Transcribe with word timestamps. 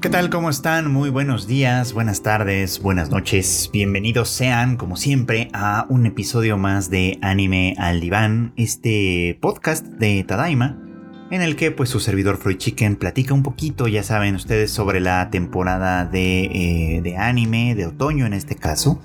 ¿Qué 0.00 0.10
tal? 0.10 0.30
¿Cómo 0.30 0.48
están? 0.48 0.92
Muy 0.92 1.10
buenos 1.10 1.48
días, 1.48 1.92
buenas 1.92 2.22
tardes, 2.22 2.80
buenas 2.80 3.10
noches. 3.10 3.68
Bienvenidos 3.72 4.28
sean, 4.28 4.76
como 4.76 4.94
siempre, 4.94 5.48
a 5.52 5.86
un 5.88 6.06
episodio 6.06 6.56
más 6.56 6.88
de 6.88 7.18
Anime 7.20 7.74
al 7.78 7.98
Diván, 7.98 8.52
este 8.54 9.36
podcast 9.40 9.84
de 9.84 10.22
Tadaima, 10.22 10.78
en 11.32 11.42
el 11.42 11.56
que 11.56 11.72
pues 11.72 11.90
su 11.90 11.98
servidor 11.98 12.36
Freud 12.36 12.58
Chicken 12.58 12.94
platica 12.94 13.34
un 13.34 13.42
poquito, 13.42 13.88
ya 13.88 14.04
saben 14.04 14.36
ustedes, 14.36 14.70
sobre 14.70 15.00
la 15.00 15.30
temporada 15.30 16.04
de, 16.04 16.44
eh, 16.44 17.00
de 17.02 17.16
anime, 17.16 17.74
de 17.74 17.86
otoño 17.86 18.24
en 18.24 18.34
este 18.34 18.54
caso. 18.54 19.02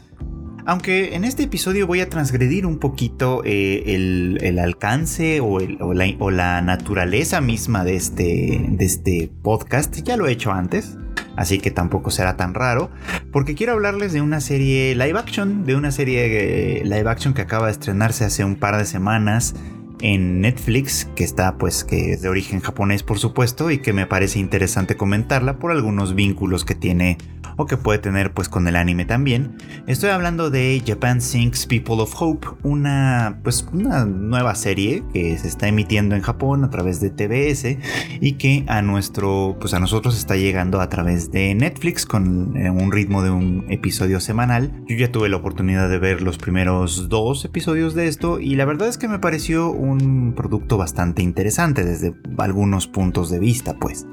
Aunque 0.65 1.15
en 1.15 1.25
este 1.25 1.43
episodio 1.43 1.87
voy 1.87 1.99
a 1.99 2.09
transgredir 2.09 2.65
un 2.65 2.79
poquito 2.79 3.41
eh, 3.43 3.83
el, 3.95 4.59
alcance 4.59 5.41
o, 5.41 5.59
la, 5.59 6.61
naturaleza 6.61 7.41
misma 7.41 7.83
de 7.83 7.95
este, 7.97 8.65
de 8.69 8.85
este 8.85 9.29
podcast, 9.41 9.93
ya 10.03 10.15
lo 10.15 10.25
he 10.25 10.31
hecho 10.31 10.53
antes, 10.53 10.97
así 11.35 11.59
que 11.59 11.69
tampoco 11.69 12.11
será 12.11 12.37
tan 12.37 12.53
raro, 12.53 12.89
porque 13.33 13.55
quiero 13.55 13.73
hablarles 13.73 14.13
de 14.13 14.21
una 14.21 14.39
serie 14.39 14.95
live 14.95 15.19
action, 15.19 15.65
de 15.65 15.75
una 15.75 15.91
serie 15.91 16.79
eh, 16.79 16.85
live 16.85 17.09
action 17.09 17.33
que 17.33 17.41
acaba 17.41 17.65
de 17.65 17.73
estrenarse 17.73 18.23
hace 18.23 18.45
un 18.45 18.55
par 18.55 18.77
de 18.77 18.85
semanas 18.85 19.55
en 20.03 20.41
Netflix, 20.41 21.05
que 21.15 21.23
está 21.23 21.57
pues 21.57 21.83
que 21.83 22.11
es 22.11 22.21
de 22.21 22.29
origen 22.29 22.59
japonés 22.59 23.03
por 23.03 23.17
supuesto 23.17 23.71
y 23.71 23.79
que 23.79 23.93
me 23.93 24.05
parece 24.05 24.37
interesante 24.37 24.97
comentarla 24.97 25.57
por 25.57 25.71
algunos 25.71 26.13
vínculos 26.13 26.65
que 26.65 26.75
tiene 26.75 27.17
o 27.57 27.65
que 27.65 27.77
puede 27.77 27.99
tener 27.99 28.33
pues 28.33 28.49
con 28.49 28.67
el 28.67 28.75
anime 28.75 29.05
también. 29.05 29.57
Estoy 29.87 30.09
hablando 30.09 30.49
de 30.49 30.81
Japan 30.85 31.21
Sings 31.21 31.65
People 31.65 32.01
of 32.01 32.13
Hope, 32.19 32.47
una 32.63 33.39
pues 33.43 33.65
una 33.71 34.05
nueva 34.05 34.55
serie 34.55 35.03
que 35.13 35.37
se 35.37 35.47
está 35.47 35.67
emitiendo 35.67 36.15
en 36.15 36.21
Japón 36.21 36.63
a 36.63 36.69
través 36.69 36.99
de 36.99 37.09
TBS 37.09 37.77
y 38.19 38.33
que 38.33 38.65
a 38.67 38.81
nuestro 38.81 39.57
pues 39.59 39.73
a 39.73 39.79
nosotros 39.79 40.17
está 40.17 40.35
llegando 40.35 40.81
a 40.81 40.89
través 40.89 41.31
de 41.31 41.53
Netflix 41.55 42.05
con 42.05 42.57
eh, 42.57 42.69
un 42.69 42.91
ritmo 42.91 43.23
de 43.23 43.29
un 43.29 43.65
episodio 43.69 44.19
semanal. 44.19 44.71
Yo 44.87 44.95
ya 44.95 45.11
tuve 45.11 45.29
la 45.29 45.37
oportunidad 45.37 45.89
de 45.89 45.99
ver 45.99 46.21
los 46.21 46.37
primeros 46.37 47.09
dos 47.09 47.45
episodios 47.45 47.93
de 47.93 48.07
esto 48.07 48.39
y 48.39 48.55
la 48.55 48.65
verdad 48.65 48.87
es 48.87 48.97
que 48.97 49.07
me 49.07 49.19
pareció 49.19 49.71
un 49.71 49.92
producto 50.35 50.77
bastante 50.77 51.21
interesante 51.21 51.83
desde 51.83 52.13
algunos 52.37 52.87
puntos 52.87 53.29
de 53.29 53.39
vista 53.39 53.75
pues. 53.79 54.05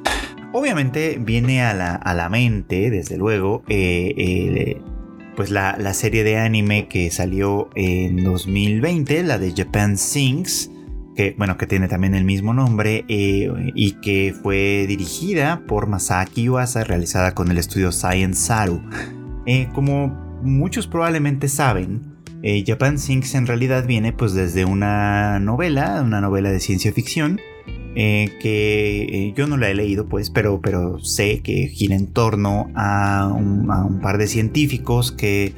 Obviamente 0.52 1.18
viene 1.20 1.62
a 1.62 1.74
la, 1.74 2.28
mente, 2.28 2.90
desde 2.90 3.16
luego, 3.16 3.62
eh, 3.68 4.80
pues 5.36 5.50
la, 5.50 5.94
serie 5.94 6.24
de 6.24 6.38
anime 6.38 6.88
que 6.88 7.10
salió 7.10 7.70
en 7.74 8.22
2020, 8.22 9.22
la 9.22 9.38
de 9.38 9.54
Japan 9.56 9.96
Sings, 9.96 10.70
que 11.16 11.34
bueno, 11.38 11.56
que 11.56 11.66
tiene 11.66 11.88
también 11.88 12.14
el 12.14 12.24
mismo 12.24 12.52
nombre 12.52 13.04
eh, 13.08 13.50
y 13.74 13.92
que 14.00 14.34
fue 14.42 14.86
dirigida 14.86 15.62
por 15.66 15.86
Masaki 15.86 16.44
Yuasa, 16.44 16.84
realizada 16.84 17.32
con 17.32 17.50
el 17.50 17.58
estudio 17.58 17.92
Science 17.92 18.46
Saru. 18.46 18.82
Eh, 19.46 19.68
como 19.72 20.08
muchos 20.42 20.86
probablemente 20.86 21.48
saben, 21.48 22.09
Japan 22.66 22.98
Sings 22.98 23.34
en 23.34 23.46
realidad 23.46 23.86
viene 23.86 24.12
pues 24.12 24.32
desde 24.32 24.64
una 24.64 25.38
novela, 25.40 26.00
una 26.02 26.20
novela 26.20 26.50
de 26.50 26.60
ciencia 26.60 26.92
ficción, 26.92 27.40
eh, 27.96 28.36
que 28.40 29.02
eh, 29.02 29.34
yo 29.36 29.46
no 29.46 29.56
la 29.56 29.68
he 29.68 29.74
leído 29.74 30.08
pues, 30.08 30.30
pero, 30.30 30.60
pero 30.60 31.00
sé 31.00 31.40
que 31.40 31.66
gira 31.66 31.96
en 31.96 32.06
torno 32.06 32.70
a 32.76 33.32
un, 33.34 34.00
par 34.00 34.18
de 34.18 34.26
científicos 34.26 35.12
que 35.12 35.52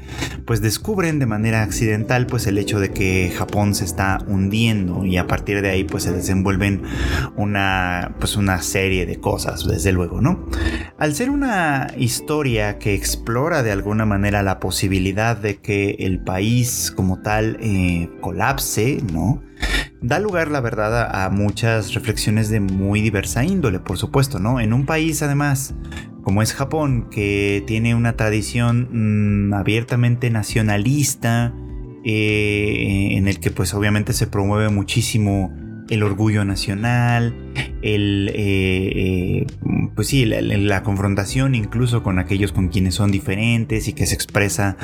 pues 0.46 0.60
descubren 0.60 1.18
de 1.18 1.26
manera 1.26 1.62
accidental 1.62 2.26
pues 2.26 2.46
el 2.46 2.58
hecho 2.58 2.80
de 2.80 2.90
que 2.90 3.32
Japón 3.36 3.74
se 3.74 3.84
está 3.84 4.18
hundiendo 4.26 5.04
y 5.04 5.16
a 5.16 5.26
partir 5.26 5.62
de 5.62 5.70
ahí 5.70 5.84
pues 5.84 6.04
se 6.04 6.12
desenvuelven 6.12 6.82
una 7.36 8.16
pues 8.18 8.36
una 8.36 8.62
serie 8.62 9.06
de 9.06 9.20
cosas 9.20 9.66
desde 9.66 9.92
luego, 9.92 10.20
¿no? 10.20 10.46
Al 10.98 11.14
ser 11.14 11.30
una 11.30 11.92
historia 11.96 12.78
que 12.78 12.94
explora 12.94 13.62
de 13.62 13.72
alguna 13.72 14.06
manera 14.06 14.42
la 14.42 14.58
posibilidad 14.58 15.36
de 15.36 15.58
que 15.58 15.96
el 16.00 16.20
país 16.20 16.92
como 16.94 17.20
tal 17.20 17.58
eh, 17.60 18.08
colapse, 18.20 19.02
¿no? 19.12 19.42
Da 20.02 20.18
lugar, 20.18 20.50
la 20.50 20.60
verdad, 20.60 21.24
a, 21.24 21.30
muchas 21.30 21.94
reflexiones 21.94 22.50
de 22.50 22.60
muy 22.60 23.00
diversa 23.00 23.44
índole, 23.44 23.78
por 23.78 23.98
supuesto, 23.98 24.38
¿no? 24.38 24.60
En 24.60 24.72
un 24.72 24.84
país, 24.84 25.22
además, 25.22 25.74
como 26.22 26.42
es 26.42 26.52
Japón, 26.52 27.08
que 27.10 27.62
tiene 27.66 27.94
una 27.94 28.16
tradición 28.16 29.48
mm, 29.48 29.54
abiertamente 29.54 30.30
nacionalista, 30.30 31.54
eh, 32.04 33.10
en 33.12 33.28
el 33.28 33.38
que 33.38 33.52
pues 33.52 33.74
obviamente 33.74 34.12
se 34.12 34.26
promueve 34.26 34.68
muchísimo 34.70 35.56
el 35.88 36.02
orgullo 36.02 36.44
nacional, 36.44 37.34
el, 37.82 38.30
eh, 38.34 39.44
eh, 39.44 39.46
pues 39.94 40.08
sí, 40.08 40.24
la, 40.24 40.82
confrontación 40.82 41.54
incluso 41.54 42.02
con 42.02 42.18
aquellos 42.18 42.52
con 42.52 42.68
quienes 42.68 42.94
son 42.94 43.10
diferentes 43.10 43.88
y 43.88 43.92
que 43.92 44.06
se 44.06 44.14
expresa 44.14 44.76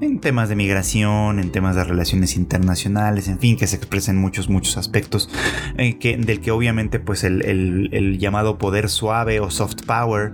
en 0.00 0.20
temas 0.20 0.48
de 0.48 0.56
migración, 0.56 1.38
en 1.38 1.52
temas 1.52 1.76
de 1.76 1.84
relaciones 1.84 2.36
internacionales, 2.36 3.28
en 3.28 3.38
fin, 3.38 3.56
que 3.56 3.66
se 3.66 3.76
expresa 3.76 4.10
en 4.10 4.18
muchos, 4.18 4.48
muchos 4.48 4.76
aspectos, 4.76 5.30
eh, 5.76 5.96
del 6.18 6.40
que 6.40 6.50
obviamente 6.50 6.98
pues 6.98 7.24
el, 7.24 7.44
el 7.92 8.18
llamado 8.18 8.58
poder 8.58 8.88
suave 8.88 9.40
o 9.40 9.50
soft 9.50 9.84
power, 9.86 10.32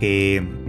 que 0.00 0.63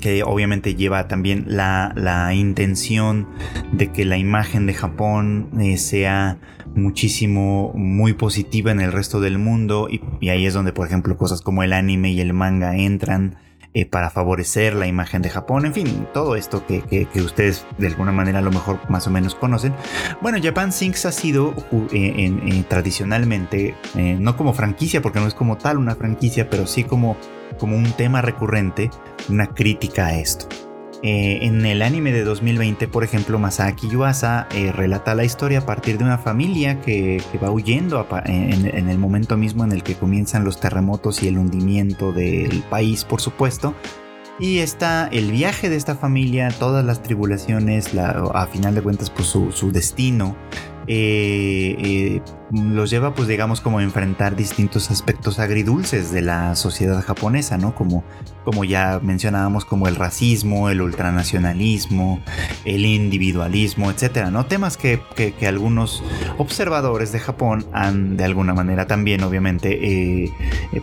que 0.00 0.22
obviamente 0.22 0.74
lleva 0.74 1.08
también 1.08 1.44
la, 1.48 1.92
intención 2.34 3.28
de 3.72 3.90
que 3.92 4.04
la 4.04 4.18
imagen 4.18 4.66
de 4.66 4.74
Japón 4.74 5.50
eh, 5.60 5.78
sea 5.78 6.38
muchísimo, 6.74 7.72
muy 7.74 8.12
positiva 8.12 8.70
en 8.70 8.80
el 8.80 8.92
resto 8.92 9.20
del 9.20 9.38
mundo 9.38 9.88
y, 9.90 10.28
ahí 10.28 10.46
es 10.46 10.54
donde 10.54 10.72
por 10.72 10.86
ejemplo 10.86 11.16
cosas 11.16 11.40
como 11.42 11.62
el 11.62 11.72
anime 11.72 12.12
y 12.12 12.20
el 12.20 12.32
manga 12.32 12.76
entran 12.76 13.36
eh, 13.74 13.86
para 13.86 14.10
favorecer 14.10 14.74
la 14.74 14.86
imagen 14.86 15.22
de 15.22 15.30
Japón, 15.30 15.66
en 15.66 15.74
fin, 15.74 16.06
todo 16.12 16.36
esto 16.36 16.64
que, 16.66 17.08
ustedes 17.16 17.66
de 17.78 17.88
alguna 17.88 18.12
manera 18.12 18.38
a 18.38 18.42
lo 18.42 18.50
mejor 18.50 18.78
más 18.88 19.06
o 19.06 19.10
menos 19.10 19.34
conocen. 19.34 19.74
Bueno, 20.20 20.38
Japan 20.42 20.72
Sinks 20.72 21.06
ha 21.06 21.12
sido 21.12 21.54
eh, 21.92 22.64
tradicionalmente, 22.68 23.74
no 23.94 24.36
como 24.36 24.52
franquicia, 24.52 25.02
porque 25.02 25.20
no 25.20 25.26
es 25.26 25.34
como 25.34 25.58
tal 25.58 25.78
una 25.78 25.94
franquicia, 25.94 26.48
pero 26.48 26.66
sí 26.66 26.84
como 26.84 27.16
como 27.58 27.76
un 27.76 27.90
tema 27.92 28.22
recurrente, 28.22 28.90
una 29.28 29.48
crítica 29.48 30.06
a 30.06 30.18
esto. 30.18 30.67
Eh, 31.02 31.38
en 31.42 31.64
el 31.64 31.82
anime 31.82 32.12
de 32.12 32.24
2020, 32.24 32.88
por 32.88 33.04
ejemplo, 33.04 33.38
Masaki 33.38 33.88
Yuasa 33.88 34.48
eh, 34.52 34.72
relata 34.72 35.14
la 35.14 35.24
historia 35.24 35.60
a 35.60 35.66
partir 35.66 35.96
de 35.96 36.04
una 36.04 36.18
familia 36.18 36.80
que, 36.80 37.22
va 37.42 37.50
huyendo 37.50 38.04
en, 38.24 38.88
el 38.88 38.98
momento 38.98 39.36
mismo 39.36 39.62
en 39.62 39.70
el 39.70 39.84
que 39.84 39.94
comienzan 39.94 40.44
los 40.44 40.58
terremotos 40.58 41.22
y 41.22 41.28
el 41.28 41.38
hundimiento 41.38 42.12
del 42.12 42.64
país, 42.68 43.04
por 43.04 43.20
supuesto. 43.20 43.74
Y 44.40 44.58
está 44.58 45.08
el 45.08 45.30
viaje 45.30 45.68
de 45.68 45.76
esta 45.76 45.94
familia, 45.94 46.48
todas 46.50 46.84
las 46.84 47.02
tribulaciones, 47.02 47.90
a 47.96 48.46
final 48.46 48.74
de 48.74 48.82
cuentas, 48.82 49.10
pues 49.10 49.28
su 49.28 49.72
destino, 49.72 50.36
eh, 50.90 51.76
eh, 51.78 52.22
los 52.50 52.88
lleva 52.88 53.14
pues 53.14 53.28
digamos 53.28 53.60
como 53.60 53.78
a 53.78 53.82
enfrentar 53.82 54.36
distintos 54.36 54.90
aspectos 54.90 55.38
agridulces 55.38 56.10
de 56.12 56.22
la 56.22 56.54
sociedad 56.54 57.02
japonesa, 57.04 57.58
¿no? 57.58 57.74
Como, 57.74 58.04
como 58.44 58.64
ya 58.64 58.98
mencionábamos 59.02 59.66
como 59.66 59.86
el 59.86 59.96
racismo, 59.96 60.70
el 60.70 60.80
ultranacionalismo, 60.80 62.20
el 62.64 62.86
individualismo, 62.86 63.90
etcétera, 63.90 64.30
¿no? 64.30 64.46
Temas 64.46 64.78
que, 64.78 65.02
algunos 65.46 66.02
observadores 66.38 67.12
de 67.12 67.20
Japón 67.20 67.66
han 67.72 68.16
de 68.16 68.24
alguna 68.24 68.54
manera 68.54 68.86
también 68.86 69.22
obviamente 69.22 70.24
eh, 70.24 70.32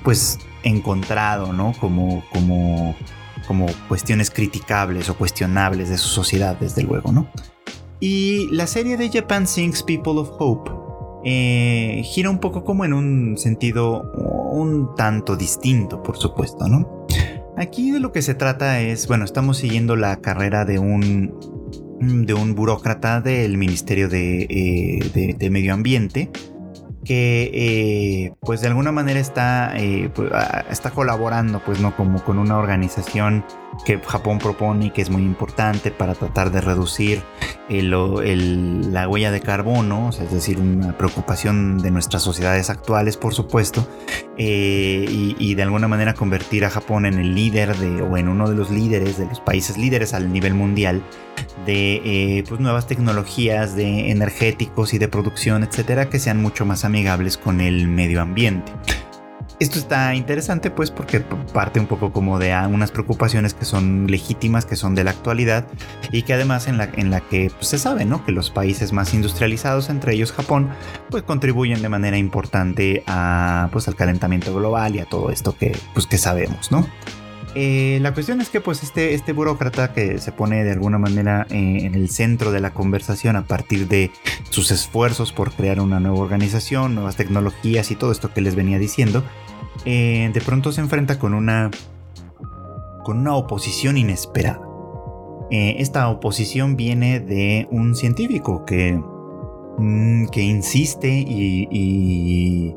pues 0.04 0.38
encontrado, 0.62 1.52
¿no? 1.52 1.74
Como, 1.80 2.24
como, 2.32 2.96
como 3.48 3.66
cuestiones 3.88 4.30
criticables 4.30 5.10
o 5.10 5.16
cuestionables 5.16 5.90
de 5.90 5.98
su 5.98 6.10
sociedad, 6.10 6.56
desde 6.60 6.84
luego, 6.84 7.12
¿no? 7.12 7.28
Y 8.08 8.50
la 8.52 8.68
serie 8.68 8.98
de 8.98 9.10
Japan 9.10 9.48
Sings 9.48 9.82
People 9.82 10.20
of 10.20 10.30
Hope 10.38 10.72
eh, 11.24 12.04
gira 12.04 12.30
un 12.30 12.38
poco 12.38 12.64
como 12.64 12.86
en 12.86 12.94
un 12.94 13.36
sentido 13.36 14.12
un 14.52 14.94
tanto 14.94 15.36
distinto, 15.36 16.04
por 16.04 16.16
supuesto, 16.16 16.68
¿no? 16.68 17.08
Aquí 17.58 17.90
de 17.90 18.00
lo 18.00 18.12
que 18.12 18.22
se 18.22 18.36
trata 18.36 18.80
es, 18.80 19.08
bueno, 19.08 19.26
estamos 19.26 19.58
siguiendo 19.58 19.96
la 19.96 20.18
carrera 20.18 20.66
de 20.66 20.78
un, 20.78 21.34
de 22.00 22.36
un 22.36 22.54
burócrata 22.54 23.22
del 23.22 23.58
Ministerio 23.58 24.08
de, 24.08 24.44
eh, 24.52 25.36
de 25.36 25.50
Medio 25.50 25.74
Ambiente, 25.74 26.30
que 27.06 27.50
eh, 27.56 28.34
pues 28.40 28.62
de 28.62 28.68
alguna 28.68 28.92
manera 28.92 29.20
está, 29.20 29.74
pues, 30.14 30.32
está 30.70 30.92
colaborando 30.92 31.60
pues 31.66 31.80
no 31.80 31.96
como 31.96 32.24
con 32.24 32.38
una 32.38 32.60
organización 32.60 33.44
que 33.84 34.00
Japón 34.00 34.40
propone 34.40 34.88
y 34.88 34.90
que 34.92 35.02
es 35.02 35.10
muy 35.10 35.24
importante 35.24 35.92
para 35.92 36.16
tratar 36.16 36.52
de 36.52 36.62
reducir 36.62 37.24
la 37.70 39.08
huella 39.08 39.32
de 39.32 39.42
carbono, 39.42 40.10
es 40.10 40.32
decir, 40.32 40.60
una 40.60 40.98
preocupación 40.98 41.80
de 41.80 41.92
nuestras 41.92 42.24
sociedades 42.24 42.70
actuales, 42.70 43.18
por 43.18 43.34
supuesto, 43.34 43.88
eh, 44.38 45.06
y, 45.10 45.56
de 45.56 45.64
alguna 45.64 45.88
manera 45.88 46.14
convertir 46.14 46.66
a 46.66 46.70
Japón 46.70 47.06
en 47.06 47.18
el 47.18 47.34
líder 47.34 47.76
de, 47.78 48.02
o 48.02 48.18
en 48.18 48.30
uno 48.30 48.50
de 48.50 48.56
los 48.56 48.70
líderes 48.70 49.18
de 49.18 49.26
los 49.26 49.40
países 49.40 49.78
líderes 49.78 50.14
al 50.14 50.32
nivel 50.32 50.54
mundial 50.54 51.02
de 51.66 52.44
pues, 52.48 52.60
nuevas 52.62 52.88
tecnologías 52.88 53.76
de 53.76 54.12
energéticos 54.12 54.94
y 54.94 54.98
de 54.98 55.08
producción, 55.08 55.64
etcétera, 55.64 56.10
que 56.10 56.20
sean 56.20 56.42
mucho 56.42 56.66
más 56.66 56.86
amigables 56.86 57.38
con 57.38 57.62
el 57.62 57.88
medio 57.88 58.22
ambiente. 58.22 58.72
Esto 59.58 59.80
está 59.80 60.14
interesante 60.16 60.70
pues 60.70 60.92
porque 60.92 61.22
parte 61.22 61.80
un 61.80 61.88
poco 61.88 62.12
como 62.12 62.40
de 62.40 62.54
unas 62.68 62.92
preocupaciones 62.92 63.54
que 63.54 63.64
son 63.64 64.08
legítimas, 64.08 64.66
que 64.66 64.76
son 64.76 64.96
de 64.96 65.06
la 65.06 65.12
actualidad 65.12 65.66
y 66.12 66.24
que 66.24 66.34
además 66.34 66.68
en 66.68 66.78
la, 66.78 66.90
en 66.96 67.10
la 67.10 67.22
que 67.22 67.50
pues, 67.56 67.68
se 67.68 67.78
sabe 67.78 68.04
¿no? 68.04 68.26
que 68.26 68.34
los 68.34 68.52
países 68.52 68.92
más 68.92 69.14
industrializados, 69.14 69.90
entre 69.90 70.14
ellos 70.14 70.34
Japón, 70.34 70.70
pues 71.10 71.24
contribuyen 71.24 71.82
de 71.82 71.88
manera 71.88 72.18
importante 72.18 73.04
a, 73.08 73.70
pues, 73.72 73.88
al 73.88 73.96
calentamiento 73.96 74.54
global 74.54 74.96
y 74.96 75.00
a 75.00 75.06
todo 75.06 75.30
esto 75.30 75.56
que, 75.58 75.78
pues, 75.94 76.06
que 76.06 76.18
sabemos. 76.18 76.72
¿no? 76.72 76.86
Eh, 77.58 78.00
la 78.02 78.14
cuestión 78.14 78.42
es 78.42 78.50
que 78.50 78.60
pues 78.60 78.84
este, 78.84 79.14
este 79.14 79.32
burócrata 79.32 79.94
que 79.94 80.18
se 80.18 80.34
pone 80.34 80.66
de 80.66 80.74
alguna 80.74 80.98
manera 80.98 81.48
eh, 81.50 81.80
en 81.84 81.96
el 81.96 82.10
centro 82.10 82.52
de 82.52 82.60
la 82.60 82.74
conversación 82.74 83.38
a 83.38 83.46
partir 83.46 83.88
de 83.88 84.12
sus 84.50 84.72
esfuerzos 84.72 85.32
por 85.32 85.54
crear 85.54 85.80
una 85.80 86.02
nueva 86.02 86.18
organización, 86.18 86.96
nuevas 86.96 87.16
tecnologías 87.16 87.92
y 87.92 87.96
todo 87.96 88.12
esto 88.12 88.34
que 88.34 88.42
les 88.42 88.56
venía 88.56 88.78
diciendo, 88.78 89.24
eh, 89.86 90.32
de 90.34 90.42
pronto 90.42 90.72
se 90.72 90.82
enfrenta 90.82 91.20
con 91.20 91.34
una, 91.34 91.72
con 93.04 93.20
una 93.20 93.36
oposición 93.36 93.98
inesperada. 93.98 94.62
esta 95.52 96.10
oposición 96.10 96.76
viene 96.76 97.20
de 97.20 97.68
un 97.72 97.96
científico 97.96 98.66
que, 98.66 99.00
mm, 99.78 100.28
que 100.28 100.42
insiste 100.42 101.10
y 101.10 102.76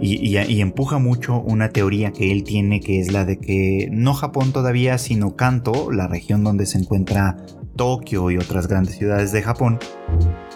y, 0.00 0.60
empuja 0.60 0.98
mucho 0.98 1.40
una 1.40 1.70
teoría 1.70 2.12
que 2.12 2.32
él 2.32 2.44
tiene, 2.44 2.80
que 2.80 3.00
es 3.00 3.12
la 3.12 3.24
de 3.24 3.38
que 3.38 3.88
no 3.90 4.14
Japón 4.14 4.52
todavía, 4.52 4.98
sino 4.98 5.36
Kanto, 5.36 5.90
la 5.90 6.08
región 6.08 6.44
donde 6.44 6.66
se 6.66 6.78
encuentra 6.78 7.36
Tokio 7.76 8.30
y 8.30 8.36
otras 8.36 8.66
grandes 8.66 8.96
ciudades 8.96 9.32
de 9.32 9.42
Japón, 9.42 9.78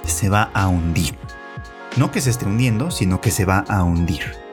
se 0.04 0.28
va 0.28 0.50
a 0.54 0.68
hundir. 0.68 1.14
No 1.96 2.10
que 2.10 2.20
se 2.20 2.30
esté 2.30 2.46
hundiendo, 2.46 2.90
sino 2.90 3.20
que 3.20 3.30
se 3.30 3.44
va 3.44 3.64
a 3.68 3.82
hundir. 3.84 4.45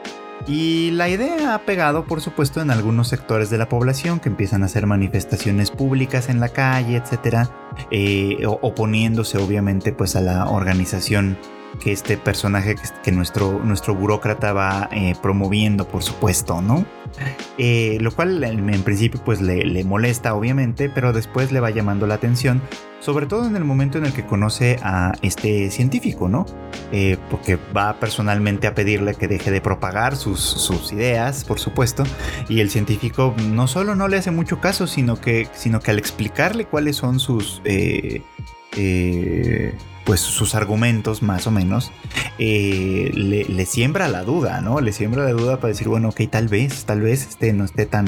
Y 0.46 0.90
la 0.90 1.08
idea 1.08 1.54
ha 1.54 1.58
pegado, 1.60 2.04
por 2.04 2.20
supuesto, 2.20 2.60
en 2.60 2.70
algunos 2.70 3.08
sectores 3.08 3.48
de 3.48 3.56
la 3.56 3.68
población 3.68 4.20
que 4.20 4.28
empiezan 4.28 4.62
a 4.62 4.66
hacer 4.66 4.86
manifestaciones 4.86 5.70
públicas 5.70 6.28
en 6.28 6.38
la 6.38 6.50
calle, 6.50 6.96
etcétera, 6.96 7.48
eh, 7.90 8.44
oponiéndose 8.60 9.38
obviamente 9.38 9.92
pues 9.92 10.16
a 10.16 10.20
la 10.20 10.46
organización 10.48 11.38
que 11.78 11.92
este 11.92 12.16
personaje 12.16 12.76
que, 13.02 13.12
nuestro, 13.12 13.60
nuestro 13.64 13.94
burócrata 13.94 14.52
va 14.52 14.88
eh, 14.92 15.14
promoviendo, 15.20 15.86
por 15.86 16.02
supuesto, 16.02 16.60
¿no? 16.62 16.84
Eh, 17.58 17.98
lo 18.00 18.10
cual 18.10 18.42
en, 18.42 18.82
principio 18.82 19.20
pues 19.24 19.40
le, 19.40 19.84
molesta 19.84 20.34
obviamente, 20.34 20.88
pero 20.88 21.12
después 21.12 21.52
le 21.52 21.60
va 21.60 21.70
llamando 21.70 22.08
la 22.08 22.14
atención, 22.14 22.60
sobre 22.98 23.26
todo 23.26 23.46
en 23.46 23.54
el 23.54 23.64
momento 23.64 23.98
en 23.98 24.04
el 24.04 24.12
que 24.12 24.26
conoce 24.26 24.78
a 24.82 25.12
este 25.22 25.70
científico, 25.70 26.28
¿no? 26.28 26.46
Eh, 26.90 27.16
porque 27.30 27.56
va 27.76 28.00
personalmente 28.00 28.66
a 28.66 28.74
pedirle 28.74 29.14
que 29.14 29.28
deje 29.28 29.52
de 29.52 29.60
propagar 29.60 30.16
sus, 30.16 30.40
sus, 30.40 30.92
ideas, 30.92 31.44
por 31.44 31.60
supuesto, 31.60 32.02
y 32.48 32.60
el 32.60 32.70
científico 32.70 33.34
no 33.50 33.68
solo 33.68 33.94
no 33.94 34.08
le 34.08 34.16
hace 34.16 34.32
mucho 34.32 34.60
caso, 34.60 34.88
sino 34.88 35.20
que, 35.20 35.48
sino 35.52 35.80
que 35.80 35.92
al 35.92 35.98
explicarle 35.98 36.64
cuáles 36.64 36.96
son 36.96 37.20
sus 37.20 37.62
pues 40.04 40.20
sus 40.20 40.54
argumentos 40.54 41.22
más 41.22 41.46
o 41.46 41.50
menos, 41.50 41.92
eh, 42.38 43.10
le, 43.14 43.66
siembra 43.66 44.08
la 44.08 44.22
duda, 44.22 44.60
¿no? 44.60 44.80
Le 44.80 44.92
siembra 44.92 45.24
la 45.24 45.32
duda 45.32 45.56
para 45.56 45.68
decir, 45.68 45.88
bueno, 45.88 46.10
ok, 46.10 46.22
tal 46.30 46.48
vez, 46.48 46.84
tal 46.84 47.00
vez 47.00 47.26
este 47.26 47.52
no 47.52 47.64
esté 47.64 47.86
tan, 47.86 48.06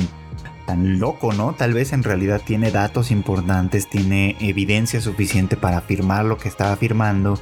tan 0.67 0.99
loco, 0.99 1.33
¿no? 1.33 1.55
Tal 1.55 1.73
vez 1.73 1.93
en 1.93 2.03
realidad 2.03 2.43
tiene 2.45 2.71
datos 2.71 3.11
importantes, 3.11 3.89
tiene 3.89 4.37
evidencia 4.41 5.01
suficiente 5.01 5.57
para 5.57 5.79
afirmar 5.79 6.27
lo 6.27 6.37
que 6.37 6.49
está 6.49 6.73
afirmando. 6.73 7.39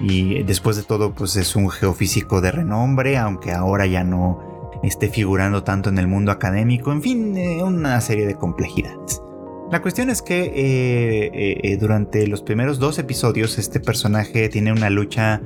Y 0.00 0.42
después 0.42 0.76
de 0.76 0.82
todo, 0.82 1.12
pues 1.12 1.36
es 1.36 1.54
un 1.54 1.70
geofísico 1.70 2.40
de 2.40 2.50
renombre, 2.50 3.18
aunque 3.18 3.52
ahora 3.52 3.86
ya 3.86 4.04
no 4.04 4.40
esté 4.82 5.08
figurando 5.08 5.64
tanto 5.64 5.90
en 5.90 5.98
el 5.98 6.06
mundo 6.06 6.32
académico. 6.32 6.92
En 6.92 7.02
fin, 7.02 7.36
eh, 7.36 7.62
una 7.62 8.00
serie 8.00 8.26
de 8.26 8.36
complejidades. 8.36 9.22
La 9.70 9.82
cuestión 9.82 10.08
es 10.08 10.22
que 10.22 10.44
eh, 10.44 11.30
eh, 11.34 11.60
eh, 11.62 11.76
durante 11.76 12.26
los 12.26 12.40
primeros 12.40 12.78
dos 12.78 12.98
episodios 12.98 13.58
este 13.58 13.80
personaje 13.80 14.48
tiene 14.48 14.72
una 14.72 14.88
lucha 14.88 15.42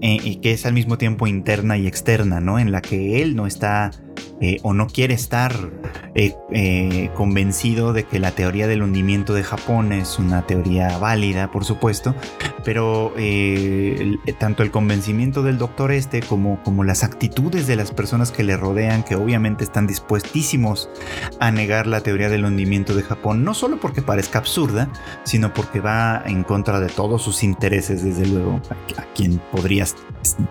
y 0.00 0.36
que 0.36 0.52
es 0.52 0.64
al 0.64 0.72
mismo 0.72 0.96
tiempo 0.96 1.26
interna 1.26 1.76
y 1.76 1.86
externa, 1.86 2.40
¿no? 2.40 2.58
En 2.58 2.72
la 2.72 2.80
que 2.80 3.20
él 3.20 3.36
no 3.36 3.46
está 3.46 3.90
eh, 4.40 4.58
o 4.62 4.74
no 4.74 4.86
quiere 4.86 5.14
estar 5.14 5.70
eh, 6.14 6.34
eh, 6.52 7.10
convencido 7.14 7.92
de 7.92 8.04
que 8.04 8.18
la 8.18 8.32
teoría 8.32 8.66
del 8.66 8.82
hundimiento 8.82 9.32
de 9.32 9.42
Japón 9.42 9.92
es 9.92 10.18
una 10.18 10.46
teoría 10.46 10.98
válida, 10.98 11.50
por 11.50 11.64
supuesto, 11.64 12.14
pero 12.64 13.14
tanto 14.38 14.62
el 14.62 14.70
convencimiento 14.70 15.42
del 15.42 15.56
doctor 15.56 15.92
este 15.92 16.20
como, 16.20 16.62
como 16.64 16.84
las 16.84 17.02
actitudes 17.04 17.66
de 17.66 17.76
las 17.76 17.92
personas 17.92 18.30
que 18.30 18.42
le 18.42 18.56
rodean, 18.56 19.04
que 19.04 19.14
obviamente 19.14 19.64
están 19.64 19.86
dispuestísimos 19.86 20.90
a 21.40 21.50
negar 21.50 21.86
la 21.86 22.02
teoría 22.02 22.28
del 22.28 22.44
hundimiento 22.44 22.94
de 22.94 23.02
Japón, 23.02 23.44
no 23.44 23.54
solo 23.54 23.78
porque 23.80 24.02
parezca 24.02 24.38
absurda, 24.38 24.90
sino 25.24 25.54
porque 25.54 25.80
va 25.80 26.22
en 26.26 26.42
contra 26.42 26.80
de 26.80 26.88
todos 26.88 27.22
sus 27.22 27.42
intereses, 27.42 28.04
desde 28.04 28.26
luego, 28.26 28.60
a, 28.70 29.00
a 29.00 29.04
quien 29.14 29.40
podría 29.50 29.86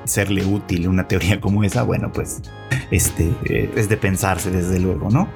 serle 0.06 0.46
útil 0.46 0.88
una 0.88 1.08
teoría 1.08 1.40
como 1.40 1.64
esa, 1.64 1.84
bueno, 1.84 2.12
pues 2.12 2.42
este 2.92 3.32
es 3.76 3.90
de 3.90 3.98
pensarse 3.98 4.52
desde 4.52 4.80
luego, 4.80 5.10
¿no? 5.10 5.28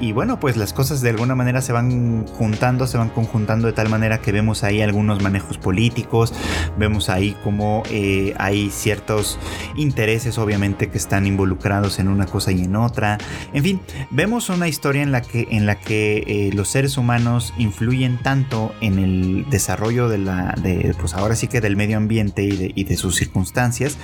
Y 0.00 0.12
bueno, 0.12 0.40
pues 0.40 0.56
las 0.56 0.72
cosas 0.72 1.00
de 1.00 1.10
alguna 1.10 1.34
manera 1.34 1.60
se 1.60 1.72
van 1.72 2.26
juntando, 2.26 2.86
se 2.86 2.98
van 2.98 3.10
conjuntando 3.10 3.66
de 3.66 3.72
tal 3.72 3.88
manera 3.88 4.20
que 4.20 4.32
vemos 4.32 4.64
ahí 4.64 4.80
algunos 4.82 5.22
manejos 5.22 5.58
políticos, 5.58 6.32
vemos 6.78 7.08
ahí 7.08 7.36
como 7.44 7.82
eh, 7.90 8.34
hay 8.38 8.70
ciertos 8.70 9.38
intereses 9.76 10.38
obviamente 10.38 10.88
que 10.88 10.98
están 10.98 11.26
involucrados 11.26 11.98
en 11.98 12.08
una 12.08 12.26
cosa 12.26 12.52
y 12.52 12.64
en 12.64 12.76
otra. 12.76 13.18
En 13.52 13.62
fin, 13.62 13.80
vemos 14.10 14.48
una 14.48 14.68
historia 14.68 15.02
en 15.02 15.12
la 15.12 15.22
que, 15.22 15.48
en 15.50 15.66
la 15.66 15.78
que 15.78 16.24
eh, 16.26 16.50
los 16.54 16.68
seres 16.68 16.96
humanos 16.96 17.52
influyen 17.58 18.18
tanto 18.22 18.74
en 18.80 18.98
el 18.98 19.46
desarrollo 19.50 20.08
de 20.08 20.18
la, 20.18 20.54
de, 20.62 20.94
pues 20.98 21.14
ahora 21.14 21.36
sí 21.36 21.48
que 21.48 21.60
del 21.60 21.76
medio 21.76 21.96
ambiente 21.96 22.44
y 22.44 22.84
de, 22.84 22.96
sus 22.96 23.16
circunstancias, 23.16 23.96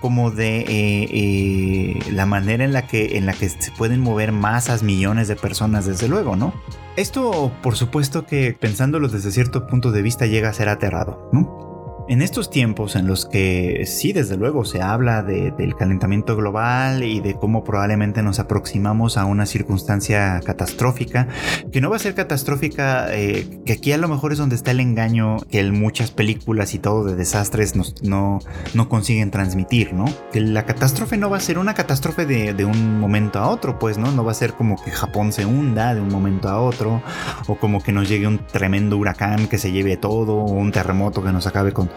como 0.00 0.30
de 0.30 0.64
eh, 0.68 1.98
la 2.12 2.26
manera 2.26 2.64
en 2.64 2.72
la 2.72 2.86
que 2.86 3.05
en 3.12 3.26
la 3.26 3.32
que 3.32 3.48
se 3.48 3.70
pueden 3.72 4.00
mover 4.00 4.32
masas, 4.32 4.82
millones 4.82 5.28
de 5.28 5.36
personas, 5.36 5.86
desde 5.86 6.08
luego, 6.08 6.36
¿no? 6.36 6.52
Esto, 6.96 7.52
por 7.62 7.76
supuesto 7.76 8.26
que 8.26 8.56
pensándolo 8.58 9.08
desde 9.08 9.30
cierto 9.30 9.66
punto 9.66 9.92
de 9.92 10.02
vista, 10.02 10.26
llega 10.26 10.48
a 10.48 10.52
ser 10.52 10.68
aterrado, 10.68 11.28
¿no? 11.32 11.65
En 12.08 12.22
estos 12.22 12.50
tiempos 12.50 12.94
en 12.94 13.08
los 13.08 13.26
que 13.26 13.82
sí, 13.84 14.12
desde 14.12 14.36
luego, 14.36 14.64
se 14.64 14.80
habla 14.80 15.24
del 15.24 15.74
calentamiento 15.74 16.36
global 16.36 17.02
y 17.02 17.18
de 17.18 17.34
cómo 17.34 17.64
probablemente 17.64 18.22
nos 18.22 18.38
aproximamos 18.38 19.16
a 19.16 19.24
una 19.24 19.44
circunstancia 19.44 20.40
catastrófica, 20.44 21.26
que 21.72 21.80
no 21.80 21.90
va 21.90 21.96
a 21.96 21.98
ser 21.98 22.14
catastrófica, 22.14 23.12
eh, 23.12 23.60
que 23.64 23.72
aquí 23.72 23.90
a 23.90 23.98
lo 23.98 24.06
mejor 24.06 24.30
es 24.30 24.38
donde 24.38 24.54
está 24.54 24.70
el 24.70 24.78
engaño 24.78 25.38
que 25.50 25.64
muchas 25.72 26.12
películas 26.12 26.74
y 26.74 26.78
todo 26.78 27.02
de 27.02 27.16
desastres 27.16 27.74
no, 28.02 28.38
no 28.72 28.88
consiguen 28.88 29.32
transmitir, 29.32 29.92
¿no? 29.92 30.04
Que 30.32 30.40
la 30.40 30.64
catástrofe 30.64 31.16
no 31.16 31.28
va 31.28 31.38
a 31.38 31.40
ser 31.40 31.58
una 31.58 31.74
catástrofe 31.74 32.24
de, 32.24 32.54
de 32.54 32.64
un 32.64 33.00
momento 33.00 33.40
a 33.40 33.48
otro, 33.48 33.80
pues, 33.80 33.98
¿no? 33.98 34.12
No 34.12 34.24
va 34.24 34.30
a 34.30 34.34
ser 34.34 34.52
como 34.52 34.80
que 34.80 34.92
Japón 34.92 35.32
se 35.32 35.44
hunda 35.44 35.92
de 35.92 36.00
un 36.00 36.08
momento 36.08 36.48
a 36.48 36.60
otro, 36.60 37.02
o 37.48 37.56
como 37.56 37.82
que 37.82 37.90
nos 37.90 38.08
llegue 38.08 38.28
un 38.28 38.38
tremendo 38.46 38.96
huracán 38.96 39.48
que 39.48 39.58
se 39.58 39.72
lleve 39.72 39.96
todo, 39.96 40.36
o 40.36 40.52
un 40.52 40.70
terremoto 40.70 41.24
que 41.24 41.32
nos 41.32 41.48
acabe 41.48 41.72
con 41.72 41.90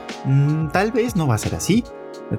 tal 0.72 0.92
vez 0.92 1.16
no 1.16 1.28
va 1.28 1.36
a 1.36 1.40
ser 1.40 1.56
así. 1.56 1.84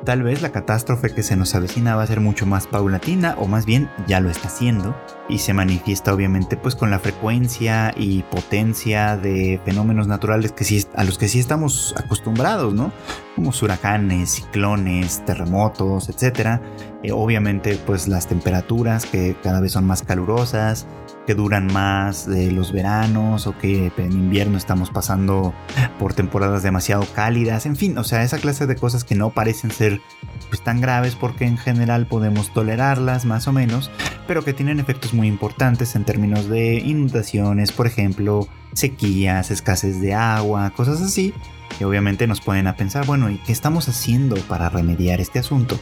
Tal 0.05 0.23
vez 0.23 0.40
la 0.40 0.52
catástrofe 0.52 1.11
que 1.12 1.25
se 1.25 1.37
nos 1.37 1.55
avecina 1.57 1.97
va 1.97 2.05
a 2.05 2.07
ser 2.07 2.21
mucho 2.21 2.47
más 2.47 2.69
paulatina 2.69 3.35
o 3.38 3.47
más 3.47 3.67
bien 3.67 3.90
ya 4.07 4.21
lo 4.21 4.31
está 4.31 4.47
haciendo 4.47 4.95
y 5.29 5.38
se 5.38 5.52
manifiesta 5.52 6.14
obviamente 6.14 6.57
pues 6.57 6.76
con 6.76 6.90
la 6.90 7.00
frecuencia 7.00 7.93
y 7.97 8.23
potencia 8.25 9.17
de 9.17 9.61
fenómenos 9.64 10.07
naturales 10.07 10.52
que 10.52 10.62
sí, 10.62 10.85
a 10.95 11.02
los 11.02 11.19
que 11.19 11.26
sí 11.26 11.40
estamos 11.40 11.95
acostumbrados, 11.97 12.73
¿no? 12.73 12.93
Como 13.35 13.52
huracanes, 13.62 14.31
ciclones, 14.31 15.25
terremotos, 15.25 16.09
etc. 16.09 16.61
Eh, 17.02 17.11
obviamente 17.11 17.76
pues 17.85 18.07
las 18.07 18.29
temperaturas 18.29 19.07
que 19.07 19.37
cada 19.43 19.61
vez 19.61 19.73
son 19.73 19.87
más 19.87 20.02
calurosas, 20.02 20.87
que 21.31 21.37
duran 21.37 21.73
más 21.73 22.27
de 22.27 22.51
los 22.51 22.73
veranos 22.73 23.47
o 23.47 23.57
que 23.57 23.93
en 23.99 24.13
invierno 24.13 24.59
estamos 24.59 24.91
pasando 24.91 25.55
por 25.97 26.13
temporadas 26.13 26.65
demasiado 26.65 27.07
cálidas, 27.15 27.67
en 27.67 27.77
fin, 27.77 27.97
o 27.99 28.03
sea, 28.03 28.25
esa 28.25 28.39
clase 28.39 28.67
de 28.67 28.75
cosas 28.75 29.05
que 29.05 29.15
no 29.15 29.31
parecen 29.31 29.71
ser 29.71 30.01
pues, 30.49 30.61
tan 30.61 30.81
graves 30.81 31.15
porque 31.15 31.45
en 31.45 31.57
general 31.57 32.09
podemos 32.09 32.53
tolerarlas 32.53 33.27
más 33.27 33.47
o 33.47 33.53
menos, 33.53 33.93
pero 34.27 34.43
que 34.43 34.53
tienen 34.53 34.81
efectos 34.81 35.15
muy 35.15 35.29
importantes 35.29 35.95
en 35.95 36.05
términos 36.05 36.49
de 36.49 36.79
inundaciones, 36.79 37.71
por 37.71 37.87
ejemplo, 37.87 38.49
sequías, 38.73 39.53
escasez 39.53 40.01
de 40.01 40.15
agua, 40.15 40.71
cosas 40.71 41.01
así, 41.01 41.33
y 41.79 41.85
obviamente 41.85 42.27
nos 42.27 42.41
ponen 42.41 42.67
a 42.67 42.77
pensar, 42.77 43.07
bueno, 43.07 43.31
¿y 43.31 43.37
qué 43.39 43.53
estamos 43.53 43.89
haciendo 43.89 44.37
para 44.49 44.69
remediar 44.69 45.21
este 45.21 45.39
asunto? 45.39 45.79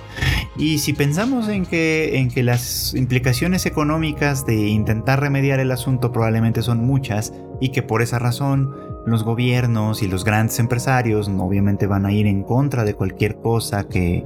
Y 0.57 0.79
si 0.79 0.93
pensamos 0.93 1.49
en 1.49 1.67
que, 1.67 2.19
en 2.19 2.31
que 2.31 2.43
las 2.43 2.95
implicaciones 2.95 3.67
económicas 3.67 4.47
de 4.47 4.69
intentar 4.69 5.21
remediar 5.21 5.61
el 5.61 5.71
asunto 5.71 6.13
probablemente 6.13 6.63
son 6.63 6.85
muchas 6.85 7.33
y 7.61 7.71
que 7.71 7.83
por 7.83 8.03
esa 8.03 8.19
razón 8.19 8.75
los 9.07 9.25
gobiernos 9.25 10.03
y 10.03 10.09
los 10.09 10.25
grandes 10.25 10.59
empresarios 10.59 11.29
obviamente 11.29 11.87
van 11.87 12.07
a 12.07 12.13
ir 12.13 12.27
en 12.27 12.43
contra 12.43 12.85
de 12.85 12.95
cualquier 12.95 13.37
cosa 13.37 13.89
que, 13.89 14.25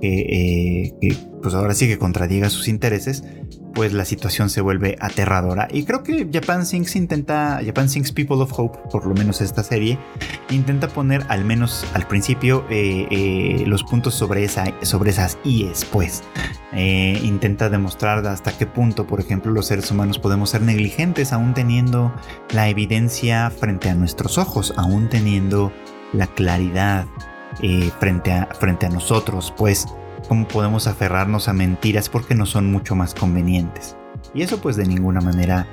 que, 0.00 0.94
que 1.00 1.16
pues 1.42 1.54
ahora 1.54 1.74
sí 1.74 1.88
que 1.88 1.98
contradiga 1.98 2.48
sus 2.50 2.68
intereses, 2.68 3.24
pues 3.74 3.92
la 3.92 4.04
situación 4.04 4.50
se 4.50 4.60
vuelve 4.60 4.96
aterradora. 5.00 5.68
Y 5.70 5.84
creo 5.84 6.02
que 6.02 6.28
Japan 6.32 6.66
Sinks 6.66 6.96
intenta, 6.96 7.60
Japan 7.64 7.88
Sinks 7.88 8.12
People 8.12 8.36
of 8.36 8.52
Hope, 8.58 8.78
por 8.90 9.06
lo 9.06 9.14
menos 9.14 9.40
esta 9.40 9.62
serie, 9.62 9.98
intenta 10.50 10.88
poner 10.88 11.24
al 11.28 11.44
menos 11.44 11.84
al 11.94 12.06
principio 12.06 12.64
eh, 12.70 13.06
eh, 13.10 13.64
los 13.66 13.84
puntos 13.84 14.14
sobre, 14.14 14.44
esa, 14.44 14.64
sobre 14.82 15.10
esas 15.10 15.38
IES, 15.44 15.84
pues. 15.86 16.22
Eh, 16.72 17.20
intenta 17.24 17.68
demostrar 17.68 18.24
hasta 18.26 18.56
qué 18.56 18.66
punto, 18.66 19.06
por 19.06 19.20
ejemplo, 19.20 19.52
los 19.52 19.66
seres 19.66 19.90
humanos 19.90 20.18
podemos 20.18 20.50
ser 20.50 20.62
negligentes 20.62 21.32
aún 21.32 21.52
teniendo 21.52 22.12
la 22.52 22.68
evidencia 22.68 23.50
frente 23.50 23.88
a 23.88 23.94
nuestros 23.94 24.38
ojos, 24.38 24.72
aún 24.76 25.08
teniendo 25.08 25.72
la 26.12 26.26
claridad 26.28 27.06
frente, 27.98 28.32
a, 28.32 28.46
frente 28.46 28.86
a 28.86 28.88
nosotros, 28.88 29.52
pues 29.56 29.86
cómo 30.28 30.46
podemos 30.48 30.86
aferrarnos 30.86 31.48
a 31.48 31.52
mentiras 31.52 32.08
porque 32.08 32.34
no 32.34 32.46
son 32.46 32.70
mucho 32.70 32.94
más 32.94 33.14
convenientes. 33.14 33.96
Y 34.34 34.42
eso 34.42 34.60
pues 34.60 34.76
de 34.76 34.86
ninguna 34.86 35.20
manera 35.20 35.66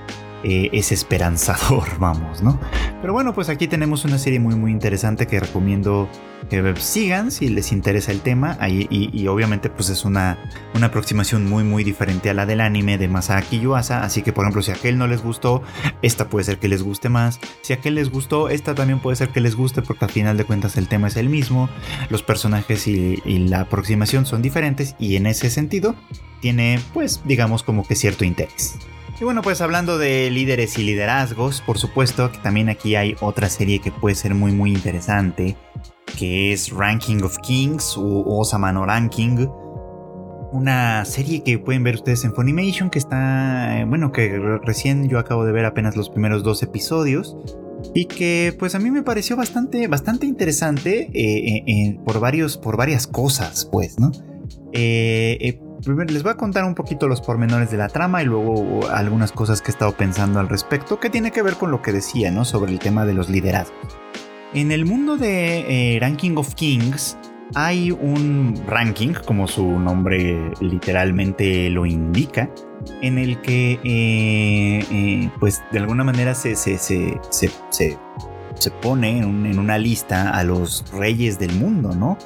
eh, 0.43 0.69
es 0.71 0.91
esperanzador, 0.91 1.87
vamos, 1.99 2.41
¿no? 2.43 2.59
Pero 3.01 3.13
bueno, 3.13 3.33
pues 3.33 3.49
aquí 3.49 3.67
tenemos 3.67 4.05
una 4.05 4.17
serie 4.17 4.39
muy 4.39 4.55
muy 4.55 4.71
interesante 4.71 5.27
que 5.27 5.39
recomiendo 5.39 6.09
que 6.49 6.73
sigan 6.77 7.31
si 7.31 7.49
les 7.49 7.71
interesa 7.71 8.11
el 8.11 8.21
tema. 8.21 8.57
y, 8.67 9.27
obviamente 9.27 9.69
pues 9.69 9.89
es 9.89 10.05
una, 10.05 10.37
una 10.75 10.87
aproximación 10.87 11.49
muy 11.49 11.63
muy 11.63 11.83
diferente 11.83 12.29
a 12.29 12.33
la 12.33 12.45
del 12.45 12.61
anime 12.61 12.97
de 12.97 13.07
Masaaki 13.07 13.59
Yuasa. 13.59 14.03
Así 14.03 14.21
que 14.21 14.33
por 14.33 14.45
ejemplo 14.45 14.61
si 14.61 14.71
a 14.71 14.75
aquel 14.75 14.97
no 14.97 15.07
les 15.07 15.23
gustó, 15.23 15.61
esta 16.01 16.29
puede 16.29 16.45
ser 16.45 16.59
que 16.59 16.67
les 16.67 16.83
guste 16.83 17.09
más. 17.09 17.39
Si 17.61 17.73
a 17.73 17.77
aquel 17.77 17.95
les 17.95 18.09
gustó, 18.11 18.49
esta 18.49 18.75
también 18.75 18.99
puede 18.99 19.15
ser 19.15 19.29
que 19.29 19.41
les 19.41 19.55
guste 19.55 19.81
porque 19.81 20.05
al 20.05 20.11
final 20.11 20.37
de 20.37 20.45
cuentas 20.45 20.77
el 20.77 20.87
tema 20.87 21.07
es 21.07 21.17
el 21.17 21.29
mismo. 21.29 21.69
Los 22.09 22.23
personajes 22.23 22.87
y 22.87 23.21
la 23.49 23.61
aproximación 23.61 24.25
son 24.25 24.41
diferentes 24.41 24.95
y 24.99 25.15
en 25.15 25.27
ese 25.27 25.49
sentido 25.49 25.95
tiene 26.41 26.79
pues 26.93 27.21
digamos 27.25 27.63
como 27.63 27.85
que 27.85 27.95
cierto 27.95 28.23
interés. 28.23 28.75
Y 29.19 29.23
bueno, 29.23 29.41
pues 29.41 29.61
hablando 29.61 29.97
de 29.97 30.29
líderes 30.29 30.77
y 30.77 30.83
liderazgos, 30.83 31.61
por 31.61 31.79
supuesto 31.79 32.31
que 32.31 32.37
también 32.37 32.69
aquí 32.69 32.95
hay 32.95 33.15
otra 33.19 33.49
serie 33.49 33.79
que 33.79 33.91
puede 33.91 34.13
ser 34.13 34.35
muy 34.35 34.51
muy 34.51 34.71
interesante, 34.71 35.55
que 36.19 36.53
es 36.53 36.71
Ranking 36.71 37.23
of 37.23 37.35
Kings 37.39 37.97
o 37.97 38.23
Osama 38.39 38.71
no 38.71 38.85
Ranking. 38.85 39.47
Una 40.51 41.03
serie 41.03 41.43
que 41.43 41.57
pueden 41.57 41.83
ver 41.83 41.95
ustedes 41.95 42.23
en 42.25 42.33
Funimation, 42.33 42.91
que 42.91 42.99
está, 42.99 43.79
eh, 43.79 43.85
bueno, 43.85 44.11
que 44.11 44.39
recién 44.63 45.09
yo 45.09 45.17
acabo 45.17 45.45
de 45.45 45.51
ver 45.51 45.65
apenas 45.65 45.97
los 45.97 46.09
primeros 46.09 46.43
dos 46.43 46.61
episodios. 46.61 47.35
Y 47.93 48.05
que 48.05 48.55
pues 48.57 48.75
a 48.75 48.79
mí 48.79 48.91
me 48.91 49.03
pareció 49.03 49.35
bastante, 49.35 49.87
bastante 49.87 50.25
interesante 50.25 51.09
eh, 51.13 51.63
eh, 51.67 51.99
por, 52.05 52.19
varios, 52.19 52.57
por 52.57 52.77
varias 52.77 53.07
cosas, 53.07 53.67
pues, 53.71 53.99
¿no? 53.99 54.11
Eh, 54.73 55.59
les 55.87 56.23
voy 56.23 56.31
a 56.31 56.35
contar 56.35 56.65
un 56.65 56.75
poquito 56.75 57.07
los 57.07 57.21
pormenores 57.21 57.71
de 57.71 57.77
la 57.77 57.87
trama 57.87 58.21
y 58.21 58.25
luego 58.25 58.87
algunas 58.89 59.31
cosas 59.31 59.61
que 59.61 59.71
he 59.71 59.73
estado 59.73 59.93
pensando 59.93 60.39
al 60.39 60.49
respecto, 60.49 60.99
que 60.99 61.09
tiene 61.09 61.31
que 61.31 61.41
ver 61.41 61.55
con 61.55 61.71
lo 61.71 61.81
que 61.81 61.91
decía, 61.91 62.31
¿no? 62.31 62.45
Sobre 62.45 62.71
el 62.71 62.79
tema 62.79 63.05
de 63.05 63.13
los 63.13 63.29
liderazgos. 63.29 63.97
En 64.53 64.71
el 64.71 64.85
mundo 64.85 65.17
de 65.17 65.95
eh, 65.95 65.99
Ranking 65.99 66.35
of 66.37 66.55
Kings 66.55 67.17
hay 67.55 67.91
un 67.91 68.61
ranking, 68.67 69.13
como 69.25 69.47
su 69.47 69.79
nombre 69.79 70.51
literalmente 70.59 71.69
lo 71.69 71.85
indica, 71.85 72.49
en 73.01 73.17
el 73.17 73.41
que, 73.41 73.79
eh, 73.83 74.85
eh, 74.91 75.29
pues 75.39 75.61
de 75.71 75.79
alguna 75.79 76.03
manera 76.03 76.35
se, 76.35 76.55
se, 76.55 76.77
se, 76.77 77.17
se 77.29 78.71
pone 78.81 79.19
en 79.19 79.59
una 79.59 79.77
lista 79.77 80.31
a 80.31 80.43
los 80.43 80.83
reyes 80.91 81.39
del 81.39 81.53
mundo, 81.53 81.93
¿no? 81.95 82.17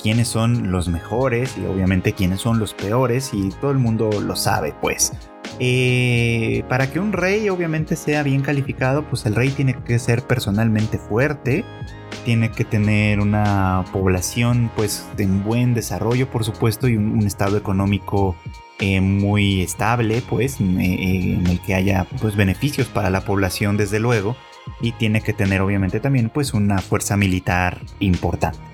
Quiénes 0.00 0.28
son 0.28 0.70
los 0.70 0.88
mejores 0.88 1.56
y 1.58 1.66
obviamente 1.66 2.12
quiénes 2.12 2.40
son 2.40 2.58
los 2.58 2.74
peores 2.74 3.30
y 3.32 3.50
todo 3.60 3.70
el 3.70 3.78
mundo 3.78 4.10
lo 4.20 4.36
sabe 4.36 4.74
pues. 4.80 5.12
Eh, 5.60 6.64
para 6.68 6.90
que 6.90 7.00
un 7.00 7.12
rey 7.12 7.48
obviamente 7.48 7.96
sea 7.96 8.22
bien 8.22 8.42
calificado, 8.42 9.04
pues 9.08 9.26
el 9.26 9.34
rey 9.34 9.50
tiene 9.50 9.74
que 9.74 9.98
ser 9.98 10.22
personalmente 10.22 10.98
fuerte, 10.98 11.64
tiene 12.24 12.50
que 12.50 12.64
tener 12.64 13.20
una 13.20 13.84
población 13.92 14.70
pues 14.76 15.06
en 15.18 15.42
buen 15.42 15.74
desarrollo 15.74 16.30
por 16.30 16.44
supuesto 16.44 16.88
y 16.88 16.96
un, 16.96 17.26
estado 17.26 17.56
económico 17.56 18.36
eh, 18.78 19.00
muy 19.00 19.62
estable 19.62 20.22
pues 20.28 20.60
eh, 20.60 20.64
en 21.40 21.46
el 21.46 21.60
que 21.60 21.74
haya 21.74 22.06
pues 22.20 22.36
beneficios 22.36 22.86
para 22.86 23.10
la 23.10 23.22
población 23.22 23.76
desde 23.76 23.98
luego 23.98 24.36
y 24.80 24.92
tiene 24.92 25.22
que 25.22 25.32
tener 25.32 25.60
obviamente 25.60 26.00
también 26.00 26.30
pues 26.30 26.54
una 26.54 26.78
fuerza 26.78 27.16
militar 27.16 27.80
importante. 27.98 28.67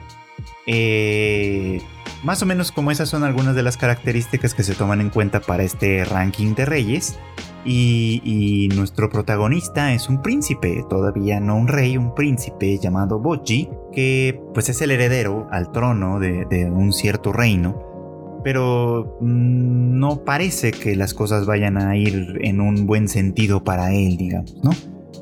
Eh, 0.66 1.80
más 2.25 2.42
o 2.42 2.47
menos 2.47 2.73
como 2.73 2.90
esas 2.90 3.11
son 3.11 3.23
algunas 3.23 3.54
de 3.54 3.62
las 3.62 3.76
características 3.76 4.54
que 4.54 4.62
se 4.62 4.75
toman 4.75 5.00
en 5.02 5.11
cuenta 5.11 5.40
para 5.40 5.62
este 5.62 6.04
ranking 6.04 6.54
de 6.54 6.64
reyes. 6.64 7.18
Y, 7.66 8.68
nuestro 8.75 9.09
protagonista 9.09 9.94
es 9.94 10.09
un 10.11 10.21
príncipe, 10.21 10.85
todavía 10.90 11.40
no 11.40 11.56
un 11.56 11.68
rey, 11.68 11.97
un 11.97 12.14
príncipe 12.14 12.78
llamado 12.78 13.18
Boji, 13.18 13.71
que 13.92 14.38
pues 14.52 14.68
es 14.68 14.83
el 14.83 14.90
heredero 14.90 15.49
al 15.50 15.73
trono 15.73 16.18
de, 16.18 16.44
de 16.50 16.71
un 16.71 16.92
cierto 16.92 17.33
reino. 17.33 18.40
Pero 18.42 19.16
mm, 19.21 19.99
no 19.99 20.25
parece 20.25 20.73
que 20.73 20.94
las 20.97 21.14
cosas 21.14 21.47
vayan 21.47 21.78
a 21.78 21.97
ir 21.97 22.38
en 22.42 22.61
un 22.61 22.87
buen 22.87 23.09
sentido 23.09 23.64
para 23.64 23.92
él, 23.92 24.18
digamos, 24.18 24.56
¿no? 24.62 24.71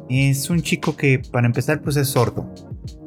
Es 0.08 0.50
un 0.50 0.62
chico 0.62 0.96
que 0.96 1.20
para 1.30 1.46
empezar 1.46 1.80
pues 1.80 1.96
es 1.96 2.08
sordo 2.08 2.52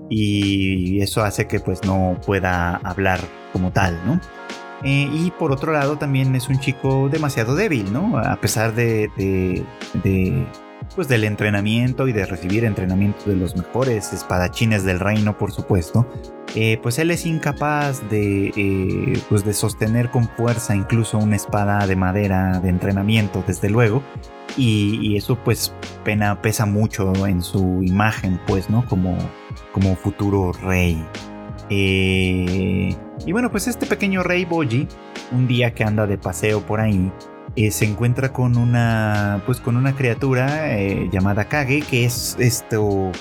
y 0.09 1.01
eso 1.01 1.24
hace 1.24 1.47
que 1.47 1.59
pues 1.59 1.83
no 1.83 2.17
pueda 2.25 2.77
hablar 2.77 3.19
como 3.51 3.71
tal, 3.71 4.00
¿no? 4.05 4.19
Eh, 4.83 5.09
y 5.12 5.31
por 5.31 5.51
otro 5.51 5.71
lado 5.71 5.97
también 5.97 6.35
es 6.35 6.50
un 6.50 6.59
chico 6.59 7.09
demasiado 7.09 7.55
débil, 7.55 7.91
¿no? 7.91 8.19
A 8.19 8.35
pesar 8.35 8.75
de, 8.75 9.09
de, 9.15 10.45
pues 10.95 11.07
del 11.07 11.24
entrenamiento 11.24 12.07
y 12.07 12.13
de 12.13 12.25
recibir 12.25 12.65
entrenamiento 12.65 13.29
de 13.29 13.35
los 13.35 13.55
mejores 13.55 14.13
espadachines 14.13 14.83
del 14.83 15.00
reino, 15.00 15.38
por 15.38 15.51
supuesto, 15.51 16.05
eh, 16.53 16.79
pues 16.83 17.00
él 17.00 17.09
es 17.09 17.25
incapaz 17.25 18.07
de, 18.09 18.53
eh, 18.55 19.19
pues 19.27 19.43
de 19.43 19.53
sostener 19.53 20.12
con 20.12 20.29
fuerza 20.29 20.75
incluso 20.75 21.17
una 21.17 21.35
espada 21.35 21.88
de 21.88 21.95
madera 21.95 22.59
de 22.59 22.69
entrenamiento, 22.69 23.43
desde 23.47 23.69
luego, 23.69 24.03
y, 24.57 25.17
eso 25.17 25.35
pues 25.43 25.74
pena, 26.03 26.41
pesa 26.41 26.65
mucho 26.65 27.25
en 27.25 27.41
su 27.41 27.81
imagen, 27.83 28.39
pues, 28.45 28.69
¿no? 28.69 28.85
Como, 28.85 29.17
como 29.71 29.95
futuro 29.95 30.51
rey. 30.51 31.03
Eh, 31.69 32.95
y 33.25 33.31
bueno, 33.31 33.51
pues 33.51 33.67
este 33.67 33.85
pequeño 33.85 34.24
rey 34.24 34.45
Boji, 34.45 34.88
un 35.31 35.47
día 35.47 35.74
que 35.74 35.83
anda 35.83 36.05
de 36.07 36.17
paseo 36.17 36.62
por 36.62 36.79
ahí, 36.79 37.12
eh, 37.55 37.71
se 37.71 37.85
encuentra 37.85 38.33
con 38.33 38.57
una, 38.57 39.41
pues 39.45 39.59
con 39.62 39.77
una 39.77 39.95
criatura 39.95 40.77
eh, 40.77 41.09
llamada 41.12 41.45
Kage, 41.45 41.81
que 41.81 42.05
es 42.05 42.35
esto, 42.39 43.12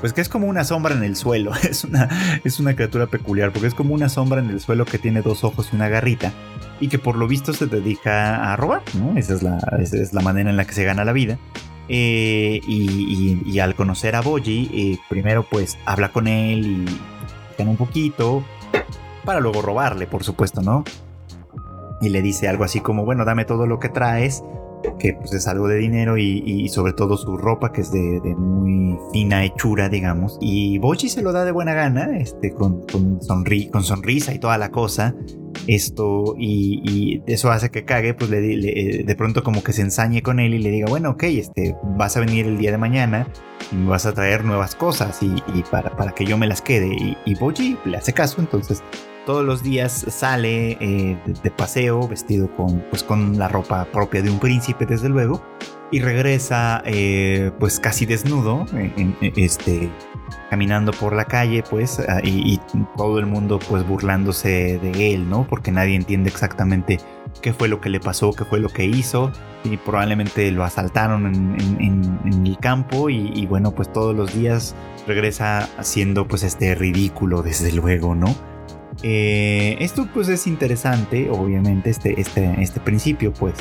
pues 0.00 0.12
que 0.12 0.20
es 0.20 0.28
como 0.28 0.48
una 0.48 0.64
sombra 0.64 0.94
en 0.94 1.04
el 1.04 1.16
suelo. 1.16 1.52
Es 1.62 1.84
una, 1.84 2.08
es 2.44 2.60
una 2.60 2.74
criatura 2.74 3.06
peculiar, 3.06 3.52
porque 3.52 3.68
es 3.68 3.74
como 3.74 3.94
una 3.94 4.08
sombra 4.08 4.40
en 4.40 4.50
el 4.50 4.60
suelo 4.60 4.84
que 4.84 4.98
tiene 4.98 5.22
dos 5.22 5.44
ojos 5.44 5.70
y 5.72 5.76
una 5.76 5.88
garrita 5.88 6.32
y 6.80 6.88
que 6.88 6.98
por 6.98 7.16
lo 7.16 7.28
visto 7.28 7.52
se 7.52 7.66
dedica 7.66 8.52
a 8.52 8.56
robar, 8.56 8.82
¿no? 8.94 9.16
Esa 9.16 9.34
es 9.34 9.42
la, 9.42 9.58
es 9.80 10.12
la 10.12 10.20
manera 10.20 10.50
en 10.50 10.56
la 10.56 10.64
que 10.64 10.74
se 10.74 10.84
gana 10.84 11.04
la 11.04 11.12
vida. 11.12 11.38
Eh, 11.88 12.60
y, 12.66 13.58
al 13.58 13.74
conocer 13.74 14.16
a 14.16 14.20
Boji, 14.20 14.70
eh, 14.72 14.98
primero 15.08 15.44
pues 15.48 15.78
habla 15.84 16.10
con 16.12 16.26
él 16.26 16.66
y 16.66 17.56
gana 17.58 17.70
un 17.70 17.76
poquito, 17.76 18.42
para 19.24 19.40
luego 19.40 19.62
robarle, 19.62 20.06
por 20.06 20.24
supuesto, 20.24 20.60
¿no? 20.60 20.84
Y 22.00 22.08
le 22.08 22.22
dice 22.22 22.48
algo 22.48 22.64
así 22.64 22.80
como, 22.80 23.04
bueno, 23.04 23.24
dame 23.24 23.44
todo 23.44 23.66
lo 23.66 23.78
que 23.78 23.88
traes, 23.88 24.42
que 24.98 25.14
pues 25.14 25.32
es 25.32 25.46
algo 25.46 25.68
de 25.68 25.76
dinero 25.76 26.16
y, 26.18 26.68
sobre 26.68 26.92
todo 26.92 27.16
su 27.16 27.36
ropa 27.36 27.72
que 27.72 27.82
es 27.82 27.92
de, 27.92 28.20
muy 28.36 28.98
fina 29.12 29.44
hechura, 29.44 29.88
digamos. 29.88 30.38
Y 30.40 30.78
Boji 30.78 31.08
se 31.08 31.22
lo 31.22 31.32
da 31.32 31.44
de 31.44 31.52
buena 31.52 31.74
gana, 31.74 32.16
este, 32.18 32.52
con, 32.52 32.86
con, 32.86 33.18
con 33.18 33.82
sonrisa 33.82 34.34
y 34.34 34.38
toda 34.38 34.58
la 34.58 34.70
cosa 34.70 35.14
esto 35.66 36.34
y, 36.38 37.22
eso 37.26 37.50
hace 37.50 37.70
que 37.70 37.84
cague, 37.84 38.14
pues 38.14 38.30
le, 38.30 38.40
de 38.40 39.16
pronto 39.16 39.42
como 39.42 39.62
que 39.62 39.72
se 39.72 39.82
ensañe 39.82 40.22
con 40.22 40.40
él 40.40 40.54
y 40.54 40.58
le 40.58 40.70
diga, 40.70 40.86
bueno, 40.88 41.10
ok, 41.10 41.22
este, 41.24 41.76
vas 41.96 42.16
a 42.16 42.20
venir 42.20 42.46
el 42.46 42.58
día 42.58 42.70
de 42.70 42.78
mañana 42.78 43.28
y 43.72 43.86
vas 43.86 44.06
a 44.06 44.12
traer 44.12 44.44
nuevas 44.44 44.74
cosas 44.74 45.20
y, 45.22 45.32
para, 45.70 45.96
para, 45.96 46.12
que 46.12 46.24
yo 46.24 46.36
me 46.36 46.46
las 46.46 46.60
quede. 46.60 46.88
Y, 46.94 47.16
y 47.24 47.34
Boji 47.34 47.78
le 47.84 47.96
hace 47.96 48.12
caso, 48.12 48.40
entonces 48.40 48.82
todos 49.24 49.44
los 49.44 49.62
días 49.62 50.04
sale 50.08 50.72
eh, 50.80 51.18
de, 51.42 51.50
paseo 51.50 52.06
vestido 52.06 52.54
con, 52.54 52.80
pues, 52.90 53.02
con 53.02 53.38
la 53.38 53.48
ropa 53.48 53.86
propia 53.86 54.22
de 54.22 54.30
un 54.30 54.38
príncipe, 54.38 54.86
desde 54.86 55.08
luego, 55.08 55.42
y 55.90 56.00
regresa 56.00 56.82
eh, 56.84 57.52
pues 57.58 57.78
casi 57.78 58.06
desnudo, 58.06 58.66
este, 59.20 59.90
caminando 60.50 60.92
por 60.92 61.14
la 61.14 61.24
calle, 61.24 61.62
pues, 61.68 62.00
ah, 62.00 62.20
y, 62.22 62.60
todo 62.96 63.18
el 63.18 63.26
mundo 63.26 63.58
pues 63.68 63.86
burlándose 63.86 64.78
de 64.78 65.14
él, 65.14 65.28
¿no? 65.28 65.46
Porque 65.48 65.70
nadie 65.70 65.94
entiende 65.94 66.30
exactamente 66.30 66.98
qué 67.42 67.52
fue 67.52 67.68
lo 67.68 67.80
que 67.80 67.90
le 67.90 68.00
pasó, 68.00 68.32
qué 68.32 68.44
fue 68.44 68.58
lo 68.60 68.68
que 68.68 68.84
hizo, 68.84 69.30
y 69.64 69.76
probablemente 69.76 70.50
lo 70.50 70.64
asaltaron 70.64 71.26
en, 71.26 72.46
el 72.46 72.58
campo, 72.58 73.10
y, 73.10 73.30
y, 73.34 73.46
bueno, 73.46 73.72
pues 73.72 73.92
todos 73.92 74.14
los 74.14 74.34
días 74.34 74.74
regresa 75.06 75.68
haciendo 75.78 76.26
pues 76.26 76.42
este 76.42 76.74
ridículo, 76.74 77.42
desde 77.42 77.72
luego, 77.72 78.14
¿no? 78.14 78.34
Eh, 79.06 79.76
esto 79.80 80.08
pues 80.14 80.30
es 80.30 80.46
interesante, 80.46 81.28
obviamente, 81.28 81.90
este, 81.90 82.18
este, 82.18 82.62
este 82.62 82.80
principio, 82.80 83.34
pues, 83.34 83.52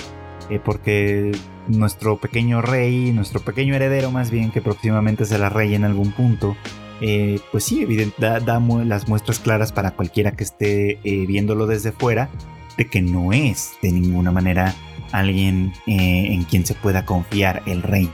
eh, 0.50 0.58
porque 0.64 1.34
nuestro 1.68 2.18
pequeño 2.18 2.62
rey, 2.62 3.12
nuestro 3.12 3.42
pequeño 3.42 3.76
heredero 3.76 4.10
más 4.10 4.32
bien, 4.32 4.52
que 4.52 4.62
próximamente 4.62 5.26
será 5.26 5.50
rey 5.50 5.76
en 5.76 5.84
algún 5.84 6.14
punto, 6.14 6.56
eh, 7.02 7.42
pues 7.52 7.66
sí, 7.66 7.84
evidente, 7.84 8.16
da, 8.22 8.62
las 8.86 9.10
muestras 9.10 9.40
claras 9.40 9.74
para 9.74 9.92
cualquiera 9.92 10.32
que 10.32 10.46
esté 10.46 11.00
viéndolo 11.04 11.68
desde 11.68 11.92
fuera 11.92 12.30
de 12.78 12.88
que 12.88 13.02
no 13.02 13.34
es 13.34 13.74
de 13.82 13.92
ninguna 13.92 14.32
manera 14.32 14.74
alguien 15.12 15.74
en 15.88 16.44
quien 16.46 16.66
se 16.66 16.74
pueda 16.74 17.06
confiar 17.06 17.64
el 17.66 17.84
rey. 17.84 18.10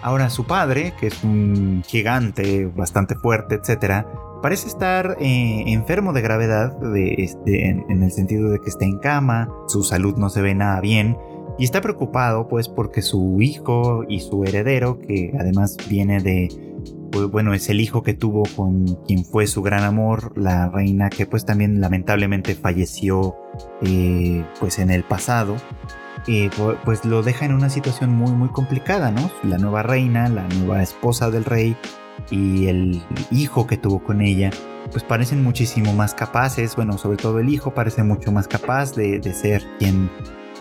Ahora 0.00 0.30
su 0.30 0.44
padre, 0.44 0.94
que 0.98 1.08
es 1.08 1.22
un 1.22 1.84
gigante 1.86 2.64
bastante 2.64 3.14
fuerte, 3.14 3.56
etcétera, 3.56 4.06
parece 4.42 4.68
estar 4.68 5.16
eh, 5.20 5.64
enfermo 5.66 6.12
de 6.12 6.22
gravedad, 6.22 6.76
este, 6.94 7.68
en, 7.68 8.02
el 8.02 8.12
sentido 8.12 8.50
de 8.50 8.60
que 8.60 8.68
está 8.68 8.84
en 8.84 8.98
cama, 8.98 9.48
su 9.68 9.82
salud 9.82 10.16
no 10.16 10.30
se 10.30 10.42
ve 10.42 10.54
nada 10.54 10.80
bien, 10.80 11.16
y 11.58 11.64
está 11.64 11.80
preocupado 11.80 12.48
pues 12.48 12.68
porque 12.68 13.02
su 13.02 13.40
hijo 13.40 14.04
y 14.08 14.20
su 14.20 14.44
heredero, 14.44 14.98
que 14.98 15.32
además 15.38 15.76
viene 15.88 16.20
de, 16.20 16.48
pues, 17.10 17.30
bueno, 17.30 17.54
es 17.54 17.68
el 17.70 17.80
hijo 17.80 18.02
que 18.02 18.14
tuvo 18.14 18.42
con 18.56 18.96
quien 19.06 19.24
fue 19.24 19.46
su 19.46 19.62
gran 19.62 19.82
amor, 19.82 20.32
la 20.36 20.68
reina 20.68 21.08
que 21.08 21.26
pues 21.26 21.44
también 21.44 21.80
lamentablemente 21.80 22.54
falleció 22.54 23.36
eh, 23.82 24.44
pues 24.60 24.78
en 24.78 24.90
el 24.90 25.02
pasado, 25.02 25.56
eh, 26.26 26.50
pues 26.84 27.04
lo 27.04 27.22
deja 27.22 27.46
en 27.46 27.54
una 27.54 27.70
situación 27.70 28.10
muy 28.10 28.32
muy 28.32 28.48
complicada, 28.48 29.10
¿no? 29.10 29.30
La 29.44 29.58
nueva 29.58 29.82
reina, 29.82 30.28
la 30.28 30.46
nueva 30.48 30.82
esposa 30.82 31.30
del 31.30 31.44
rey, 31.44 31.76
y 32.30 32.66
el 32.66 33.02
hijo 33.30 33.66
que 33.66 33.76
tuvo 33.76 34.02
con 34.02 34.20
ella, 34.20 34.50
pues 34.90 35.04
parecen 35.04 35.42
muchísimo 35.42 35.92
más 35.92 36.14
capaces, 36.14 36.76
bueno, 36.76 36.98
sobre 36.98 37.16
todo 37.16 37.38
el 37.40 37.48
hijo 37.48 37.74
parece 37.74 38.02
mucho 38.02 38.32
más 38.32 38.48
capaz 38.48 38.94
de, 38.94 39.20
ser 39.32 39.64
quien 39.78 40.10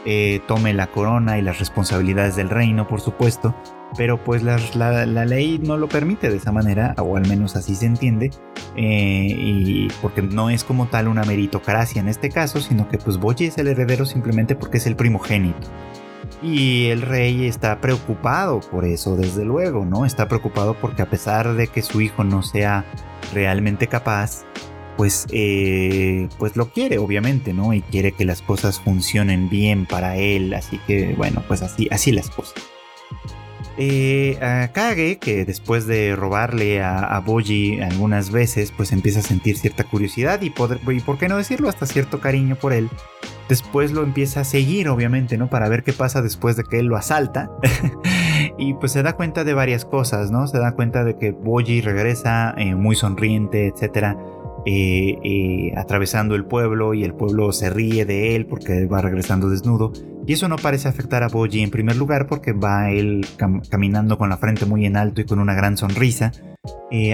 eh, 0.05 0.41
tome 0.47 0.73
la 0.73 0.87
corona 0.87 1.37
y 1.37 1.41
las 1.41 1.59
responsabilidades 1.59 2.35
del 2.35 2.49
reino, 2.49 2.87
por 2.87 3.01
supuesto, 3.01 3.55
pero 3.97 4.23
pues 4.23 4.43
la, 4.43 4.57
ley 5.05 5.59
no 5.59 5.77
lo 5.77 5.87
permite 5.87 6.29
de 6.29 6.37
esa 6.37 6.51
manera, 6.51 6.93
o 6.97 7.17
al 7.17 7.27
menos 7.27 7.55
así 7.55 7.75
se 7.75 7.85
entiende, 7.85 8.31
eh, 8.75 9.27
y 9.37 9.87
porque 10.01 10.21
no 10.21 10.49
es 10.49 10.63
como 10.63 10.87
tal 10.87 11.07
una 11.07 11.23
meritocracia 11.23 12.01
en 12.01 12.09
este 12.09 12.29
caso, 12.29 12.59
sino 12.59 12.89
que 12.89 12.97
pues 12.97 13.17
Boye 13.17 13.47
es 13.47 13.57
el 13.57 13.67
heredero 13.67 14.05
simplemente 14.05 14.55
porque 14.55 14.77
es 14.77 14.87
el 14.87 14.95
primogénito. 14.95 15.67
Y 16.41 16.87
el 16.87 17.01
rey 17.01 17.45
está 17.45 17.79
preocupado 17.79 18.59
por 18.59 18.85
eso, 18.85 19.15
desde 19.15 19.45
luego, 19.45 19.85
¿no? 19.85 20.05
Está 20.05 20.27
preocupado 20.27 20.75
porque 20.79 21.01
a 21.01 21.09
pesar 21.09 21.53
de 21.55 21.67
que 21.67 21.81
su 21.81 22.01
hijo 22.01 22.23
no 22.23 22.43
sea 22.43 22.85
realmente 23.33 23.87
capaz, 23.87 24.45
pues, 24.97 25.25
eh, 25.31 26.27
pues 26.37 26.55
lo 26.55 26.69
quiere, 26.69 26.97
obviamente, 26.97 27.53
¿no? 27.53 27.73
Y 27.73 27.81
quiere 27.81 28.11
que 28.11 28.25
las 28.25 28.41
cosas 28.41 28.79
funcionen 28.79 29.49
bien 29.49 29.85
para 29.85 30.17
él, 30.17 30.53
así 30.53 30.79
que, 30.85 31.13
bueno, 31.15 31.43
pues 31.47 31.61
así, 31.61 31.87
así 31.91 32.11
las 32.11 32.29
cosas. 32.29 32.55
Eh, 33.77 34.37
a 34.41 34.69
Kage, 34.71 35.17
que 35.17 35.43
después 35.43 35.85
de 35.85 36.15
robarle 36.15 36.81
a, 36.81 37.19
Boji 37.19 37.81
algunas 37.81 38.31
veces, 38.31 38.71
pues 38.71 38.93
empieza 38.93 39.19
a 39.19 39.23
sentir 39.23 39.57
cierta 39.57 39.83
curiosidad 39.83 40.41
y, 40.41 40.47
y, 40.47 40.99
por 41.01 41.17
qué 41.17 41.27
no 41.27 41.37
decirlo, 41.37 41.67
hasta 41.67 41.85
cierto 41.85 42.21
cariño 42.21 42.55
por 42.55 42.71
él 42.71 42.89
después 43.49 43.91
lo 43.91 44.03
empieza 44.03 44.41
a 44.41 44.43
seguir, 44.43 44.89
obviamente, 44.89 45.37
¿no? 45.37 45.49
Para 45.49 45.69
ver 45.69 45.83
qué 45.83 45.93
pasa 45.93 46.21
después 46.21 46.55
de 46.55 46.63
que 46.63 46.79
él 46.79 46.87
lo 46.87 46.97
asalta. 46.97 47.51
y 48.57 48.73
pues 48.75 48.91
se 48.91 49.03
da 49.03 49.13
cuenta 49.13 49.43
de 49.43 49.53
varias 49.53 49.85
cosas, 49.85 50.31
¿no? 50.31 50.47
Se 50.47 50.59
da 50.59 50.73
cuenta 50.73 51.03
de 51.03 51.17
que 51.17 51.31
Boji 51.31 51.81
regresa 51.81 52.53
eh, 52.57 52.75
muy 52.75 52.95
sonriente, 52.95 53.67
etcétera. 53.67 54.17
Eh, 54.67 55.19
eh, 55.23 55.73
atravesando 55.77 56.33
el 56.33 56.45
pueblo 56.45 56.95
y 56.95 57.03
el 57.03 57.13
pueblo 57.13 57.51
se 57.51 57.69
ríe 57.69 58.03
de 58.03 58.35
él 58.35 58.47
porque 58.47 58.87
va 58.87 58.99
regresando 59.01 59.49
desnudo. 59.49 59.93
Y 60.25 60.33
eso 60.33 60.47
no 60.47 60.55
parece 60.55 60.87
afectar 60.87 61.21
a 61.21 61.27
Boji 61.27 61.61
en 61.61 61.69
primer 61.69 61.95
lugar 61.97 62.25
porque 62.25 62.51
va 62.51 62.89
él 62.89 63.27
caminando 63.69 64.17
con 64.17 64.29
la 64.29 64.37
frente 64.37 64.65
muy 64.65 64.87
en 64.87 64.97
alto 64.97 65.21
y 65.21 65.25
con 65.25 65.37
una 65.37 65.53
gran 65.53 65.77
sonrisa. 65.77 66.31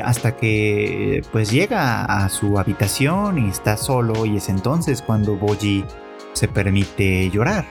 hasta 0.05 0.37
que 0.37 1.23
pues 1.33 1.51
llega 1.51 2.05
a 2.05 2.29
su 2.29 2.57
habitación 2.57 3.37
y 3.37 3.49
está 3.49 3.75
solo 3.75 4.25
y 4.25 4.37
es 4.37 4.47
entonces 4.47 5.01
cuando 5.01 5.35
Boji 5.35 5.83
se 6.41 6.47
permite 6.47 7.29
llorar. 7.29 7.67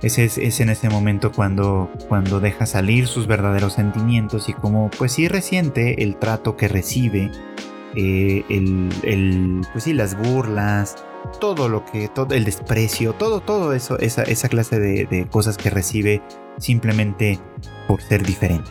Es, 0.00 0.18
es, 0.18 0.60
en 0.60 0.70
ese 0.70 0.88
momento 0.88 1.30
cuando, 1.32 1.90
cuando 2.08 2.40
deja 2.40 2.64
salir 2.64 3.06
sus 3.06 3.26
verdaderos 3.26 3.74
sentimientos 3.74 4.48
y 4.48 4.54
como 4.54 4.90
pues 4.90 5.12
sí 5.12 5.28
resiente 5.28 6.02
el 6.02 6.16
trato 6.16 6.56
que 6.56 6.66
recibe, 6.66 7.30
eh, 7.94 8.42
el, 8.48 9.60
pues 9.72 9.84
sí, 9.84 9.92
las 9.92 10.16
burlas, 10.16 10.96
todo 11.40 11.68
lo 11.68 11.84
que, 11.84 12.08
todo 12.08 12.34
el 12.34 12.44
desprecio, 12.44 13.12
todo, 13.12 13.40
todo 13.40 13.74
eso, 13.74 13.98
esa, 13.98 14.22
esa 14.22 14.48
clase 14.48 14.80
de, 14.80 15.04
de 15.04 15.26
cosas 15.26 15.58
que 15.58 15.68
recibe 15.68 16.22
simplemente 16.56 17.38
por 17.86 18.00
ser 18.00 18.24
diferente. 18.24 18.70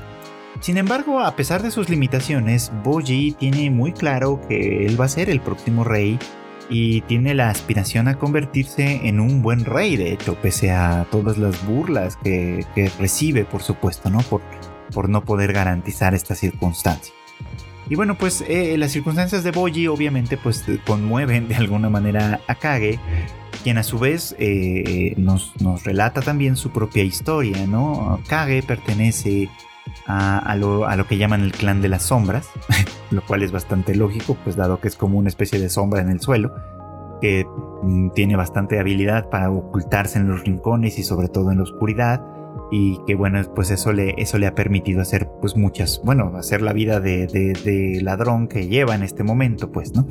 Sin 0.60 0.78
embargo, 0.78 1.20
a 1.20 1.36
pesar 1.36 1.62
de 1.62 1.70
sus 1.70 1.88
limitaciones, 1.88 2.72
Boji 2.84 3.34
tiene 3.34 3.70
muy 3.70 3.92
claro 3.92 4.42
que 4.48 4.88
él 4.88 5.00
va 5.00 5.06
a 5.06 5.10
ser 5.10 5.30
el 5.30 5.40
próximo 5.40 5.84
rey 5.84 6.18
y 6.70 7.02
tiene 7.02 7.34
la 7.34 7.50
aspiración 7.50 8.08
a 8.08 8.18
convertirse 8.18 9.08
en 9.08 9.20
un 9.20 9.42
buen 9.42 9.66
rey, 9.66 9.96
de 9.96 10.14
hecho, 10.14 10.36
pese 10.36 10.72
a 10.72 11.06
todas 11.12 11.38
las 11.38 11.66
burlas 11.66 12.18
que, 12.18 12.66
recibe, 13.00 13.46
por 13.46 13.62
supuesto, 13.62 14.10
¿no? 14.10 14.20
Por, 14.20 14.42
por 14.94 15.10
no 15.10 15.24
poder 15.24 15.54
garantizar 15.54 16.14
esta 16.14 16.36
circunstancia. 16.36 17.14
Y 17.90 17.96
bueno, 17.96 18.18
pues 18.18 18.44
eh, 18.48 18.78
las 18.78 18.92
circunstancias 18.92 19.44
de 19.44 19.52
Boji 19.52 19.88
obviamente 19.88 20.38
pues 20.38 20.64
conmueven 20.86 21.50
de 21.50 21.56
alguna 21.56 21.90
manera 21.90 22.40
a 22.48 22.56
Kage, 22.56 22.98
quien 23.62 23.78
a 23.78 23.84
su 23.84 24.00
vez 24.00 24.36
eh, 24.40 25.14
nos, 25.18 25.54
nos, 25.62 25.84
relata 25.84 26.22
también 26.22 26.56
su 26.56 26.72
propia 26.72 27.04
historia, 27.04 27.68
¿no? 27.68 28.22
Kage 28.28 28.64
pertenece 28.64 29.50
a, 30.06 30.56
lo, 30.56 31.08
que 31.08 31.18
llaman 31.18 31.42
el 31.42 31.52
clan 31.52 31.82
de 31.82 31.90
las 31.90 32.04
sombras, 32.04 32.50
lo 33.12 33.22
cual 33.22 33.44
es 33.44 33.52
bastante 33.52 33.96
lógico, 33.96 34.38
pues 34.44 34.56
dado 34.56 34.80
que 34.80 34.88
es 34.88 34.96
como 34.96 35.18
una 35.18 35.30
especie 35.30 35.60
de 35.60 35.70
sombra 35.70 36.02
en 36.02 36.10
el 36.10 36.20
suelo, 36.20 36.54
que 37.22 37.46
mm, 37.84 38.10
tiene 38.12 38.36
bastante 38.36 38.80
habilidad 38.80 39.30
para 39.30 39.52
ocultarse 39.52 40.20
en 40.20 40.28
los 40.28 40.44
rincones 40.44 41.00
y 41.00 41.04
sobre 41.04 41.28
todo 41.28 41.52
en 41.52 41.58
la 41.58 41.64
oscuridad, 41.64 42.22
y 42.72 43.00
que 43.06 43.16
bueno, 43.16 43.42
pues 43.56 43.72
eso 43.72 43.94
le, 43.94 44.16
ha 44.48 44.56
permitido 44.56 45.02
hacer 45.02 45.30
pues 45.42 45.56
muchas, 45.56 46.02
bueno, 46.04 46.34
hacer 46.38 46.62
la 46.62 46.74
vida 46.74 47.00
de, 47.00 47.28
de 47.28 48.00
ladrón 48.02 48.48
que 48.48 48.68
lleva 48.68 48.96
en 48.96 49.04
este 49.04 49.24
momento, 49.24 49.72
pues, 49.72 49.94
¿no? 49.94 50.08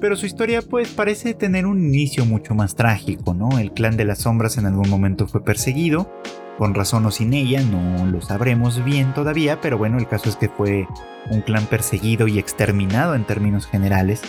Pero 0.00 0.16
su 0.16 0.26
historia 0.26 0.60
pues 0.60 0.88
parece 0.92 1.34
tener 1.34 1.66
un 1.66 1.82
inicio 1.82 2.26
mucho 2.26 2.54
más 2.54 2.74
trágico, 2.74 3.32
¿no? 3.32 3.58
El 3.58 3.72
clan 3.72 3.96
de 3.96 4.04
las 4.04 4.18
sombras 4.18 4.58
en 4.58 4.66
algún 4.66 4.90
momento 4.90 5.26
fue 5.26 5.42
perseguido, 5.42 6.10
con 6.58 6.74
razón 6.74 7.06
o 7.06 7.10
sin 7.10 7.34
ella, 7.34 7.62
no 7.62 8.06
lo 8.06 8.20
sabremos 8.20 8.84
bien 8.84 9.12
todavía, 9.14 9.60
pero 9.60 9.78
bueno, 9.78 9.98
el 9.98 10.06
caso 10.06 10.28
es 10.28 10.36
que 10.36 10.48
fue 10.48 10.86
un 11.30 11.40
clan 11.40 11.66
perseguido 11.66 12.28
y 12.28 12.38
exterminado 12.38 13.14
en 13.14 13.24
términos 13.24 13.66
generales. 13.66 14.22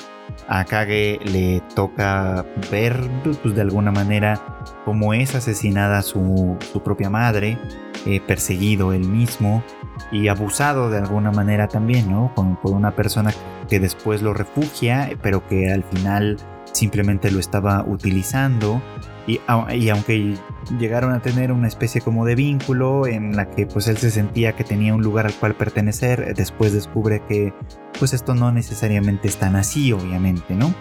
A 0.47 0.65
Kage 0.65 1.19
le 1.23 1.61
toca 1.75 2.45
ver 2.71 2.99
pues, 3.41 3.55
de 3.55 3.61
alguna 3.61 3.91
manera 3.91 4.41
cómo 4.85 5.13
es 5.13 5.35
asesinada 5.35 6.01
su, 6.01 6.57
propia 6.83 7.09
madre, 7.09 7.59
eh, 8.05 8.19
perseguido 8.21 8.91
él 8.91 9.07
mismo 9.07 9.63
y 10.11 10.27
abusado 10.27 10.89
de 10.89 10.97
alguna 10.97 11.31
manera 11.31 11.67
también, 11.67 12.11
¿no? 12.11 12.33
por 12.35 12.71
una 12.71 12.95
persona 12.95 13.31
que 13.69 13.79
después 13.79 14.21
lo 14.21 14.33
refugia, 14.33 15.11
pero 15.21 15.47
que 15.47 15.71
al 15.71 15.83
final 15.83 16.37
simplemente 16.71 17.31
lo 17.31 17.39
estaba 17.39 17.83
utilizando 17.87 18.81
y, 19.27 19.39
aunque 19.47 20.35
llegaron 20.79 21.13
a 21.13 21.21
tener 21.21 21.51
una 21.51 21.67
especie 21.67 22.01
como 22.01 22.25
de 22.25 22.35
vínculo 22.35 23.07
en 23.07 23.35
la 23.35 23.49
que 23.49 23.65
pues 23.65 23.87
él 23.87 23.97
se 23.97 24.11
sentía 24.11 24.53
que 24.53 24.63
tenía 24.63 24.93
un 24.93 25.01
lugar 25.01 25.25
al 25.25 25.33
cual 25.33 25.55
pertenecer, 25.55 26.33
después 26.35 26.73
descubre 26.73 27.21
que 27.27 27.53
pues 27.99 28.13
esto 28.13 28.35
no 28.35 28.51
necesariamente 28.51 29.27
es 29.27 29.37
tan 29.37 29.55
así, 29.55 29.91
obviamente, 29.91 30.55
¿no? 30.55 30.73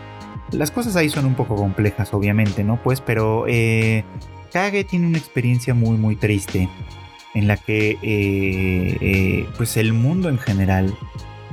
Las 0.51 0.70
cosas 0.70 0.97
ahí 0.97 1.09
son 1.09 1.27
un 1.27 1.35
poco 1.35 1.57
complejas, 1.57 2.12
obviamente, 2.14 2.64
¿no? 2.64 2.81
Pues, 2.83 3.01
pero 3.01 3.44
eh, 3.49 4.05
Kage 4.53 4.85
tiene 4.85 5.07
una 5.07 5.18
experiencia 5.18 5.75
muy, 5.75 5.97
muy 5.97 6.16
triste 6.16 6.68
en 7.35 7.49
la 7.49 7.57
que 7.57 7.99
eh, 8.03 8.97
eh, 9.01 9.49
pues 9.57 9.77
el 9.77 9.92
mundo 9.92 10.29
en 10.29 10.38
general 10.38 10.94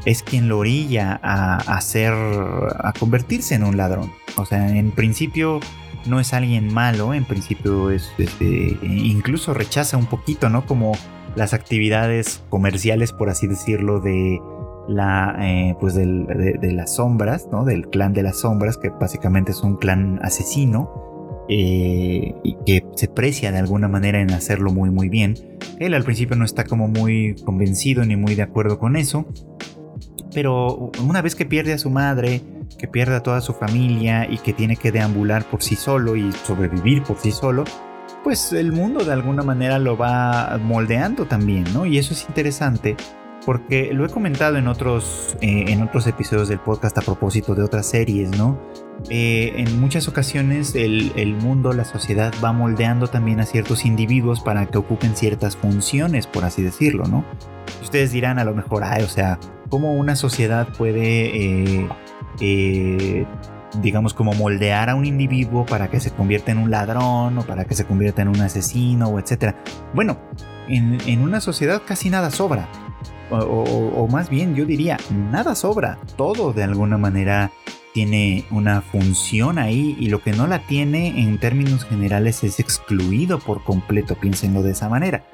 es 0.05 0.23
quien 0.23 0.47
lo 0.47 0.59
orilla 0.59 1.19
a, 1.23 1.57
hacer, 1.57 2.13
a 2.13 2.93
convertirse 2.97 3.55
en 3.55 3.63
un 3.63 3.77
ladrón. 3.77 4.11
O 4.35 4.45
sea, 4.45 4.69
en 4.69 4.91
principio 4.91 5.59
no 6.05 6.19
es 6.19 6.33
alguien 6.33 6.73
malo, 6.73 7.13
en 7.13 7.25
principio 7.25 7.91
es, 7.91 8.11
este, 8.17 8.77
incluso 8.83 9.53
rechaza 9.53 9.97
un 9.97 10.07
poquito, 10.07 10.49
¿no? 10.49 10.65
Como 10.65 10.93
las 11.35 11.53
actividades 11.53 12.43
comerciales, 12.49 13.13
por 13.13 13.29
así 13.29 13.47
decirlo, 13.47 13.99
de 13.99 14.41
la, 14.87 15.35
eh, 15.39 15.75
pues 15.79 15.95
de, 15.95 16.73
las 16.73 16.95
sombras, 16.95 17.47
¿no? 17.51 17.65
Del 17.65 17.87
clan 17.89 18.13
de 18.13 18.23
las 18.23 18.39
sombras, 18.39 18.77
que 18.77 18.89
básicamente 18.89 19.51
es 19.51 19.61
un 19.61 19.77
clan 19.77 20.19
asesino. 20.21 21.09
Eh, 21.53 22.33
y 22.43 22.55
que 22.65 22.85
se 22.95 23.09
precia 23.09 23.51
de 23.51 23.57
alguna 23.57 23.89
manera 23.89 24.21
en 24.21 24.31
hacerlo 24.31 24.71
muy 24.71 24.89
muy 24.89 25.09
bien. 25.09 25.35
Él 25.79 25.95
al 25.95 26.03
principio 26.03 26.37
no 26.37 26.45
está 26.45 26.63
como 26.63 26.87
muy 26.87 27.35
convencido 27.43 28.05
ni 28.05 28.15
muy 28.15 28.35
de 28.35 28.43
acuerdo 28.43 28.79
con 28.79 28.95
eso, 28.95 29.25
pero 30.33 30.91
una 31.03 31.21
vez 31.21 31.35
que 31.35 31.45
pierde 31.45 31.73
a 31.73 31.77
su 31.77 31.89
madre, 31.89 32.41
que 32.77 32.87
pierde 32.87 33.15
a 33.15 33.23
toda 33.23 33.41
su 33.41 33.53
familia 33.53 34.27
y 34.29 34.37
que 34.37 34.53
tiene 34.53 34.75
que 34.75 34.91
deambular 34.91 35.43
por 35.45 35.61
sí 35.61 35.75
solo 35.75 36.15
y 36.15 36.31
sobrevivir 36.31 37.03
por 37.03 37.17
sí 37.17 37.31
solo, 37.31 37.63
pues 38.23 38.53
el 38.53 38.71
mundo 38.71 39.03
de 39.03 39.13
alguna 39.13 39.43
manera 39.43 39.79
lo 39.79 39.97
va 39.97 40.59
moldeando 40.61 41.25
también, 41.25 41.65
¿no? 41.73 41.85
Y 41.85 41.97
eso 41.97 42.13
es 42.13 42.25
interesante 42.27 42.95
porque 43.45 43.91
lo 43.93 44.05
he 44.05 44.09
comentado 44.09 44.57
en 44.57 44.67
otros, 44.67 45.35
eh, 45.41 45.65
en 45.67 45.81
otros 45.81 46.07
episodios 46.07 46.47
del 46.47 46.59
podcast 46.59 46.97
a 46.97 47.01
propósito 47.01 47.55
de 47.55 47.63
otras 47.63 47.87
series, 47.87 48.29
¿no? 48.37 48.59
Eh, 49.09 49.53
en 49.57 49.79
muchas 49.79 50.07
ocasiones 50.07 50.75
el, 50.75 51.11
el, 51.15 51.33
mundo, 51.33 51.73
la 51.73 51.85
sociedad 51.85 52.33
va 52.43 52.53
moldeando 52.53 53.07
también 53.07 53.39
a 53.39 53.45
ciertos 53.45 53.85
individuos 53.85 54.41
para 54.41 54.67
que 54.67 54.77
ocupen 54.77 55.15
ciertas 55.15 55.57
funciones, 55.57 56.27
por 56.27 56.45
así 56.45 56.61
decirlo, 56.61 57.05
¿no? 57.05 57.25
Ustedes 57.81 58.11
dirán 58.11 58.37
a 58.37 58.43
lo 58.43 58.53
mejor, 58.53 58.83
ay, 58.83 59.03
o 59.03 59.07
sea, 59.07 59.39
¿cómo 59.69 59.95
una 59.95 60.15
sociedad 60.15 60.67
puede, 60.77 61.35
eh, 61.35 61.89
digamos, 62.39 64.13
como 64.13 64.33
moldear 64.33 64.89
a 64.89 64.95
un 64.95 65.05
individuo 65.05 65.65
para 65.65 65.89
que 65.89 65.99
se 65.99 66.11
convierta 66.11 66.51
en 66.51 66.57
un 66.57 66.71
ladrón 66.71 67.37
o 67.37 67.41
para 67.43 67.65
que 67.65 67.75
se 67.75 67.85
convierta 67.85 68.21
en 68.21 68.27
un 68.27 68.41
asesino 68.41 69.07
o 69.07 69.19
etcétera? 69.19 69.55
Bueno, 69.93 70.17
en, 70.67 70.97
en 71.05 71.21
una 71.21 71.41
sociedad 71.41 71.81
casi 71.85 72.09
nada 72.09 72.31
sobra 72.31 72.67
o, 73.31 74.07
más 74.11 74.29
bien 74.29 74.55
yo 74.55 74.65
diría, 74.65 74.97
nada 75.31 75.55
sobra, 75.55 75.97
todo 76.17 76.53
de 76.53 76.63
alguna 76.63 76.97
manera 76.97 77.51
tiene 77.93 78.45
una 78.51 78.81
función 78.81 79.59
ahí 79.59 79.97
y 79.99 80.07
lo 80.07 80.21
que 80.21 80.31
no 80.31 80.47
la 80.47 80.65
tiene 80.65 81.21
en 81.21 81.37
términos 81.37 81.85
generales 81.85 82.43
es 82.43 82.59
excluido 82.59 83.39
por 83.39 83.63
completo, 83.63 84.15
piénsenlo 84.15 84.63
de 84.63 84.71
esa 84.71 84.89
manera. 84.89 85.25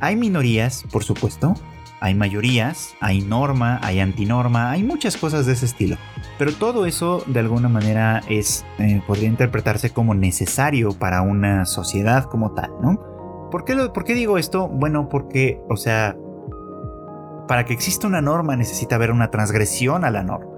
Hay 0.00 0.16
minorías, 0.16 0.84
por 0.92 1.04
supuesto, 1.04 1.54
hay 2.00 2.14
mayorías, 2.14 2.94
hay 3.00 3.20
norma, 3.22 3.80
hay 3.82 4.00
antinorma, 4.00 4.70
hay 4.70 4.82
muchas 4.82 5.16
cosas 5.16 5.46
de 5.46 5.52
ese 5.54 5.66
estilo, 5.66 5.96
pero 6.38 6.52
todo 6.52 6.86
eso 6.86 7.22
de 7.26 7.40
alguna 7.40 7.68
manera 7.68 8.22
es, 8.28 8.64
eh, 8.78 9.02
podría 9.06 9.28
interpretarse 9.28 9.90
como 9.90 10.14
necesario 10.14 10.90
para 10.92 11.22
una 11.22 11.64
sociedad 11.64 12.24
como 12.24 12.52
tal, 12.52 12.70
¿no? 12.82 13.00
¿Por 13.50 13.64
qué, 13.64 13.76
¿Por 13.94 14.04
qué 14.04 14.14
digo 14.14 14.38
esto? 14.38 14.68
Bueno, 14.68 15.08
porque, 15.08 15.60
o 15.68 15.76
sea, 15.76 16.16
para 17.46 17.64
que 17.64 17.72
exista 17.72 18.06
una 18.06 18.20
norma 18.20 18.56
necesita 18.56 18.96
haber 18.96 19.10
una 19.10 19.30
transgresión 19.30 20.04
a 20.04 20.10
la 20.10 20.22
norma. 20.22 20.50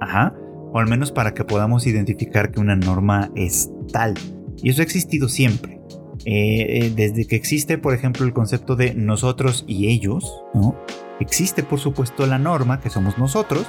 Ajá. 0.00 0.34
O 0.72 0.78
al 0.78 0.86
menos 0.86 1.12
para 1.12 1.34
que 1.34 1.44
podamos 1.44 1.86
identificar 1.86 2.50
que 2.50 2.60
una 2.60 2.76
norma 2.76 3.30
es 3.34 3.70
tal. 3.92 4.14
Y 4.56 4.70
eso 4.70 4.82
ha 4.82 4.84
existido 4.84 5.28
siempre. 5.28 5.80
Eh, 6.24 6.86
eh, 6.86 6.92
desde 6.94 7.26
que 7.26 7.36
existe, 7.36 7.78
por 7.78 7.94
ejemplo, 7.94 8.24
el 8.24 8.32
concepto 8.32 8.76
de 8.76 8.94
nosotros 8.94 9.64
y 9.66 9.88
ellos, 9.88 10.42
¿no? 10.54 10.76
Existe, 11.20 11.62
por 11.62 11.78
supuesto, 11.78 12.26
la 12.26 12.38
norma, 12.38 12.80
que 12.80 12.90
somos 12.90 13.18
nosotros. 13.18 13.66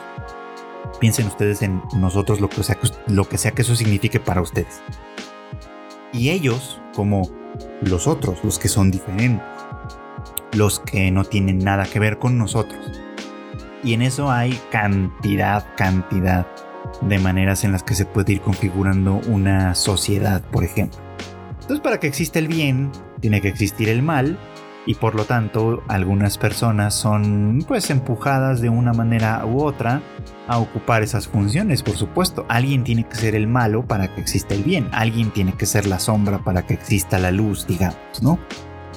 Piensen 1.00 1.28
ustedes 1.28 1.62
en 1.62 1.82
nosotros, 1.98 2.42
lo 2.42 2.50
que 2.50 2.64
sea, 2.64 2.78
lo 3.08 3.28
que, 3.28 3.38
sea 3.38 3.52
que 3.52 3.62
eso 3.62 3.76
signifique 3.76 4.20
para 4.20 4.42
ustedes. 4.42 4.82
Y 6.14 6.30
ellos, 6.30 6.82
como 6.96 7.30
los 7.82 8.08
otros, 8.08 8.44
los 8.44 8.58
que 8.60 8.70
son 8.70 8.92
diferentes 8.92 9.46
los 10.58 10.80
que 10.80 11.12
no 11.12 11.24
tienen 11.24 11.60
nada 11.60 11.86
que 11.86 12.00
ver 12.00 12.18
con 12.20 12.38
nosotros. 12.38 12.80
Y 13.84 13.94
en 13.94 14.02
eso 14.02 14.32
hay 14.32 14.60
cantidad, 14.72 15.66
cantidad 15.76 16.48
de 17.02 17.20
maneras 17.20 17.64
en 17.64 17.72
las 17.72 17.84
que 17.84 17.96
se 17.96 18.06
puede 18.06 18.34
ir 18.34 18.42
configurando 18.42 19.22
una 19.28 19.76
sociedad, 19.76 20.42
por 20.42 20.64
ejemplo. 20.64 21.00
Entonces, 21.68 21.84
para 21.84 22.00
que 22.00 22.08
exista 22.08 22.40
el 22.40 22.48
bien, 22.48 22.94
tiene 23.20 23.42
que 23.42 23.50
existir 23.50 23.90
el 23.90 24.02
mal, 24.02 24.40
y 24.86 24.96
por 24.96 25.16
lo 25.16 25.26
tanto, 25.26 25.84
algunas 25.90 26.38
personas 26.38 26.96
son 26.96 27.62
pues 27.68 27.90
empujadas 27.90 28.62
de 28.62 28.70
una 28.70 28.94
manera 28.94 29.46
u 29.46 29.62
otra 29.62 30.02
a 30.48 30.60
ocupar 30.60 31.04
esas 31.04 31.28
funciones, 31.28 31.84
por 31.84 31.98
supuesto. 31.98 32.46
Alguien 32.48 32.86
tiene 32.86 33.04
que 33.04 33.18
ser 33.18 33.36
el 33.36 33.48
malo 33.48 33.86
para 33.86 34.16
que 34.16 34.22
exista 34.22 34.56
el 34.56 34.64
bien, 34.64 34.88
alguien 34.94 35.32
tiene 35.32 35.52
que 35.58 35.66
ser 35.66 35.88
la 35.88 36.00
sombra 36.00 36.40
para 36.40 36.66
que 36.66 36.74
exista 36.74 37.20
la 37.20 37.32
luz, 37.32 37.68
digamos, 37.68 38.24
¿no? 38.24 38.40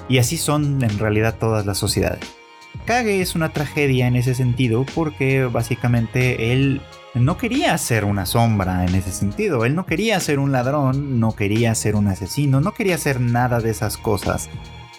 Y 0.08 0.18
así 0.18 0.36
son 0.36 0.80
en 0.84 0.96
realidad 0.96 1.34
todas 1.40 1.66
las 1.66 1.76
sociedades. 1.76 2.39
Kage 2.84 3.20
es 3.20 3.34
una 3.34 3.52
tragedia 3.52 4.06
en 4.06 4.16
ese 4.16 4.34
sentido 4.34 4.84
porque 4.94 5.44
básicamente 5.44 6.52
él 6.52 6.80
no 7.14 7.36
quería 7.36 7.76
ser 7.78 8.04
una 8.04 8.26
sombra 8.26 8.84
en 8.84 8.94
ese 8.94 9.10
sentido. 9.10 9.64
Él 9.64 9.74
no 9.74 9.86
quería 9.86 10.18
ser 10.20 10.38
un 10.38 10.52
ladrón, 10.52 11.20
no 11.20 11.32
quería 11.32 11.74
ser 11.74 11.96
un 11.96 12.08
asesino, 12.08 12.60
no 12.60 12.72
quería 12.72 12.98
ser 12.98 13.20
nada 13.20 13.60
de 13.60 13.70
esas 13.70 13.96
cosas. 13.96 14.48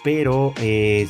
Pero 0.04 0.52
eh, 0.60 1.08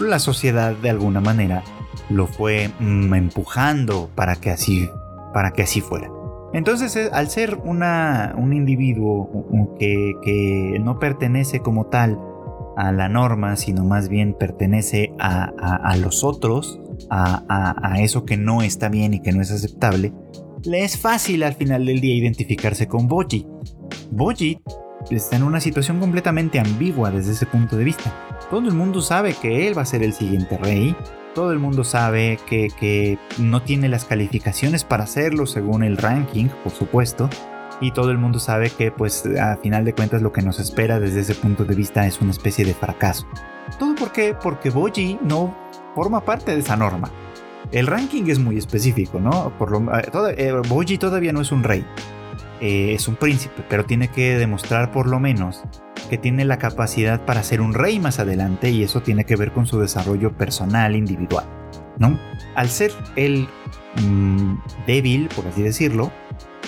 la 0.00 0.18
sociedad 0.18 0.74
de 0.74 0.90
alguna 0.90 1.20
manera 1.20 1.64
lo 2.10 2.26
fue 2.26 2.70
mm, 2.78 3.14
empujando 3.14 4.10
para 4.14 4.36
que 4.36 4.50
así, 4.50 4.88
para 5.32 5.52
que 5.52 5.62
así 5.62 5.80
fuera. 5.80 6.10
Entonces, 6.52 6.94
eh, 6.94 7.10
al 7.12 7.30
ser 7.30 7.56
un 7.56 8.52
individuo 8.52 9.76
que, 9.78 10.14
que 10.22 10.78
no 10.80 11.00
pertenece 11.00 11.60
como 11.60 11.86
tal 11.86 12.18
a 12.76 12.92
la 12.92 13.08
norma, 13.08 13.56
sino 13.56 13.84
más 13.84 14.08
bien 14.08 14.34
pertenece 14.34 15.12
a, 15.18 15.96
los 15.98 16.24
otros, 16.24 16.80
a, 17.10 17.96
eso 17.98 18.24
que 18.24 18.36
no 18.36 18.62
está 18.62 18.88
bien 18.88 19.14
y 19.14 19.20
que 19.20 19.32
no 19.32 19.42
es 19.42 19.50
aceptable, 19.50 20.12
le 20.64 20.84
es 20.84 20.98
fácil 20.98 21.42
al 21.42 21.54
final 21.54 21.84
del 21.86 22.00
día 22.00 22.14
identificarse 22.14 22.88
con 22.88 23.06
Boji. 23.06 23.46
Boji 24.10 24.60
está 25.10 25.36
en 25.36 25.42
una 25.42 25.60
situación 25.60 26.00
completamente 26.00 26.58
ambigua 26.58 27.10
desde 27.10 27.32
ese 27.32 27.46
punto 27.46 27.76
de 27.76 27.84
vista. 27.84 28.12
Todo 28.50 28.68
el 28.68 28.74
mundo 28.74 29.00
sabe 29.02 29.34
que 29.34 29.68
él 29.68 29.76
va 29.76 29.82
a 29.82 29.86
ser 29.86 30.02
el 30.02 30.12
siguiente 30.12 30.56
rey, 30.56 30.96
todo 31.34 31.52
el 31.52 31.58
mundo 31.58 31.84
sabe 31.84 32.38
que, 32.48 32.68
que 32.78 33.18
no 33.38 33.62
tiene 33.62 33.88
las 33.88 34.04
calificaciones 34.04 34.84
para 34.84 35.04
hacerlo 35.04 35.46
según 35.46 35.82
el 35.82 35.96
ranking, 35.96 36.46
por 36.62 36.72
supuesto, 36.72 37.28
y 37.80 37.90
todo 37.92 38.10
el 38.10 38.18
mundo 38.18 38.38
sabe 38.38 38.70
que 38.70 38.90
pues 38.90 39.24
a 39.40 39.56
final 39.56 39.84
de 39.84 39.94
cuentas 39.94 40.22
lo 40.22 40.32
que 40.32 40.42
nos 40.42 40.58
espera 40.60 41.00
desde 41.00 41.20
ese 41.20 41.34
punto 41.34 41.64
de 41.64 41.74
vista 41.74 42.06
es 42.06 42.20
una 42.20 42.30
especie 42.30 42.64
de 42.64 42.74
fracaso. 42.74 43.26
¿Todo 43.78 43.94
por 43.94 44.12
qué? 44.12 44.34
Porque 44.34 44.70
Boji 44.70 45.18
no 45.22 45.54
forma 45.94 46.24
parte 46.24 46.52
de 46.52 46.60
esa 46.60 46.76
norma. 46.76 47.10
El 47.72 47.86
ranking 47.86 48.24
es 48.28 48.38
muy 48.38 48.58
específico, 48.58 49.18
¿no? 49.20 49.52
Por 49.58 49.70
lo, 49.70 49.98
eh, 49.98 50.34
eh, 50.36 50.52
Boji 50.68 50.98
todavía 50.98 51.32
no 51.32 51.40
es 51.40 51.50
un 51.50 51.64
rey, 51.64 51.84
eh, 52.60 52.94
es 52.94 53.08
un 53.08 53.16
príncipe, 53.16 53.64
pero 53.68 53.84
tiene 53.84 54.08
que 54.08 54.38
demostrar 54.38 54.92
por 54.92 55.08
lo 55.08 55.18
menos 55.18 55.62
que 56.08 56.18
tiene 56.18 56.44
la 56.44 56.58
capacidad 56.58 57.24
para 57.24 57.42
ser 57.42 57.60
un 57.60 57.74
rey 57.74 57.98
más 57.98 58.18
adelante 58.18 58.70
y 58.70 58.82
eso 58.82 59.00
tiene 59.02 59.24
que 59.24 59.36
ver 59.36 59.52
con 59.52 59.66
su 59.66 59.80
desarrollo 59.80 60.36
personal 60.36 60.94
individual, 60.94 61.46
¿no? 61.98 62.18
Al 62.54 62.68
ser 62.68 62.92
él 63.16 63.48
mm, 64.02 64.56
débil, 64.86 65.28
por 65.34 65.46
así 65.46 65.62
decirlo, 65.62 66.12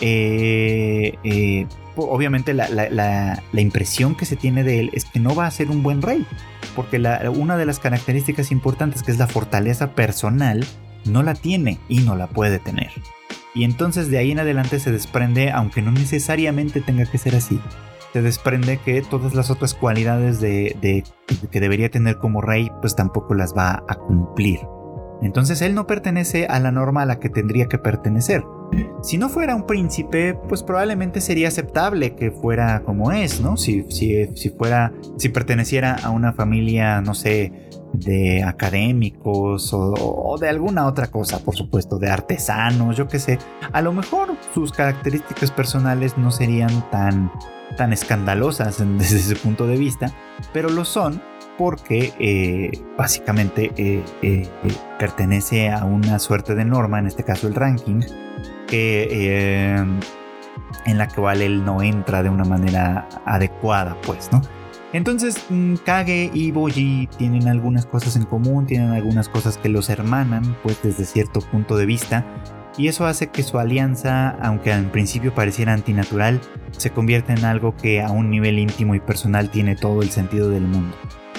eh, 0.01 1.15
eh, 1.25 1.67
obviamente 1.97 2.55
la, 2.55 3.43
impresión 3.55 4.15
que 4.15 4.27
se 4.27 4.37
tiene 4.37 4.65
de 4.65 4.81
él 4.81 4.91
es 4.93 5.05
que 5.05 5.21
no 5.21 5.35
va 5.35 5.47
a 5.47 5.51
ser 5.51 5.71
un 5.71 5.83
buen 5.83 6.03
rey, 6.03 6.27
porque 6.75 6.99
una 7.35 7.57
de 7.57 7.67
las 7.67 7.79
características 7.79 8.53
importantes 8.53 9.03
que 9.03 9.13
es 9.13 9.19
la 9.19 9.27
fortaleza 9.27 9.93
personal, 9.95 10.65
no 11.05 11.23
la 11.23 11.35
tiene 11.35 11.79
y 11.89 12.01
no 12.01 12.17
la 12.17 12.27
puede 12.27 12.59
tener. 12.59 12.91
Y 13.55 13.65
entonces 13.65 14.11
de 14.11 14.19
ahí 14.19 14.33
en 14.33 14.41
adelante 14.41 14.79
se 14.79 14.93
desprende, 14.93 15.51
aunque 15.51 15.81
no 15.81 15.91
necesariamente 15.91 16.81
tenga 16.81 17.07
que 17.07 17.17
ser 17.17 17.35
así, 17.35 17.59
se 18.13 18.23
desprende 18.23 18.79
que 18.79 19.03
todas 19.03 19.35
las 19.35 19.51
otras 19.51 19.75
cualidades 19.75 20.41
de, 20.41 21.05
que 21.51 21.61
debería 21.61 21.91
tener 21.91 22.19
como 22.19 22.41
rey, 22.41 22.71
pues 22.81 22.97
tampoco 22.97 23.35
las 23.35 23.55
va 23.55 23.83
a 23.89 23.95
cumplir. 23.95 24.61
Entonces 25.23 25.63
él 25.63 25.75
no 25.75 25.87
pertenece 25.87 26.47
a 26.47 26.61
la 26.61 26.73
norma 26.73 27.03
a 27.03 27.07
la 27.07 27.19
que 27.19 27.31
tendría 27.31 27.67
que 27.67 27.79
pertenecer. 27.79 28.45
Si 29.03 29.19
no 29.19 29.29
fuera 29.29 29.55
un 29.55 29.67
príncipe, 29.67 30.35
pues 30.49 30.63
probablemente 30.63 31.21
sería 31.21 31.49
aceptable 31.49 32.17
que 32.17 32.31
fuera 32.31 32.83
como 32.83 33.13
es, 33.13 33.41
¿no? 33.41 33.57
Si, 33.57 33.85
si, 33.91 34.27
si 34.35 34.51
fuera, 34.51 34.93
si 35.17 35.29
perteneciera 35.29 35.95
a 36.03 36.11
una 36.11 36.33
familia, 36.33 37.01
no 37.01 37.15
sé, 37.15 37.53
de 37.93 38.43
académicos 38.43 39.71
o, 39.73 40.37
de 40.41 40.49
alguna 40.49 40.87
otra 40.87 41.09
cosa, 41.09 41.39
por 41.39 41.57
supuesto, 41.57 41.99
de 41.99 42.11
artesanos, 42.11 42.97
yo 42.97 43.09
qué 43.09 43.19
sé. 43.19 43.39
A 43.73 43.81
lo 43.81 43.93
mejor 43.93 44.37
sus 44.55 44.73
características 44.73 45.51
personales 45.51 46.19
no 46.19 46.31
serían 46.31 46.91
tan, 46.91 47.33
tan 47.77 47.93
escandalosas 47.93 48.79
desde 48.99 49.17
ese 49.17 49.37
punto 49.37 49.67
de 49.67 49.77
vista, 49.77 50.13
pero 50.53 50.69
lo 50.69 50.85
son 50.85 51.23
porque 51.59 52.13
eh, 52.19 52.71
básicamente 52.99 53.73
eh, 53.79 54.05
eh, 54.21 54.49
pertenece 54.99 55.71
a 55.71 55.85
una 55.85 56.19
suerte 56.19 56.55
de 56.55 56.67
norma, 56.67 56.99
en 56.99 57.07
este 57.07 57.25
caso 57.25 57.49
el 57.49 57.55
ranking, 57.55 58.01
que, 58.67 59.77
en 60.85 60.99
la 60.99 61.09
cual 61.09 61.43
él 61.43 61.65
no 61.65 61.83
entra 61.83 62.23
de 62.23 62.31
una 62.31 62.45
manera 62.45 63.09
adecuada, 63.25 63.97
pues, 64.03 64.31
¿no? 64.33 64.43
Entonces, 64.93 65.45
mm, 65.51 65.75
Kage 65.85 66.31
y 66.33 66.53
Boji 66.53 67.09
tienen 67.19 67.49
algunas 67.49 67.87
cosas 67.87 68.17
en 68.17 68.25
común, 68.25 68.67
tienen 68.67 68.93
algunas 68.93 69.29
cosas 69.29 69.59
que 69.59 69.69
los 69.69 69.91
hermanan, 69.91 70.57
pues 70.63 70.81
desde 70.83 71.05
cierto 71.05 71.41
punto 71.41 71.77
de 71.77 71.87
vista, 71.87 72.25
y 72.79 72.89
eso 72.89 73.07
hace 73.07 73.29
que 73.29 73.43
su 73.43 73.59
alianza, 73.59 74.31
aunque 74.41 74.71
en 74.71 74.91
principio 74.91 75.35
pareciera 75.35 75.73
antinatural, 75.73 76.41
se 76.71 76.91
convierta 76.91 77.33
en 77.33 77.45
algo 77.45 77.75
que 77.77 78.03
a 78.03 78.11
un 78.11 78.31
nivel 78.31 78.59
íntimo 78.59 78.95
y 78.95 79.01
personal 79.01 79.51
tiene 79.51 79.77
todo 79.77 80.03
el 80.03 80.11
sentido 80.11 80.51
del 80.51 80.63
mundo 80.63 80.97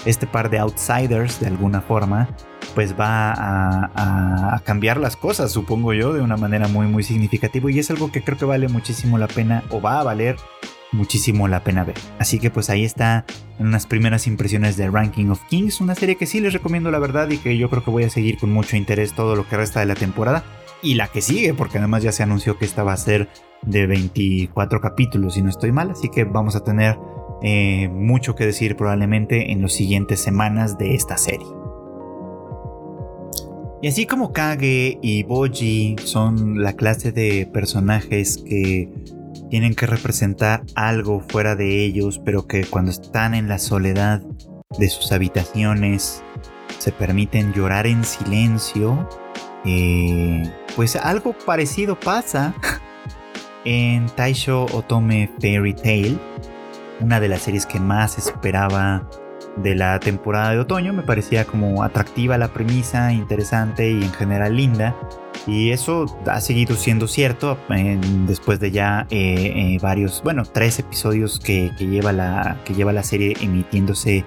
este 0.08 0.26
par 0.26 0.50
de 0.50 0.60
outsiders 0.60 1.40
de 1.40 1.48
alguna 1.48 1.82
forma 1.82 2.30
pues 2.76 3.00
va 3.00 3.34
a, 3.36 4.62
cambiar 4.64 4.98
las 4.98 5.16
cosas, 5.16 5.52
supongo 5.52 5.94
yo, 5.94 6.14
de 6.14 6.22
una 6.22 6.38
manera 6.38 6.68
muy 6.68 6.88
muy 6.88 7.04
significativa 7.04 7.72
y 7.72 7.80
es 7.80 7.90
algo 7.90 8.12
que 8.12 8.22
creo 8.22 8.38
que 8.38 8.46
vale 8.46 8.68
muchísimo 8.68 9.18
la 9.18 9.28
pena 9.28 9.64
o 9.70 9.82
va 9.82 10.00
a 10.00 10.04
valer 10.04 10.36
muchísimo 10.92 11.48
la 11.48 11.64
pena 11.64 11.84
ver. 11.84 11.96
Así 12.20 12.40
que 12.40 12.50
pues 12.52 12.70
ahí 12.70 12.84
está 12.84 13.26
unas 13.60 13.86
primeras 13.86 14.28
impresiones 14.28 14.78
de 14.78 14.90
Ranking 14.90 15.28
of 15.30 15.42
Kings, 15.50 15.82
una 15.82 15.96
serie 15.96 16.16
que 16.16 16.26
sí 16.26 16.40
les 16.40 16.54
recomiendo 16.54 16.92
la 16.92 17.00
verdad 17.00 17.30
y 17.30 17.38
que 17.38 17.58
yo 17.58 17.70
creo 17.70 17.84
que 17.84 17.92
voy 17.92 18.04
a 18.04 18.10
seguir 18.10 18.38
con 18.38 18.52
mucho 18.52 18.78
interés 18.78 19.14
todo 19.14 19.36
lo 19.36 19.48
que 19.48 19.58
resta 19.58 19.80
de 19.80 19.88
la 19.88 19.96
temporada 19.96 20.44
y 20.82 20.96
la 20.96 21.08
que 21.08 21.22
sigue, 21.22 21.54
porque 21.54 21.80
además 21.80 22.04
ya 22.04 22.12
se 22.12 22.24
anunció 22.24 22.58
que 22.58 22.66
esta 22.66 22.84
va 22.84 22.94
a 22.94 22.98
ser 22.98 23.30
de 23.64 23.88
24 23.88 24.82
capítulos 24.82 25.34
si 25.34 25.42
no 25.42 25.50
estoy 25.50 25.72
mal, 25.72 25.92
así 25.92 26.10
que 26.10 26.24
vamos 26.24 26.56
a 26.56 26.64
tener 26.64 26.98
eh, 27.44 27.90
mucho 27.90 28.36
que 28.36 28.46
decir 28.46 28.76
probablemente 28.76 29.52
en 29.52 29.62
las 29.62 29.74
siguientes 29.74 30.20
semanas 30.20 30.78
de 30.78 30.96
esta 30.96 31.18
serie. 31.18 31.48
Y 33.82 33.88
así 33.88 34.08
como 34.08 34.34
Kage 34.34 34.98
y 35.02 35.24
Boji 35.24 35.98
son 36.04 36.64
la 36.64 36.74
clase 36.74 37.12
de 37.12 37.46
personajes 37.46 38.44
que 38.44 38.92
tienen 39.52 39.76
que 39.76 39.86
representar 39.86 40.64
algo 40.76 41.22
fuera 41.22 41.56
de 41.56 41.86
ellos, 41.86 42.20
pero 42.24 42.48
que 42.48 42.66
cuando 42.66 42.92
están 42.92 43.36
en 43.36 43.48
la 43.48 43.60
soledad 43.60 44.24
de 44.80 44.90
sus 44.90 45.12
habitaciones 45.12 46.24
se 46.80 46.92
permiten 46.92 47.54
llorar 47.54 47.86
en 47.86 48.04
silencio, 48.04 49.08
eh, 49.64 50.52
pues 50.76 50.96
algo 50.96 51.34
parecido 51.46 52.00
pasa 52.00 52.56
en 53.66 54.08
Taisho 54.08 54.66
Otome 54.74 55.30
Fairy 55.40 55.74
Tale, 55.74 56.18
una 57.00 57.20
de 57.20 57.28
las 57.28 57.42
series 57.42 57.66
que 57.66 57.80
más 57.80 58.18
esperaba 58.18 59.08
de 59.58 59.76
la 59.76 60.00
temporada 60.00 60.52
de 60.52 60.60
otoño. 60.60 60.94
Me 60.94 61.04
parecía 61.04 61.46
como 61.46 61.84
atractiva 61.84 62.38
la 62.38 62.50
premisa, 62.50 63.12
interesante 63.12 63.92
y 63.92 64.04
en 64.04 64.12
general 64.14 64.56
linda. 64.56 64.96
Y 65.46 65.72
eso 65.72 66.06
ha 66.26 66.42
seguido 66.42 66.76
siendo 66.76 67.08
cierto 67.08 67.58
después 68.28 68.60
de 68.60 68.72
ya 68.72 69.08
eh, 69.10 69.54
eh, 69.56 69.78
varios, 69.82 70.22
bueno, 70.24 70.44
tres 70.44 70.80
episodios 70.80 71.40
que, 71.40 71.72
lleva 71.80 72.12
la, 72.12 72.58
que 72.66 72.74
lleva 72.74 72.92
la 72.92 73.04
serie 73.04 73.34
emitiéndose 73.42 74.26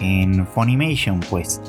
en 0.00 0.46
Funimation, 0.46 1.20
pues. 1.30 1.60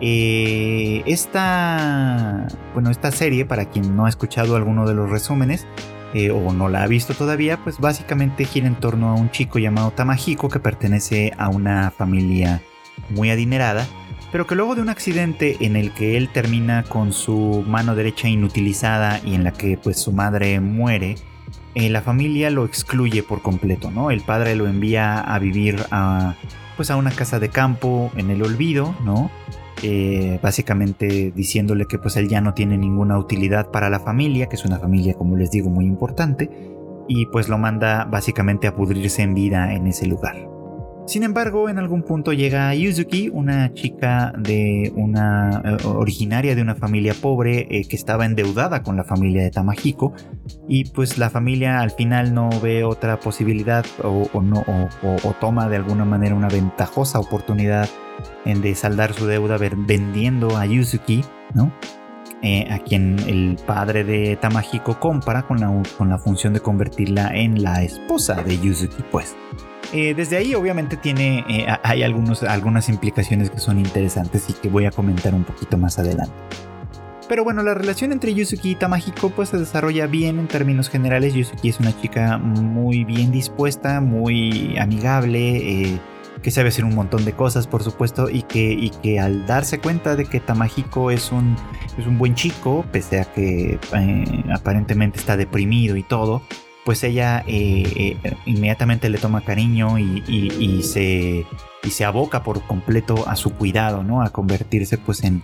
Eh, 0.00 1.02
esta, 1.06 2.46
bueno, 2.72 2.90
esta 2.90 3.10
serie, 3.10 3.44
para 3.44 3.66
quien 3.66 3.94
no 3.94 4.06
ha 4.06 4.08
escuchado 4.08 4.56
alguno 4.56 4.86
de 4.86 4.94
los 4.94 5.10
resúmenes, 5.10 5.66
o 6.14 6.52
no 6.52 6.68
la 6.68 6.82
ha 6.82 6.86
visto 6.86 7.14
todavía, 7.14 7.58
pues 7.62 7.78
básicamente 7.78 8.44
gira 8.44 8.66
en 8.66 8.76
torno 8.76 9.10
a 9.10 9.14
un 9.14 9.30
chico 9.30 9.58
llamado 9.58 9.90
Tamahiko 9.90 10.48
que 10.48 10.60
pertenece 10.60 11.32
a 11.36 11.48
una 11.48 11.90
familia 11.90 12.62
muy 13.10 13.30
adinerada, 13.30 13.86
pero 14.32 14.46
que 14.46 14.54
luego 14.54 14.74
de 14.74 14.82
un 14.82 14.88
accidente 14.88 15.56
en 15.60 15.76
el 15.76 15.92
que 15.92 16.16
él 16.16 16.28
termina 16.28 16.82
con 16.84 17.12
su 17.12 17.64
mano 17.66 17.94
derecha 17.94 18.28
inutilizada 18.28 19.20
y 19.24 19.34
en 19.34 19.44
la 19.44 19.52
que 19.52 19.76
pues 19.76 19.98
su 19.98 20.12
madre 20.12 20.60
muere, 20.60 21.16
eh, 21.74 21.90
la 21.90 22.00
familia 22.00 22.50
lo 22.50 22.64
excluye 22.64 23.22
por 23.22 23.42
completo, 23.42 23.90
¿no? 23.90 24.10
El 24.10 24.22
padre 24.22 24.56
lo 24.56 24.66
envía 24.66 25.20
a 25.20 25.38
vivir 25.38 25.84
a 25.90 26.34
pues 26.76 26.90
a 26.90 26.96
una 26.96 27.10
casa 27.10 27.38
de 27.38 27.48
campo 27.48 28.10
en 28.16 28.30
el 28.30 28.42
olvido, 28.42 28.94
¿no? 29.04 29.30
Eh, 29.82 30.38
básicamente 30.42 31.32
diciéndole 31.36 31.86
que 31.86 31.98
pues 31.98 32.16
él 32.16 32.28
ya 32.28 32.40
no 32.40 32.54
tiene 32.54 32.78
ninguna 32.78 33.18
utilidad 33.18 33.70
para 33.70 33.90
la 33.90 34.00
familia, 34.00 34.48
que 34.48 34.56
es 34.56 34.64
una 34.64 34.78
familia 34.78 35.14
como 35.14 35.36
les 35.36 35.50
digo 35.50 35.68
muy 35.68 35.84
importante, 35.84 36.50
y 37.08 37.26
pues 37.26 37.48
lo 37.48 37.58
manda 37.58 38.04
básicamente 38.04 38.66
a 38.66 38.74
pudrirse 38.74 39.22
en 39.22 39.34
vida 39.34 39.74
en 39.74 39.86
ese 39.86 40.06
lugar. 40.06 40.55
Sin 41.06 41.22
embargo, 41.22 41.68
en 41.68 41.78
algún 41.78 42.02
punto 42.02 42.32
llega 42.32 42.74
Yuzuki, 42.74 43.28
una 43.32 43.72
chica 43.72 44.32
de 44.36 44.92
una 44.96 45.62
eh, 45.64 45.76
originaria 45.84 46.54
de 46.54 46.62
una 46.62 46.74
familia 46.74 47.14
pobre 47.14 47.68
eh, 47.70 47.86
que 47.88 47.94
estaba 47.94 48.26
endeudada 48.26 48.82
con 48.82 48.96
la 48.96 49.04
familia 49.04 49.42
de 49.44 49.50
Tamahiko 49.50 50.14
y 50.68 50.84
pues 50.90 51.16
la 51.16 51.30
familia 51.30 51.80
al 51.80 51.92
final 51.92 52.34
no 52.34 52.50
ve 52.60 52.82
otra 52.82 53.20
posibilidad 53.20 53.86
o, 54.02 54.42
no 54.42 54.64
o 55.02 55.32
toma 55.40 55.68
de 55.68 55.76
alguna 55.76 56.04
manera 56.04 56.34
una 56.34 56.48
ventajosa 56.48 57.20
oportunidad 57.20 57.88
en 58.44 58.62
de 58.62 58.74
saldar 58.74 59.12
su 59.12 59.26
deuda 59.26 59.58
vendiendo 59.58 60.56
a 60.56 60.66
Yuzuki, 60.66 61.24
¿no? 61.54 61.72
Eh, 62.42 62.66
a 62.70 62.78
quien 62.80 63.18
el 63.26 63.56
padre 63.66 64.04
de 64.04 64.36
Tamahiko 64.36 65.00
compra 65.00 65.46
con 65.46 65.58
la, 65.58 65.82
con 65.96 66.08
la 66.08 66.18
función 66.18 66.52
de 66.52 66.60
convertirla 66.60 67.34
en 67.34 67.62
la 67.62 67.82
esposa 67.82 68.42
de 68.42 68.58
Yuzuki, 68.58 69.02
pues. 69.10 69.34
Eh, 69.92 70.14
desde 70.14 70.36
ahí 70.36 70.54
obviamente 70.54 70.96
tiene, 70.96 71.44
eh, 71.48 71.66
hay 71.82 72.02
algunos, 72.02 72.42
algunas 72.42 72.88
implicaciones 72.88 73.50
que 73.50 73.58
son 73.58 73.78
interesantes 73.78 74.50
y 74.50 74.52
que 74.52 74.68
voy 74.68 74.86
a 74.86 74.90
comentar 74.90 75.34
un 75.34 75.44
poquito 75.44 75.78
más 75.78 75.98
adelante. 75.98 76.34
Pero 77.28 77.42
bueno, 77.42 77.62
la 77.62 77.74
relación 77.74 78.12
entre 78.12 78.34
Yuzuki 78.34 78.72
y 78.72 78.74
Tamahiko 78.76 79.30
pues 79.30 79.48
se 79.48 79.58
desarrolla 79.58 80.06
bien 80.06 80.38
en 80.38 80.46
términos 80.46 80.88
generales. 80.88 81.34
Yuzuki 81.34 81.70
es 81.70 81.80
una 81.80 81.98
chica 82.00 82.38
muy 82.38 83.04
bien 83.04 83.32
dispuesta, 83.32 84.00
muy 84.00 84.78
amigable, 84.78 85.98
que 86.46 86.52
sabe 86.52 86.68
hacer 86.68 86.84
un 86.84 86.94
montón 86.94 87.24
de 87.24 87.32
cosas, 87.32 87.66
por 87.66 87.82
supuesto, 87.82 88.30
y 88.30 88.42
que, 88.42 88.70
y 88.72 88.90
que 88.90 89.18
al 89.18 89.46
darse 89.46 89.80
cuenta 89.80 90.14
de 90.14 90.26
que 90.26 90.38
Tamahiko 90.38 91.10
es 91.10 91.32
un, 91.32 91.56
es 91.98 92.06
un 92.06 92.18
buen 92.18 92.36
chico, 92.36 92.84
pese 92.92 93.20
a 93.20 93.24
que 93.24 93.80
eh, 93.92 94.44
aparentemente 94.54 95.18
está 95.18 95.36
deprimido 95.36 95.96
y 95.96 96.04
todo, 96.04 96.42
pues 96.86 97.02
ella 97.02 97.42
eh, 97.48 98.16
eh, 98.22 98.36
inmediatamente 98.44 99.10
le 99.10 99.18
toma 99.18 99.40
cariño 99.40 99.98
y, 99.98 100.82
se, 100.84 101.44
y 101.82 101.90
se 101.90 102.04
aboca 102.04 102.44
por 102.44 102.62
completo 102.62 103.28
a 103.28 103.34
su 103.34 103.50
cuidado, 103.54 104.04
¿no? 104.04 104.22
A 104.22 104.30
convertirse 104.30 104.96
pues 104.96 105.24
en, 105.24 105.42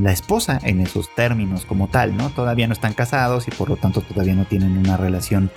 la 0.00 0.12
esposa 0.12 0.60
en 0.62 0.80
esos 0.80 1.12
términos 1.16 1.64
como 1.64 1.88
tal, 1.88 2.16
¿no? 2.16 2.30
Todavía 2.30 2.68
no 2.68 2.72
están 2.72 2.94
casados 2.94 3.48
y 3.48 3.50
por 3.50 3.68
lo 3.68 3.76
tanto 3.76 4.00
todavía 4.00 4.36
no 4.36 4.44
tienen 4.44 4.78
una 4.78 4.96
relación 4.96 5.50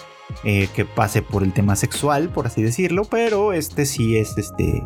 eh, 0.43 0.67
que 0.75 0.83
pase 0.83 1.21
por 1.21 1.43
el 1.43 1.53
tema 1.53 1.75
sexual, 1.75 2.29
por 2.29 2.47
así 2.47 2.63
decirlo, 2.63 3.03
pero 3.05 3.53
este 3.53 3.85
sí 3.85 4.17
es 4.17 4.35
este. 4.39 4.83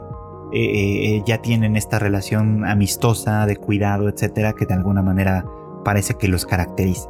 Ya 1.26 1.38
tienen 1.38 1.78
esta 1.78 2.00
relación 2.00 2.66
amistosa, 2.66 3.46
de 3.46 3.56
cuidado, 3.56 4.10
etcétera, 4.10 4.52
que 4.52 4.66
de 4.66 4.74
alguna 4.74 5.02
manera 5.02 5.46
parece 5.86 6.16
que 6.16 6.28
los 6.28 6.46
caracteriza, 6.46 7.08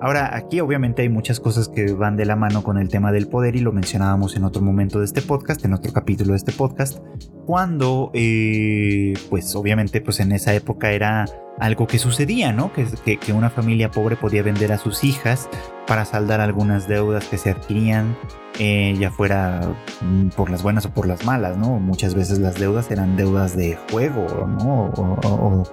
Ahora, 0.00 0.36
aquí 0.36 0.60
obviamente 0.60 1.02
hay 1.02 1.08
muchas 1.08 1.40
cosas 1.40 1.68
que 1.68 1.92
van 1.92 2.16
de 2.16 2.24
la 2.24 2.36
mano 2.36 2.62
con 2.62 2.78
el 2.78 2.88
tema 2.88 3.10
del 3.10 3.26
poder 3.26 3.56
y 3.56 3.60
lo 3.60 3.72
mencionábamos 3.72 4.36
en 4.36 4.44
otro 4.44 4.62
momento 4.62 5.00
de 5.00 5.04
este 5.04 5.22
podcast, 5.22 5.64
en 5.64 5.72
otro 5.72 5.92
capítulo 5.92 6.32
de 6.32 6.36
este 6.36 6.52
podcast, 6.52 6.98
cuando, 7.46 8.12
pues 8.12 9.56
obviamente, 9.56 10.00
pues 10.00 10.20
en 10.20 10.32
esa 10.32 10.54
época 10.54 10.92
era 10.92 11.24
algo 11.58 11.86
que 11.86 11.98
sucedía, 11.98 12.52
¿no? 12.52 12.72
Que, 12.72 13.18
que, 13.18 13.32
una 13.32 13.50
familia 13.50 13.90
pobre 13.90 14.16
podía 14.16 14.42
vender 14.42 14.72
a 14.72 14.78
sus 14.78 15.02
hijas 15.02 15.48
para 15.86 16.04
saldar 16.04 16.40
algunas 16.40 16.86
deudas 16.86 17.24
que 17.26 17.36
se 17.36 17.50
adquirían, 17.50 18.16
eh, 18.58 18.94
ya 18.98 19.10
fuera 19.10 19.74
mm, 20.00 20.28
por 20.28 20.50
las 20.50 20.62
buenas 20.62 20.86
o 20.86 20.90
por 20.90 21.06
las 21.06 21.24
malas, 21.24 21.56
¿no? 21.56 21.80
Muchas 21.80 22.14
veces 22.14 22.38
las 22.38 22.54
deudas 22.56 22.90
eran 22.90 23.16
deudas 23.16 23.56
de 23.56 23.76
juego, 23.90 24.46
¿no? 24.46 24.92
O, 24.94 25.64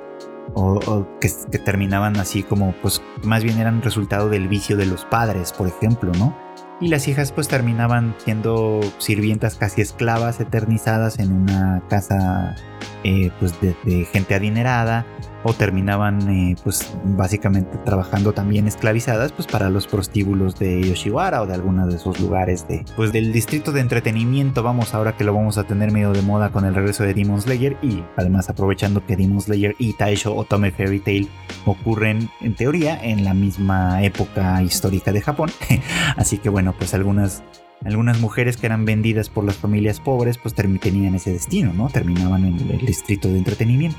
que, 1.19 1.29
que, 1.51 1.59
terminaban 1.59 2.17
así 2.17 2.43
como, 2.43 2.73
pues 2.81 3.01
más 3.23 3.43
bien 3.43 3.59
eran 3.59 3.81
resultado 3.81 4.29
del 4.29 4.47
vicio 4.47 4.77
de 4.77 4.85
los 4.85 5.05
padres, 5.05 5.51
por 5.51 5.67
ejemplo, 5.67 6.11
¿no? 6.17 6.35
y 6.79 6.89
las 6.89 7.07
hijas 7.07 7.31
pues 7.31 7.47
terminaban 7.47 8.15
siendo 8.23 8.81
sirvientas 8.97 9.55
casi 9.55 9.81
esclavas 9.81 10.39
eternizadas 10.39 11.19
en 11.19 11.31
una 11.31 11.81
casa 11.89 12.55
eh, 13.03 13.31
pues 13.39 13.53
de, 13.61 14.05
gente 14.11 14.35
adinerada 14.35 15.05
o 15.45 15.53
terminaban 15.53 16.27
eh, 16.27 16.55
pues 16.63 16.91
básicamente 17.03 17.77
trabajando 17.85 18.33
también 18.33 18.67
esclavizadas 18.67 19.31
pues 19.31 19.47
para 19.47 19.69
los 19.69 19.85
prostíbulos 19.85 20.57
de 20.57 20.81
Yoshiwara 20.81 21.43
o 21.43 21.45
de 21.45 21.53
algunos 21.53 21.87
de 21.87 21.97
esos 21.97 22.19
lugares 22.19 22.67
de 22.67 22.83
pues 22.95 23.13
del 23.13 23.31
distrito 23.31 23.71
de 23.71 23.81
entretenimiento. 23.81 24.63
Vamos 24.63 24.95
ahora 24.95 25.15
que 25.15 25.23
lo 25.23 25.35
vamos 25.35 25.59
a 25.59 25.63
tener 25.63 25.91
medio 25.91 26.13
de 26.13 26.23
moda 26.23 26.49
con 26.49 26.65
el 26.65 26.73
regreso 26.73 27.03
de 27.03 27.13
Demon 27.13 27.39
Slayer 27.41 27.77
y 27.83 28.03
además 28.17 28.49
aprovechando 28.49 29.05
que 29.05 29.15
Demon 29.15 29.39
Slayer 29.39 29.75
y 29.77 29.93
Taisho 29.93 30.35
Otome 30.35 30.71
Fairy 30.71 30.99
Tail 30.99 31.29
ocurren 31.65 32.27
en 32.41 32.55
teoría 32.55 32.99
en 33.03 33.23
la 33.23 33.35
misma 33.35 34.03
época 34.03 34.63
histórica 34.63 35.11
de 35.11 35.21
Japón. 35.21 35.51
Así 36.17 36.39
que 36.39 36.49
bueno 36.49 36.73
pues 36.75 36.95
algunas, 36.95 37.43
algunas 37.85 38.19
mujeres 38.19 38.57
que 38.57 38.65
eran 38.65 38.83
vendidas 38.83 39.29
por 39.29 39.43
las 39.43 39.55
familias 39.55 39.99
pobres, 39.99 40.37
pues 40.37 40.55
tenían 40.55 41.15
ese 41.15 41.31
destino, 41.31 41.71
¿no? 41.73 41.89
Terminaban 41.89 42.45
en 42.45 42.59
el 42.69 42.85
distrito 42.85 43.27
de 43.29 43.37
entretenimiento. 43.37 43.97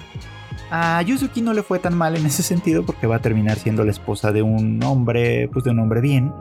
A 0.71 1.01
Yuzuki 1.03 1.43
no 1.43 1.53
le 1.53 1.63
fue 1.63 1.79
tan 1.79 1.97
mal 1.97 2.17
en 2.17 2.27
ese 2.27 2.43
sentido 2.43 2.85
porque 2.85 3.07
va 3.07 3.17
a 3.17 3.21
terminar 3.21 3.57
siendo 3.57 3.85
la 3.85 3.93
esposa 3.93 4.33
de 4.33 4.43
un 4.43 4.83
hombre, 4.83 5.49
pues 5.53 5.65
de 5.65 5.71
un 5.71 5.79
hombre 5.79 6.01
bien, 6.01 6.33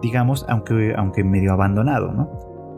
digamos, 0.00 0.46
aunque, 0.48 0.94
aunque 0.96 1.22
medio 1.22 1.52
abandonado, 1.52 2.12
¿no? 2.12 2.30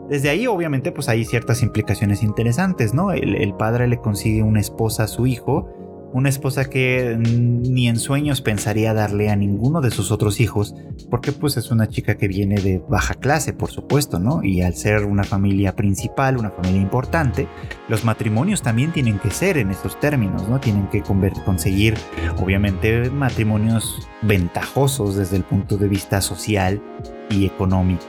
Desde 0.09 0.29
ahí 0.29 0.47
obviamente 0.47 0.91
pues 0.91 1.07
hay 1.07 1.23
ciertas 1.23 1.63
implicaciones 1.63 2.23
interesantes, 2.23 2.93
¿no? 2.93 3.11
El, 3.11 3.35
el 3.35 3.53
padre 3.53 3.87
le 3.87 3.97
consigue 3.99 4.43
una 4.43 4.59
esposa 4.59 5.03
a 5.03 5.07
su 5.07 5.27
hijo, 5.27 5.69
una 6.13 6.29
esposa 6.29 6.65
que 6.65 7.17
ni 7.19 7.87
en 7.87 7.97
sueños 7.97 8.41
pensaría 8.41 8.93
darle 8.93 9.29
a 9.29 9.35
ninguno 9.35 9.81
de 9.81 9.91
sus 9.91 10.11
otros 10.11 10.39
hijos, 10.39 10.75
porque 11.09 11.31
pues 11.31 11.57
es 11.57 11.69
una 11.71 11.87
chica 11.89 12.15
que 12.15 12.27
viene 12.27 12.55
de 12.55 12.81
baja 12.89 13.13
clase, 13.13 13.53
por 13.53 13.71
supuesto, 13.71 14.19
¿no? 14.19 14.43
Y 14.43 14.61
al 14.61 14.75
ser 14.75 15.05
una 15.05 15.23
familia 15.23 15.75
principal, 15.75 16.37
una 16.37 16.51
familia 16.51 16.81
importante, 16.81 17.47
los 17.87 18.03
matrimonios 18.03 18.61
también 18.61 18.91
tienen 18.91 19.19
que 19.19 19.31
ser 19.31 19.57
en 19.57 19.69
esos 19.69 19.99
términos, 19.99 20.47
¿no? 20.47 20.59
Tienen 20.59 20.87
que 20.87 21.01
conseguir, 21.01 21.95
obviamente, 22.41 23.09
matrimonios 23.09 24.07
ventajosos 24.21 25.15
desde 25.15 25.37
el 25.37 25.43
punto 25.43 25.77
de 25.77 25.87
vista 25.87 26.21
social 26.21 26.81
y 27.29 27.45
económico. 27.45 28.03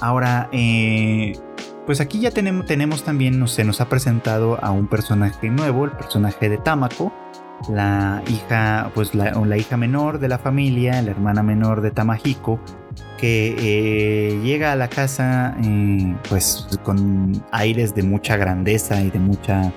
Ahora, 0.00 0.48
eh, 0.52 1.32
pues 1.86 2.00
aquí 2.00 2.20
ya 2.20 2.32
tenemos, 2.32 3.04
también, 3.04 3.46
se 3.46 3.64
nos 3.64 3.80
ha 3.80 3.88
presentado 3.88 4.62
a 4.62 4.72
un 4.72 4.88
personaje 4.88 5.48
nuevo, 5.48 5.84
el 5.84 5.92
personaje 5.92 6.48
de 6.48 6.58
Tamako, 6.58 7.12
la 7.70 8.22
hija, 8.28 8.90
pues 8.94 9.14
la, 9.14 9.56
hija 9.56 9.76
menor 9.76 10.18
de 10.18 10.28
la 10.28 10.38
familia, 10.38 11.00
la 11.00 11.12
hermana 11.12 11.44
menor 11.44 11.80
de 11.80 11.92
Tamahiko, 11.92 12.60
que 13.18 13.54
eh, 13.58 14.40
llega 14.42 14.72
a 14.72 14.76
la 14.76 14.88
casa 14.88 15.56
eh, 15.62 16.14
pues 16.28 16.66
con 16.82 17.42
aires 17.52 17.94
de 17.94 18.02
mucha 18.02 18.36
grandeza 18.36 19.00
y 19.00 19.10
de 19.10 19.18
mucha, 19.20 19.72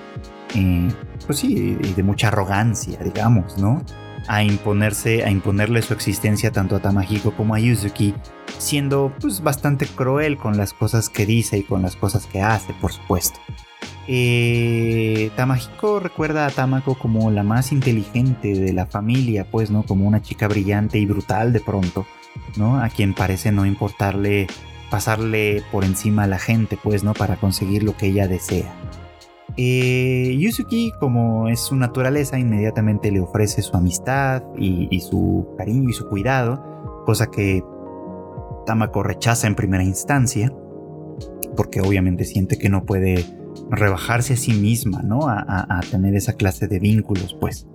eh, 0.54 0.88
pues 1.26 1.38
sí, 1.38 1.78
y 1.80 1.92
de 1.92 2.02
mucha 2.02 2.28
arrogancia, 2.28 2.98
digamos, 3.02 3.56
¿no? 3.56 3.82
A 4.30 4.44
imponerse, 4.44 5.24
a 5.24 5.30
imponerle 5.30 5.82
su 5.82 5.92
existencia 5.92 6.52
tanto 6.52 6.76
a 6.76 6.78
Tamahiko 6.78 7.32
como 7.32 7.56
a 7.56 7.58
Yuzuki, 7.58 8.14
siendo 8.58 9.12
pues 9.20 9.42
bastante 9.42 9.86
cruel 9.86 10.36
con 10.36 10.56
las 10.56 10.72
cosas 10.72 11.08
que 11.08 11.26
dice 11.26 11.58
y 11.58 11.64
con 11.64 11.82
las 11.82 11.96
cosas 11.96 12.26
que 12.26 12.40
hace, 12.40 12.72
por 12.74 12.92
supuesto. 12.92 13.40
Eh, 14.06 15.32
Tamahiko 15.34 15.98
recuerda 15.98 16.46
a 16.46 16.50
Tamako 16.50 16.94
como 16.96 17.32
la 17.32 17.42
más 17.42 17.72
inteligente 17.72 18.54
de 18.54 18.72
la 18.72 18.86
familia, 18.86 19.44
pues, 19.50 19.72
¿no? 19.72 19.82
Como 19.82 20.06
una 20.06 20.22
chica 20.22 20.46
brillante 20.46 21.00
y 21.00 21.06
brutal 21.06 21.52
de 21.52 21.60
pronto, 21.60 22.06
¿no? 22.56 22.80
A 22.80 22.88
quien 22.88 23.14
parece 23.14 23.50
no 23.50 23.66
importarle 23.66 24.46
pasarle 24.90 25.64
por 25.72 25.84
encima 25.84 26.22
a 26.24 26.28
la 26.28 26.38
gente, 26.38 26.78
pues, 26.80 27.02
¿no? 27.02 27.14
Para 27.14 27.34
conseguir 27.34 27.82
lo 27.82 27.96
que 27.96 28.06
ella 28.06 28.28
desea. 28.28 28.72
Eh, 29.56 30.36
Yuzuki, 30.38 30.92
como 30.98 31.48
es 31.48 31.60
su 31.60 31.76
naturaleza, 31.76 32.38
inmediatamente 32.38 33.10
le 33.10 33.20
ofrece 33.20 33.62
su 33.62 33.76
amistad 33.76 34.42
y, 34.56 35.00
su 35.00 35.54
cariño 35.56 35.88
y 35.88 35.92
su 35.92 36.08
cuidado, 36.08 37.02
cosa 37.04 37.30
que 37.30 37.62
Tamako 38.66 39.02
rechaza 39.02 39.46
en 39.46 39.54
primera 39.54 39.82
instancia, 39.82 40.52
porque 41.56 41.80
obviamente 41.80 42.24
siente 42.24 42.58
que 42.58 42.68
no 42.68 42.84
puede 42.84 43.24
rebajarse 43.70 44.34
a 44.34 44.36
sí 44.36 44.52
misma, 44.52 45.02
¿no? 45.02 45.28
a 45.28 45.80
tener 45.90 46.14
esa 46.14 46.34
clase 46.34 46.68
de 46.68 46.78
vínculos, 46.78 47.36
pues. 47.38 47.66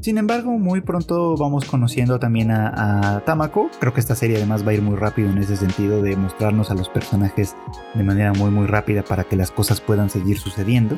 Sin 0.00 0.16
embargo, 0.16 0.52
muy 0.52 0.80
pronto 0.80 1.36
vamos 1.36 1.66
conociendo 1.66 2.18
también 2.18 2.50
a, 2.50 3.22
Tamako. 3.26 3.70
Creo 3.80 3.92
que 3.92 4.00
esta 4.00 4.14
serie 4.14 4.36
además 4.38 4.66
va 4.66 4.70
a 4.70 4.74
ir 4.74 4.80
muy 4.82 4.96
rápido 4.96 5.28
en 5.28 5.36
ese 5.36 5.56
sentido 5.56 6.00
de 6.00 6.16
mostrarnos 6.16 6.70
a 6.70 6.74
los 6.74 6.88
personajes 6.88 7.54
de 7.94 8.02
manera 8.02 8.32
muy 8.32 8.50
muy 8.50 8.66
rápida 8.66 9.02
para 9.02 9.24
que 9.24 9.36
las 9.36 9.50
cosas 9.50 9.82
puedan 9.82 10.08
seguir 10.08 10.38
sucediendo. 10.38 10.96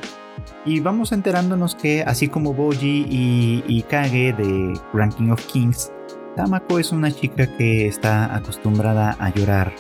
Y 0.65 0.79
vamos 0.79 1.11
enterándonos 1.11 1.75
que 1.75 2.03
así 2.03 2.29
como 2.29 2.55
Boji 2.55 3.07
y, 3.09 3.85
Kage 3.88 4.35
de 4.35 4.81
Ranking 4.93 5.31
of 5.31 5.45
Kings, 5.47 5.93
Tamako 6.37 6.79
es 6.79 6.93
una 6.93 7.11
chica 7.11 7.49
que 7.57 7.88
está 7.88 8.37
acostumbrada 8.37 9.17
a 9.19 9.35
llorar 9.35 9.73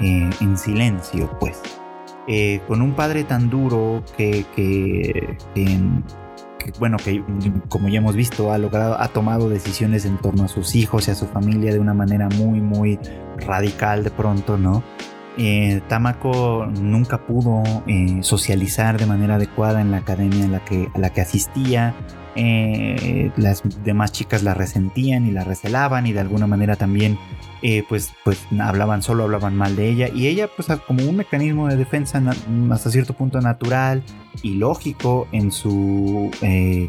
eh, 0.00 0.30
en 0.40 0.56
silencio, 0.56 1.30
pues. 1.38 1.60
Eh, 2.26 2.62
con 2.66 2.80
un 2.80 2.94
padre 2.94 3.24
tan 3.24 3.50
duro 3.50 4.02
que, 4.16 4.46
que 4.56 5.36
bueno, 6.78 6.96
que 6.96 7.22
como 7.68 7.88
ya 7.88 7.98
hemos 7.98 8.14
visto, 8.14 8.52
ha 8.52 8.58
logrado, 8.58 9.00
ha 9.00 9.08
tomado 9.08 9.48
decisiones 9.48 10.04
en 10.04 10.18
torno 10.18 10.44
a 10.44 10.48
sus 10.48 10.74
hijos 10.74 11.08
y 11.08 11.10
a 11.10 11.14
su 11.14 11.26
familia 11.26 11.72
de 11.72 11.78
una 11.78 11.94
manera 11.94 12.28
muy, 12.28 12.60
muy 12.60 12.98
radical 13.38 14.04
de 14.04 14.10
pronto, 14.10 14.58
¿no? 14.58 14.82
Eh, 15.36 15.82
Tamako 15.88 16.66
nunca 16.66 17.26
pudo 17.26 17.62
eh, 17.88 18.18
socializar 18.22 18.98
de 18.98 19.06
manera 19.06 19.34
adecuada 19.34 19.80
en 19.80 19.90
la 19.90 19.98
academia 19.98 20.46
la 20.46 20.64
que, 20.64 20.88
a 20.94 20.98
la 20.98 21.10
que 21.10 21.20
asistía. 21.20 21.94
Eh, 22.36 23.30
las 23.36 23.62
demás 23.84 24.12
chicas 24.12 24.42
la 24.42 24.54
resentían 24.54 25.26
y 25.26 25.30
la 25.30 25.44
recelaban 25.44 26.06
y 26.06 26.12
de 26.12 26.20
alguna 26.20 26.46
manera 26.46 26.76
también 26.76 27.18
eh, 27.62 27.84
pues, 27.88 28.12
pues 28.24 28.46
hablaban 28.60 29.02
solo 29.02 29.24
hablaban 29.24 29.56
mal 29.56 29.76
de 29.76 29.88
ella. 29.88 30.08
Y 30.12 30.26
ella 30.26 30.48
pues 30.54 30.68
como 30.86 31.04
un 31.08 31.16
mecanismo 31.16 31.68
de 31.68 31.76
defensa 31.76 32.22
hasta 32.70 32.90
cierto 32.90 33.14
punto 33.14 33.40
natural 33.40 34.02
y 34.42 34.54
lógico 34.54 35.28
en 35.32 35.52
su 35.52 36.30
eh, 36.42 36.88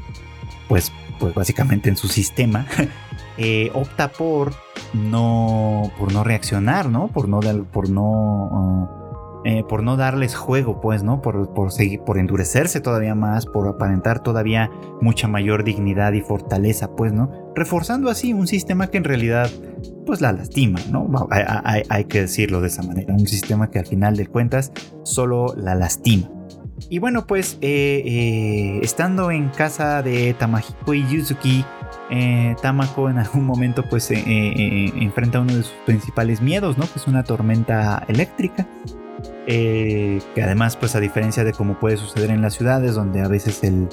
pues 0.67 0.91
pues 1.19 1.33
básicamente 1.33 1.89
en 1.89 1.95
su 1.95 2.07
sistema 2.07 2.65
opta 3.73 4.11
por 4.11 4.53
no 4.93 5.91
por 5.97 6.11
no 6.11 6.23
reaccionar 6.23 6.89
no 6.89 7.07
por 7.07 7.29
no 7.29 7.39
por 7.71 7.89
no 7.89 9.04
eh, 9.47 9.63
por 9.63 9.83
no 9.83 9.95
darles 9.95 10.33
juego, 10.33 10.81
pues, 10.81 11.03
¿no? 11.03 11.21
Por, 11.21 11.71
seguir, 11.71 11.99
por 12.01 12.17
endurecerse 12.17 12.79
todavía 12.79 13.13
más, 13.13 13.45
por 13.45 13.67
aparentar 13.67 14.23
todavía 14.23 14.71
mucha 15.01 15.27
mayor 15.27 15.63
dignidad 15.63 16.13
y 16.13 16.21
fortaleza, 16.21 16.95
pues, 16.95 17.13
¿no? 17.13 17.29
Reforzando 17.53 18.09
así 18.09 18.33
un 18.33 18.47
sistema 18.47 18.87
que 18.87 18.97
en 18.97 19.03
realidad, 19.03 19.51
pues, 20.07 20.19
la 20.19 20.31
lastima, 20.31 20.79
¿no? 20.91 21.07
Hay, 21.29 22.05
que 22.05 22.21
decirlo 22.21 22.59
de 22.59 22.69
esa 22.69 22.81
manera, 22.81 23.13
un 23.13 23.27
sistema 23.27 23.69
que 23.69 23.77
al 23.77 23.85
final 23.85 24.17
de 24.17 24.25
cuentas 24.25 24.71
solo 25.03 25.53
la 25.55 25.75
lastima. 25.75 26.27
Y 26.89 26.97
bueno, 26.97 27.27
pues, 27.27 27.59
eh, 27.61 28.01
eh, 28.03 28.79
estando 28.81 29.29
en 29.29 29.49
casa 29.49 30.01
de 30.01 30.33
Tamahiko 30.33 30.95
y 30.95 31.07
Yuzuki, 31.07 31.63
Tamako 32.63 33.11
en 33.11 33.19
algún 33.19 33.45
momento 33.45 33.83
pues 33.89 34.09
enfrenta 34.11 35.39
uno 35.39 35.55
de 35.55 35.63
sus 35.63 35.73
principales 35.85 36.41
miedos, 36.41 36.79
¿no? 36.79 36.85
Que 36.85 36.97
es 36.97 37.05
una 37.07 37.23
tormenta 37.23 38.03
eléctrica. 38.07 38.67
Eh, 39.47 40.23
que 40.33 40.41
además 40.41 40.75
pues 40.75 40.95
a 40.95 40.99
diferencia 40.99 41.43
de 41.43 41.53
como 41.53 41.79
puede 41.79 41.97
suceder 41.97 42.31
en 42.31 42.41
las 42.41 42.55
ciudades 42.55 42.95
donde 42.95 43.21
a 43.21 43.27
veces 43.27 43.63
el, 43.63 43.87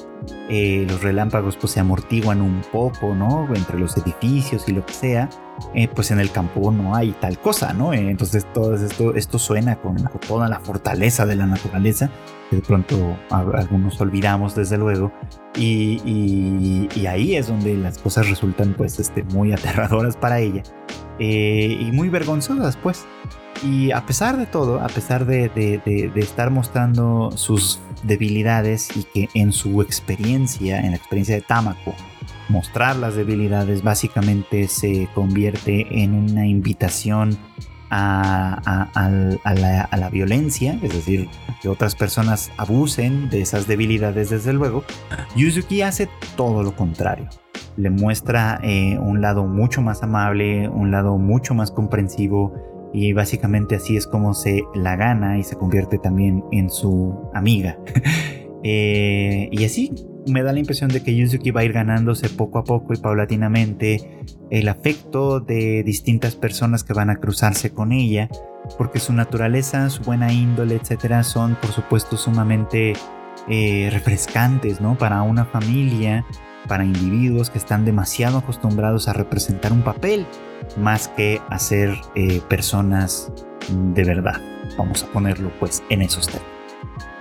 eh, 0.49 0.87
los 0.89 1.03
relámpagos 1.03 1.59
pues 1.59 1.75
se 1.75 1.81
amortiguan 1.81 2.41
un 2.41 2.63
poco 2.73 3.15
no 3.15 3.47
entre 3.55 3.79
los 3.79 3.95
edificios 3.99 4.67
y 4.67 4.73
lo 4.73 4.87
que 4.87 4.95
sea 4.95 5.29
eh, 5.75 5.89
pues 5.89 6.11
en 6.11 6.21
el 6.21 6.31
campo 6.31 6.73
no 6.73 6.97
hay 6.97 7.13
tal 7.21 7.39
cosa 7.39 7.75
no 7.75 7.93
entonces 7.93 8.51
todo 8.55 8.75
esto 8.77 9.15
esto 9.15 9.39
suena 9.39 9.77
con, 9.77 9.97
toda 10.27 10.49
la 10.49 10.59
fortaleza 10.59 11.27
de 11.27 11.37
la 11.37 11.45
naturaleza 11.45 12.09
que 12.49 12.57
de 12.57 12.63
pronto 12.63 13.15
algunos 13.29 14.01
olvidamos 14.01 14.55
desde 14.55 14.79
luego 14.79 15.13
y, 15.55 16.89
y, 16.97 17.07
ahí 17.07 17.37
es 17.37 17.49
donde 17.49 17.77
las 17.77 17.99
cosas 17.99 18.27
resultan 18.31 18.73
pues 18.73 18.99
este, 18.99 19.23
muy 19.25 19.53
aterradoras 19.53 20.17
para 20.17 20.41
ella 20.41 20.63
y 21.19 21.91
muy 21.93 22.09
vergonzosas 22.09 22.79
pues 22.79 23.05
y 23.63 23.93
a 23.93 24.05
pesar 24.07 24.37
de 24.37 24.47
todo, 24.47 24.81
a 24.81 24.89
pesar 24.89 25.27
de, 25.27 25.81
estar 26.17 26.51
mostrando 26.51 27.31
sus 27.37 27.81
debilidades 28.03 28.89
y 28.97 29.05
que 29.05 29.29
en 29.35 29.53
su 29.53 29.83
experiencia, 29.83 30.81
en 30.81 30.91
la 30.91 30.97
experiencia 30.97 31.35
de 31.35 31.43
Tamako, 31.43 31.95
mostrar 32.49 32.97
las 32.97 33.15
debilidades 33.15 33.83
básicamente 33.83 34.69
se 34.69 35.09
convierte 35.15 36.03
en 36.03 36.15
una 36.15 36.47
invitación 36.47 37.39
a, 37.95 39.09
la, 39.97 40.11
violencia, 40.11 40.79
es 40.83 40.95
decir, 40.95 41.29
que 41.61 41.69
otras 41.69 41.95
personas 41.95 42.51
abusen 42.57 43.29
de 43.29 43.43
esas 43.43 43.67
debilidades 43.67 44.31
desde 44.31 44.53
luego, 44.53 44.85
Yuzuki 45.37 45.83
hace 45.83 46.09
todo 46.37 46.63
lo 46.63 46.75
contrario. 46.75 47.29
Le 47.77 47.91
muestra 47.91 48.61
eh, 48.63 48.99
un 48.99 49.21
lado 49.21 49.47
mucho 49.47 49.81
más 49.83 50.03
amable, 50.03 50.69
un 50.69 50.91
lado 50.91 51.17
mucho 51.17 51.55
más 51.55 51.71
comprensivo, 51.71 52.72
y 52.93 53.13
básicamente 53.13 53.77
así 53.77 53.97
es 53.97 54.07
como 54.07 54.35
se 54.35 54.63
la 54.75 54.97
gana 54.97 55.39
y 55.39 55.45
se 55.45 55.57
convierte 55.57 55.99
también 55.99 56.45
en 56.53 56.71
su 56.71 57.31
amiga. 57.35 57.79
Eh, 58.65 59.49
y 59.51 59.65
así 59.65 59.93
me 60.29 60.45
da 60.45 60.53
la 60.53 60.61
impresión 60.61 60.89
de 60.89 61.03
que 61.03 61.17
Yuzuki 61.17 61.51
va 61.51 61.63
a 61.63 61.65
ir 61.65 61.73
ganándose 61.73 62.29
poco 62.29 62.61
a 62.61 62.65
poco 62.65 62.95
y 62.95 62.97
paulatinamente 62.97 64.21
el 64.51 64.69
afecto 64.69 65.41
de 65.41 65.83
distintas 65.83 66.37
personas 66.37 66.85
que 66.85 66.93
van 66.93 67.11
a 67.11 67.17
cruzarse 67.17 67.73
con 67.73 67.91
ella, 67.91 68.29
porque 68.79 69.01
su 69.01 69.13
naturaleza, 69.13 69.91
su 69.91 70.05
buena 70.05 70.33
índole, 70.33 70.77
etcétera, 70.77 71.25
son 71.25 71.57
por 71.57 71.73
supuesto 71.73 72.17
sumamente 72.17 72.93
eh, 73.49 73.89
refrescantes, 73.91 74.81
¿no? 74.81 74.97
Para 74.97 75.23
una 75.23 75.45
familia, 75.45 76.25
para 76.69 76.85
individuos 76.85 77.51
que 77.51 77.59
están 77.59 77.85
demasiado 77.85 78.39
acostumbrados 78.39 79.09
a 79.09 79.13
representar 79.13 79.73
un 79.73 79.83
papel 79.83 80.27
más 80.77 81.09
que 81.09 81.41
a 81.51 81.59
ser 81.59 81.97
eh, 82.15 82.41
personas 82.49 83.33
de 83.95 84.05
verdad. 84.05 84.41
Vamos 84.77 85.03
a 85.03 85.07
ponerlo 85.07 85.51
pues 85.59 85.83
en 85.89 86.03
esos 86.03 86.27
términos. 86.27 86.53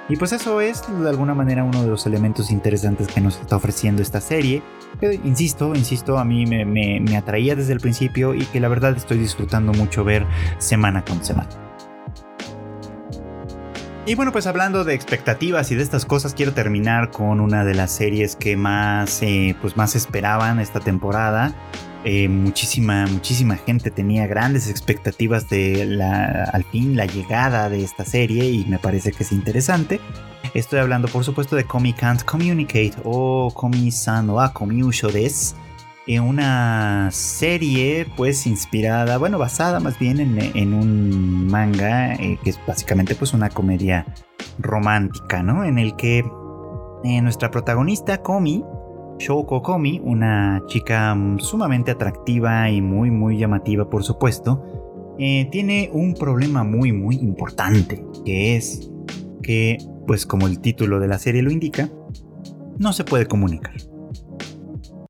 Y 0.09 0.17
pues 0.17 0.33
eso 0.33 0.59
es 0.59 0.83
de 0.87 1.09
alguna 1.09 1.33
manera 1.33 1.63
uno 1.63 1.83
de 1.83 1.87
los 1.87 2.05
elementos 2.05 2.51
interesantes 2.51 3.07
que 3.07 3.21
nos 3.21 3.39
está 3.39 3.55
ofreciendo 3.55 4.01
esta 4.01 4.19
serie. 4.19 4.61
Que, 4.99 5.13
insisto, 5.23 5.73
insisto, 5.73 6.17
a 6.17 6.25
mí 6.25 6.45
me, 6.45 6.65
me 6.65 7.17
atraía 7.17 7.55
desde 7.55 7.73
el 7.73 7.79
principio 7.79 8.33
y 8.33 8.43
que 8.45 8.59
la 8.59 8.67
verdad 8.67 8.95
estoy 8.97 9.19
disfrutando 9.19 9.71
mucho 9.71 10.03
ver 10.03 10.25
semana 10.57 11.05
con 11.05 11.23
semana. 11.23 11.49
Y 14.03 14.15
bueno, 14.15 14.31
pues 14.31 14.47
hablando 14.47 14.83
de 14.83 14.95
expectativas 14.95 15.71
y 15.71 15.75
de 15.75 15.83
estas 15.83 16.05
cosas, 16.05 16.33
quiero 16.33 16.53
terminar 16.53 17.11
con 17.11 17.39
una 17.39 17.63
de 17.63 17.75
las 17.75 17.91
series 17.91 18.35
que 18.35 18.57
más, 18.57 19.21
eh, 19.21 19.55
pues 19.61 19.77
más 19.77 19.95
esperaban 19.95 20.59
esta 20.59 20.79
temporada. 20.79 21.53
Eh, 22.03 22.27
muchísima, 22.27 23.05
muchísima 23.07 23.57
gente 23.57 23.91
tenía 23.91 24.25
grandes 24.25 24.69
expectativas 24.69 25.49
de 25.49 25.85
la, 25.85 26.45
al 26.51 26.63
fin 26.63 26.95
la 26.95 27.05
llegada 27.05 27.69
de 27.69 27.83
esta 27.83 28.05
serie 28.05 28.45
y 28.49 28.65
me 28.65 28.79
parece 28.79 29.11
que 29.11 29.23
es 29.23 29.31
interesante. 29.31 29.99
Estoy 30.53 30.79
hablando, 30.79 31.07
por 31.07 31.23
supuesto, 31.23 31.55
de 31.55 31.65
Komi 31.65 31.93
Can't 31.93 32.23
Communicate 32.23 32.93
o 33.03 33.51
Komi-san 33.53 34.29
wa 34.29 34.51
Komiusho 34.51 35.09
des 35.09 35.55
una 36.19 37.09
serie 37.11 38.05
pues 38.17 38.45
inspirada, 38.45 39.17
bueno, 39.17 39.37
basada 39.37 39.79
más 39.79 39.97
bien 39.97 40.19
en, 40.19 40.73
un 40.73 41.47
manga 41.47 42.15
eh, 42.15 42.37
que 42.43 42.49
es 42.49 42.59
básicamente 42.65 43.15
pues 43.15 43.33
una 43.33 43.49
comedia 43.49 44.05
romántica, 44.59 45.43
¿no? 45.43 45.63
En 45.63 45.77
el 45.77 45.95
que 45.95 46.25
eh, 47.03 47.21
nuestra 47.21 47.51
protagonista 47.51 48.21
Komi, 48.21 48.63
Shoko 49.21 49.61
Komi, 49.61 50.01
una 50.03 50.63
chica 50.65 51.15
sumamente 51.37 51.91
atractiva 51.91 52.69
y 52.71 52.81
muy 52.81 53.11
muy 53.11 53.37
llamativa 53.37 53.87
por 53.87 54.03
supuesto, 54.03 55.15
eh, 55.19 55.47
tiene 55.51 55.91
un 55.93 56.15
problema 56.15 56.63
muy 56.63 56.91
muy 56.91 57.17
importante, 57.17 58.03
que 58.25 58.55
es 58.55 58.89
que 59.43 59.77
pues 60.07 60.25
como 60.25 60.47
el 60.47 60.59
título 60.59 60.99
de 60.99 61.07
la 61.07 61.19
serie 61.19 61.43
lo 61.43 61.51
indica, 61.51 61.89
no 62.79 62.93
se 62.93 63.03
puede 63.03 63.27
comunicar. 63.27 63.75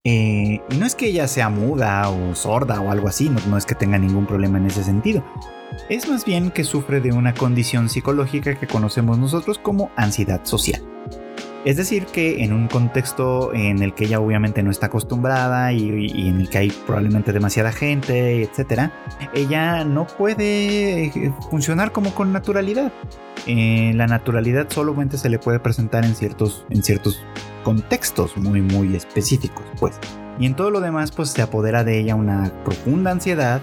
Eh, 0.03 0.59
y 0.69 0.77
no 0.77 0.85
es 0.85 0.95
que 0.95 1.07
ella 1.07 1.27
sea 1.27 1.49
muda 1.49 2.09
o 2.09 2.35
sorda 2.35 2.81
o 2.81 2.91
algo 2.91 3.07
así, 3.07 3.31
no, 3.47 3.57
es 3.57 3.65
que 3.65 3.75
tenga 3.75 3.97
ningún 3.97 4.25
problema 4.25 4.57
en 4.57 4.65
ese 4.65 4.83
sentido. 4.83 5.23
Es 5.89 6.09
más 6.09 6.25
bien 6.25 6.51
que 6.51 6.65
sufre 6.65 6.99
de 6.99 7.13
una 7.13 7.33
condición 7.33 7.87
psicológica 7.87 8.59
que 8.59 8.67
conocemos 8.67 9.17
nosotros 9.19 9.57
como 9.57 9.89
ansiedad 9.95 10.43
social. 10.43 10.81
Es 11.63 11.77
decir, 11.77 12.07
que 12.07 12.43
en 12.43 12.53
un 12.53 12.67
contexto 12.67 13.53
en 13.53 13.83
el 13.83 13.93
que 13.93 14.05
ella 14.05 14.19
obviamente 14.19 14.63
no 14.63 14.71
está 14.71 14.87
acostumbrada 14.87 15.71
y, 15.71 16.27
en 16.27 16.41
el 16.41 16.49
que 16.49 16.57
hay 16.57 16.71
probablemente 16.87 17.31
demasiada 17.33 17.71
gente, 17.71 18.41
etc., 18.41 18.89
ella 19.35 19.83
no 19.85 20.07
puede 20.07 21.05
eh, 21.05 21.33
funcionar 21.51 21.91
como 21.91 22.15
con 22.15 22.33
naturalidad. 22.33 22.91
Eh, 23.45 23.91
la 23.95 24.07
naturalidad 24.07 24.67
solamente 24.69 25.19
se 25.19 25.29
le 25.29 25.37
puede 25.37 25.59
presentar 25.59 26.03
en 26.03 26.15
ciertos, 26.15 26.65
en 26.71 26.81
ciertos 26.81 27.21
contextos 27.63 28.37
muy 28.37 28.61
muy 28.61 28.95
específicos, 28.95 29.63
pues. 29.79 29.99
Y 30.39 30.47
en 30.47 30.55
todo 30.55 30.71
lo 30.71 30.79
demás, 30.79 31.11
pues 31.11 31.29
se 31.29 31.43
apodera 31.43 31.83
de 31.83 31.99
ella 31.99 32.15
una 32.15 32.51
profunda 32.63 33.11
ansiedad 33.11 33.61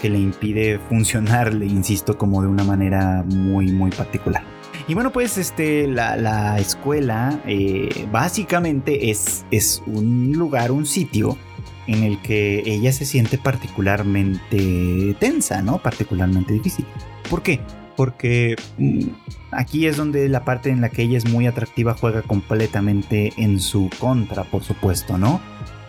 que 0.00 0.08
le 0.08 0.18
impide 0.18 0.78
funcionar, 0.88 1.52
le 1.52 1.66
insisto, 1.66 2.16
como 2.16 2.42
de 2.42 2.48
una 2.48 2.62
manera 2.62 3.24
muy 3.26 3.72
muy 3.72 3.90
particular. 3.90 4.44
Y 4.90 4.94
bueno, 4.94 5.12
pues 5.12 5.38
este, 5.38 5.86
la, 5.86 6.58
escuela 6.58 7.40
eh, 7.46 8.08
básicamente 8.10 9.12
es, 9.12 9.46
es 9.52 9.84
un 9.86 10.32
lugar, 10.32 10.72
un 10.72 10.84
sitio 10.84 11.38
en 11.86 12.02
el 12.02 12.20
que 12.22 12.64
ella 12.66 12.90
se 12.92 13.04
siente 13.04 13.38
particularmente 13.38 15.14
tensa, 15.20 15.62
¿no? 15.62 15.78
Particularmente 15.78 16.54
difícil. 16.54 16.84
¿Por 17.30 17.40
qué? 17.40 17.60
Porque 17.96 18.56
mm, 18.78 19.10
aquí 19.52 19.86
es 19.86 19.96
donde 19.96 20.28
la 20.28 20.44
parte 20.44 20.70
en 20.70 20.80
la 20.80 20.88
que 20.88 21.02
ella 21.02 21.18
es 21.18 21.30
muy 21.30 21.46
atractiva 21.46 21.94
juega 21.94 22.22
completamente 22.22 23.32
en 23.36 23.60
su 23.60 23.90
contra, 24.00 24.42
por 24.42 24.64
supuesto, 24.64 25.18
¿no? 25.18 25.40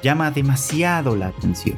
Llama 0.03 0.29
demasiado 0.29 1.15
la 1.15 1.29
atención. 1.29 1.77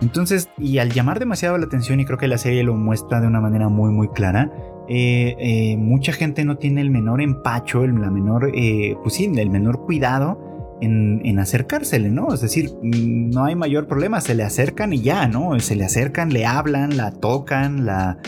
Entonces, 0.00 0.48
y 0.56 0.78
al 0.78 0.90
llamar 0.90 1.18
demasiado 1.18 1.58
la 1.58 1.66
atención, 1.66 2.00
y 2.00 2.06
creo 2.06 2.16
que 2.16 2.28
la 2.28 2.38
serie 2.38 2.62
lo 2.64 2.76
muestra 2.76 3.20
de 3.20 3.26
una 3.26 3.42
manera 3.42 3.68
muy, 3.68 3.90
muy 3.90 4.08
clara, 4.08 4.50
eh, 4.88 5.36
eh, 5.38 5.76
mucha 5.76 6.12
gente 6.12 6.44
no 6.44 6.58
tiene 6.58 6.80
el 6.80 6.90
menor 6.90 7.20
empacho, 7.20 7.82
el, 7.84 8.00
la 8.00 8.10
menor, 8.10 8.52
eh, 8.54 8.96
pues 9.02 9.14
sí, 9.14 9.30
el 9.34 9.50
menor 9.50 9.84
cuidado 9.84 10.38
en, 10.80 11.38
acercársele, 11.38 12.10
¿no? 12.10 12.32
Es 12.32 12.40
decir, 12.40 12.70
mm, 12.82 13.30
no 13.30 13.44
hay 13.44 13.56
mayor 13.56 13.88
problema, 13.88 14.20
se 14.20 14.34
le 14.34 14.44
acercan 14.44 14.92
y 14.92 15.00
ya, 15.00 15.26
¿no? 15.26 15.58
Se 15.58 15.74
le 15.74 15.84
acercan, 15.84 16.32
le 16.32 16.46
hablan, 16.46 16.96
la 16.96 17.10
tocan, 17.10 17.84
la, 17.84 18.18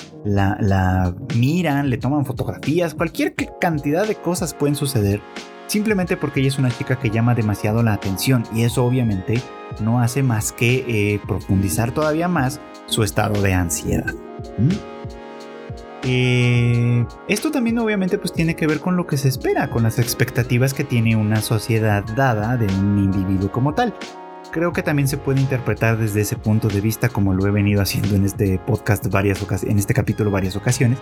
miran, 1.37 1.91
le 1.91 1.99
toman 1.99 2.25
fotografías, 2.27 2.95
cualquier 2.95 3.35
cantidad 3.61 4.07
de 4.07 4.17
cosas 4.17 4.55
pueden 4.55 4.75
suceder 4.75 5.21
simplemente 5.69 6.17
porque 6.17 6.41
ella 6.41 6.49
es 6.49 6.59
una 6.59 6.71
chica 6.71 6.99
que 6.99 7.11
llama 7.11 7.35
demasiado 7.35 7.83
la 7.83 7.93
atención 7.93 8.43
y 8.55 8.63
eso 8.63 8.85
obviamente 8.85 9.41
no 9.83 10.01
hace 10.01 10.23
más 10.23 10.51
que 10.53 11.21
profundizar 11.27 11.93
todavía 11.93 12.27
más 12.27 12.61
su 12.87 13.03
estado 13.03 13.41
de 13.43 13.53
ansiedad. 13.53 14.15
Eh, 16.05 17.05
esto 17.27 17.51
también 17.51 17.79
obviamente 17.79 18.19
pues 18.19 18.33
tiene 18.33 18.55
que 18.55 18.67
ver 18.67 18.81
con 18.81 18.97
lo 18.97 19.07
que 19.07 19.17
se 19.17 19.29
espera, 19.29 19.69
con 19.69 19.83
las 19.83 19.99
expectativas 19.99 20.73
que 20.73 20.85
tiene 20.85 21.17
una 21.17 21.41
sociedad 21.41 22.05
dada 22.15 22.57
de 22.57 22.67
un 22.67 22.99
individuo 22.99 23.51
como 23.51 23.75
tal. 23.75 23.95
Creo 24.51 24.73
que 24.73 24.83
también 24.83 25.09
se 25.09 25.19
puede 25.19 25.41
interpretar 25.41 25.99
desde 25.99 26.23
ese 26.23 26.37
punto 26.37 26.69
de 26.69 26.81
vista 26.81 27.11
como 27.11 27.35
lo 27.35 27.47
he 27.47 27.51
venido 27.51 27.83
haciendo 27.83 28.15
en 28.15 28.25
este 28.25 28.59
podcast 28.59 29.07
varias 29.09 29.45
en 29.65 29.79
este 29.79 29.93
capítulo 29.93 30.31
varias 30.31 30.57
ocasiones, 30.57 30.99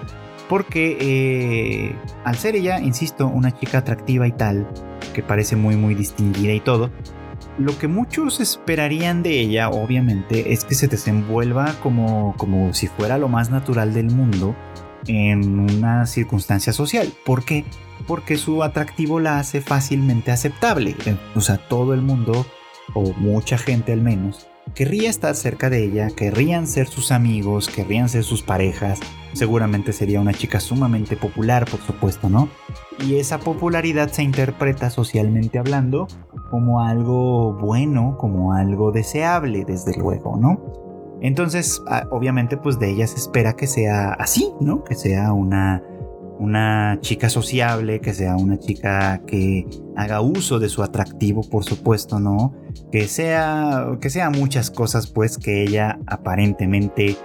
porque 0.48 0.96
eh, 1.00 1.96
al 2.24 2.36
ser 2.36 2.56
ella, 2.56 2.80
insisto, 2.80 3.28
una 3.28 3.56
chica 3.56 3.78
atractiva 3.78 4.26
y 4.26 4.32
tal, 4.32 4.66
que 5.14 5.22
parece 5.22 5.54
muy 5.54 5.76
muy 5.76 5.94
distinguida 5.94 6.54
y 6.54 6.60
todo, 6.60 6.90
lo 7.58 7.78
que 7.78 7.86
muchos 7.86 8.40
esperarían 8.40 9.22
de 9.22 9.40
ella, 9.40 9.70
obviamente, 9.70 10.52
es 10.52 10.64
que 10.64 10.74
se 10.74 10.88
desenvuelva 10.88 11.74
como, 11.82 12.34
como 12.36 12.74
si 12.74 12.88
fuera 12.88 13.16
lo 13.16 13.28
más 13.28 13.50
natural 13.50 13.94
del 13.94 14.10
mundo 14.10 14.56
en 15.06 15.58
una 15.58 16.06
circunstancia 16.06 16.72
social. 16.72 17.12
¿Por 17.24 17.44
qué? 17.44 17.64
Porque 18.06 18.36
su 18.36 18.62
atractivo 18.62 19.20
la 19.20 19.38
hace 19.38 19.60
fácilmente 19.60 20.30
aceptable. 20.30 20.96
O 21.34 21.40
sea, 21.40 21.58
todo 21.58 21.94
el 21.94 22.02
mundo, 22.02 22.46
o 22.94 23.12
mucha 23.14 23.58
gente 23.58 23.92
al 23.92 24.02
menos, 24.02 24.46
querría 24.74 25.08
estar 25.10 25.34
cerca 25.34 25.70
de 25.70 25.84
ella, 25.84 26.08
querrían 26.10 26.66
ser 26.66 26.86
sus 26.88 27.12
amigos, 27.12 27.68
querrían 27.68 28.08
ser 28.08 28.24
sus 28.24 28.42
parejas. 28.42 29.00
Seguramente 29.32 29.92
sería 29.92 30.20
una 30.20 30.34
chica 30.34 30.60
sumamente 30.60 31.16
popular, 31.16 31.66
por 31.70 31.80
supuesto, 31.80 32.28
¿no? 32.28 32.48
Y 33.00 33.16
esa 33.16 33.38
popularidad 33.38 34.10
se 34.10 34.22
interpreta 34.22 34.90
socialmente 34.90 35.58
hablando 35.58 36.08
como 36.50 36.80
algo 36.80 37.54
bueno, 37.54 38.16
como 38.18 38.52
algo 38.52 38.92
deseable, 38.92 39.64
desde 39.64 39.96
luego, 39.96 40.36
¿no? 40.36 40.85
Entonces, 41.20 41.82
ah, 41.88 42.06
obviamente, 42.10 42.56
pues 42.56 42.78
de 42.78 42.90
ella 42.90 43.06
se 43.06 43.16
espera 43.16 43.54
que 43.54 43.66
sea 43.66 44.12
así, 44.12 44.52
¿no? 44.60 44.84
Que 44.84 44.94
sea 44.94 45.32
una, 45.32 45.82
una 46.38 46.98
chica 47.00 47.28
sociable, 47.28 48.00
que 48.00 48.12
sea 48.12 48.36
una 48.36 48.58
chica 48.58 49.22
que 49.26 49.66
haga 49.96 50.20
uso 50.20 50.58
de 50.58 50.68
su 50.68 50.82
atractivo, 50.82 51.42
por 51.42 51.64
supuesto, 51.64 52.20
¿no? 52.20 52.54
Que 52.92 53.08
sea, 53.08 53.96
que 54.00 54.10
sea 54.10 54.30
muchas 54.30 54.70
cosas, 54.70 55.06
pues, 55.06 55.38
que 55.38 55.62
ella 55.62 55.98
aparentemente 56.06 57.16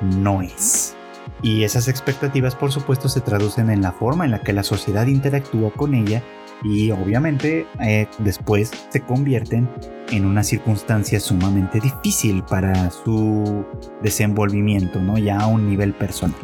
no 0.00 0.42
es. 0.42 0.96
Y 1.42 1.64
esas 1.64 1.88
expectativas, 1.88 2.54
por 2.54 2.70
supuesto, 2.70 3.08
se 3.08 3.20
traducen 3.20 3.70
en 3.70 3.82
la 3.82 3.92
forma 3.92 4.24
en 4.24 4.30
la 4.30 4.42
que 4.42 4.52
la 4.52 4.62
sociedad 4.62 5.06
interactúa 5.06 5.70
con 5.72 5.94
ella 5.94 6.22
y 6.62 6.90
obviamente 6.90 7.66
eh, 7.80 8.06
después 8.18 8.70
se 8.88 9.00
convierten 9.00 9.68
en 10.10 10.26
una 10.26 10.42
circunstancia 10.42 11.20
sumamente 11.20 11.80
difícil 11.80 12.42
para 12.42 12.90
su 12.90 13.64
desenvolvimiento, 14.02 15.00
¿no? 15.00 15.18
Ya 15.18 15.38
a 15.38 15.46
un 15.46 15.68
nivel 15.68 15.94
personal. 15.94 16.36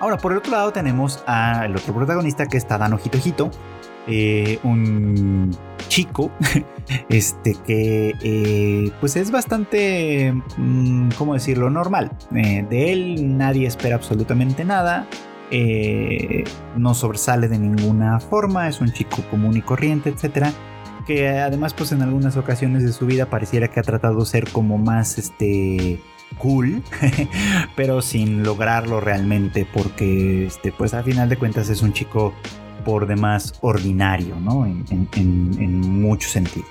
Ahora, 0.00 0.16
por 0.16 0.32
el 0.32 0.38
otro 0.38 0.52
lado 0.52 0.72
tenemos 0.72 1.22
al 1.26 1.76
otro 1.76 1.94
protagonista 1.94 2.46
que 2.46 2.56
es 2.56 2.66
Tadano 2.66 2.98
Hito 3.02 3.50
eh, 4.10 4.58
un 4.62 5.54
chico, 5.88 6.30
este 7.10 7.54
que 7.66 8.14
eh, 8.22 8.90
pues 9.00 9.16
es 9.16 9.30
bastante, 9.30 10.32
mm, 10.56 11.10
¿cómo 11.18 11.34
decirlo?, 11.34 11.68
normal. 11.68 12.10
de 12.30 12.92
él 12.92 13.36
nadie 13.36 13.66
espera 13.66 13.96
absolutamente 13.96 14.64
nada. 14.64 15.06
Eh, 15.50 16.44
no 16.76 16.94
sobresale 16.94 17.48
de 17.48 17.58
ninguna 17.58 18.20
forma, 18.20 18.68
es 18.68 18.80
un 18.80 18.92
chico 18.92 19.22
común 19.30 19.56
y 19.56 19.62
corriente, 19.62 20.10
etcétera, 20.10 20.52
que 21.06 21.28
además 21.28 21.72
pues 21.72 21.92
en 21.92 22.02
algunas 22.02 22.36
ocasiones 22.36 22.82
de 22.82 22.92
su 22.92 23.06
vida 23.06 23.26
pareciera 23.26 23.68
que 23.68 23.80
ha 23.80 23.82
tratado 23.82 24.20
de 24.20 24.26
ser 24.26 24.50
como 24.50 24.76
más 24.76 25.16
este 25.16 26.00
cool, 26.36 26.82
pero 27.76 28.02
sin 28.02 28.42
lograrlo 28.42 29.00
realmente 29.00 29.66
porque 29.72 30.46
este 30.46 30.70
pues 30.70 30.92
a 30.92 31.02
final 31.02 31.30
de 31.30 31.38
cuentas 31.38 31.70
es 31.70 31.80
un 31.80 31.94
chico 31.94 32.34
por 32.84 33.06
demás 33.06 33.54
ordinario, 33.62 34.36
¿no? 34.40 34.66
En, 34.66 35.80
muchos 35.80 36.32
sentidos. 36.32 36.68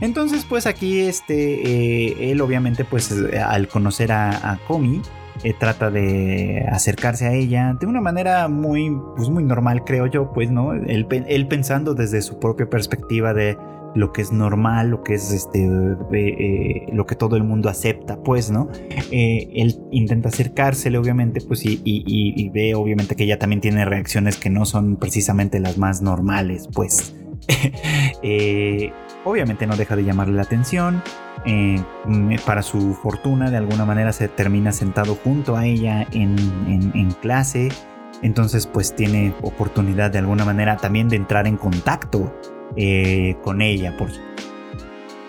Entonces, 0.00 0.44
pues 0.48 0.66
aquí, 0.66 1.00
este, 1.00 2.08
eh, 2.08 2.32
él 2.32 2.40
obviamente, 2.40 2.84
pues 2.84 3.12
al 3.12 3.68
conocer 3.68 4.12
a, 4.12 4.52
a 4.52 4.56
Komi, 4.58 5.00
eh, 5.42 5.54
trata 5.58 5.90
de 5.90 6.64
acercarse 6.70 7.26
a 7.26 7.32
ella 7.32 7.76
de 7.78 7.86
una 7.86 8.00
manera 8.00 8.48
muy, 8.48 8.96
pues 9.16 9.28
muy 9.28 9.44
normal, 9.44 9.84
creo 9.84 10.06
yo, 10.06 10.32
pues, 10.32 10.50
¿no? 10.50 10.72
Él, 10.72 11.06
pensando 11.48 11.94
desde 11.94 12.22
su 12.22 12.38
propia 12.38 12.68
perspectiva 12.68 13.34
de, 13.34 13.56
lo 13.94 14.12
que 14.12 14.22
es 14.22 14.32
normal, 14.32 14.88
lo 14.88 15.02
que 15.02 15.14
es 15.14 15.32
este, 15.32 15.68
eh, 16.12 16.86
lo 16.92 17.06
que 17.06 17.14
todo 17.14 17.36
el 17.36 17.44
mundo 17.44 17.68
acepta, 17.68 18.22
pues, 18.22 18.50
¿no? 18.50 18.70
Eh, 19.10 19.50
él 19.54 19.80
intenta 19.90 20.28
acercársele, 20.30 20.98
obviamente, 20.98 21.40
pues, 21.40 21.64
y, 21.64 21.80
y, 21.84 22.48
ve, 22.50 22.74
obviamente, 22.74 23.16
que 23.16 23.24
ella 23.24 23.38
también 23.38 23.60
tiene 23.60 23.84
reacciones 23.84 24.36
que 24.36 24.50
no 24.50 24.64
son 24.64 24.96
precisamente 24.96 25.60
las 25.60 25.78
más 25.78 26.02
normales, 26.02 26.68
pues. 26.72 27.14
Eh, 29.22 29.28
obviamente 29.28 29.66
no 29.66 29.76
deja 29.76 29.96
de 29.96 30.04
llamarle 30.04 30.34
la 30.34 30.42
atención. 30.42 31.02
para 32.46 32.62
su 32.62 32.94
fortuna, 32.94 33.50
de 33.50 33.56
alguna 33.56 33.84
manera 33.84 34.12
se 34.12 34.28
termina 34.28 34.72
sentado 34.72 35.14
junto 35.14 35.56
a 35.56 35.66
ella 35.66 36.06
en, 36.12 37.10
clase. 37.20 37.68
Entonces, 38.22 38.66
pues 38.66 38.94
tiene 38.94 39.34
oportunidad 39.42 40.10
de 40.10 40.18
alguna 40.18 40.44
manera 40.44 40.76
también 40.76 41.08
de 41.08 41.16
entrar 41.16 41.46
en 41.46 41.56
contacto 41.56 42.32
eh, 42.76 43.36
con 43.42 43.60
ella. 43.60 43.96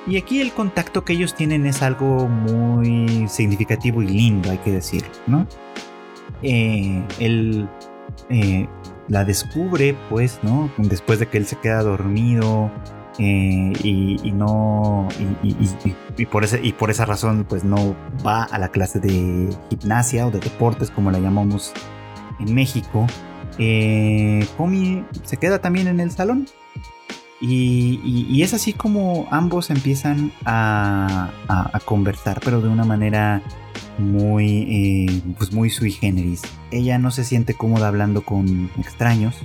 Y 0.06 0.18
aquí 0.18 0.42
el 0.42 0.52
contacto 0.52 1.06
que 1.06 1.14
ellos 1.14 1.34
tienen 1.34 1.66
es 1.66 1.82
algo 1.82 2.28
muy 2.28 3.28
significativo 3.30 4.02
y 4.02 4.08
lindo, 4.08 4.52
hay 4.52 4.58
que 4.58 4.72
decir, 4.72 5.04
¿no? 5.28 5.48
Eh, 6.42 7.02
él 7.20 7.70
eh, 8.30 8.68
la 9.08 9.24
descubre, 9.24 9.96
pues, 10.10 10.40
¿no? 10.44 10.70
Después 10.78 11.20
de 11.20 11.28
que 11.28 11.38
él 11.38 11.46
se 11.46 11.56
queda 11.56 11.82
dormido 11.84 12.70
y, 13.20 14.32
no. 14.34 15.08
Y, 16.18 16.26
por 16.26 16.44
ese, 16.44 16.60
y 16.64 16.74
por 16.74 16.90
esa 16.92 17.06
razón, 17.06 17.46
pues 17.48 17.64
no 17.64 17.96
va 18.26 18.44
a 18.44 18.60
la 18.60 18.70
clase 18.70 19.00
de 19.00 19.50
gimnasia 19.70 20.28
o 20.28 20.32
de 20.32 20.40
deportes, 20.40 20.92
como 20.92 21.12
la 21.12 21.20
llamamos 21.20 21.74
en 22.40 22.54
México. 22.54 23.08
Comi 24.58 25.06
se 25.24 25.38
queda 25.38 25.60
también 25.60 25.88
en 25.88 26.00
el 26.00 26.12
salón 26.12 26.48
y, 27.46 28.42
es 28.42 28.54
así 28.54 28.72
como 28.72 29.28
ambos 29.30 29.70
empiezan 29.70 30.32
a, 30.46 31.30
conversar, 31.84 32.40
pero 32.44 32.62
de 32.62 32.70
una 32.70 32.86
manera 32.86 33.42
muy, 33.98 34.66
eh, 34.70 35.22
pues 35.38 35.52
muy 35.52 35.70
sui 35.70 35.92
generis. 35.92 36.42
Ella 36.72 36.98
no 37.00 37.12
se 37.12 37.26
siente 37.26 37.54
cómoda 37.54 37.90
hablando 37.90 38.22
con 38.22 38.72
extraños. 38.80 39.36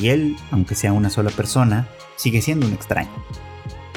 Y 0.00 0.08
él, 0.08 0.36
aunque 0.50 0.74
sea 0.74 0.94
una 0.94 1.10
sola 1.10 1.30
persona, 1.30 1.86
sigue 2.16 2.42
siendo 2.42 2.66
un 2.66 2.72
extraño. 2.72 3.10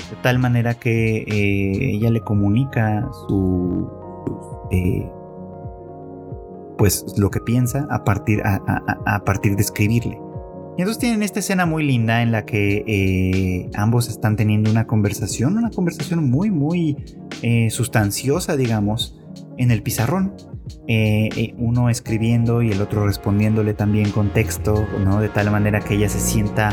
De 0.10 0.16
tal 0.22 0.40
manera 0.40 0.74
que 0.74 1.18
eh, 1.18 1.96
ella 1.96 2.10
le 2.10 2.22
comunica 2.22 3.10
su, 3.28 3.88
eh, 4.72 5.10
pues 6.78 7.06
lo 7.18 7.30
que 7.30 7.40
piensa 7.40 7.88
a 7.92 8.04
partir, 8.04 8.42
a 8.44 9.24
partir 9.26 9.56
de 9.56 9.62
escribirle. 9.62 10.20
Y 10.78 10.82
entonces 10.82 11.00
tienen 11.00 11.24
esta 11.24 11.40
escena 11.40 11.66
muy 11.66 11.84
linda 11.84 12.22
en 12.22 12.32
la 12.32 12.46
que 12.46 12.84
eh, 12.88 13.70
ambos 13.76 14.08
están 14.08 14.38
teniendo 14.38 14.72
una 14.72 14.88
conversación, 14.88 15.58
una 15.58 15.72
conversación 15.72 16.30
muy, 16.30 16.52
muy 16.52 16.96
sustanciosa, 17.70 18.56
digamos, 18.56 19.20
en 19.58 19.72
el 19.72 19.84
pizarrón. 19.84 20.34
Eh, 20.88 21.54
uno 21.58 21.90
escribiendo 21.90 22.62
y 22.62 22.72
el 22.72 22.82
otro 22.82 23.06
respondiéndole 23.06 23.74
también 23.74 24.12
con 24.12 24.30
texto, 24.30 24.88
¿no? 25.04 25.22
De 25.22 25.30
tal 25.30 25.52
manera 25.52 25.80
que 25.80 25.96
ella 25.96 26.10
se 26.10 26.20
sienta 26.20 26.72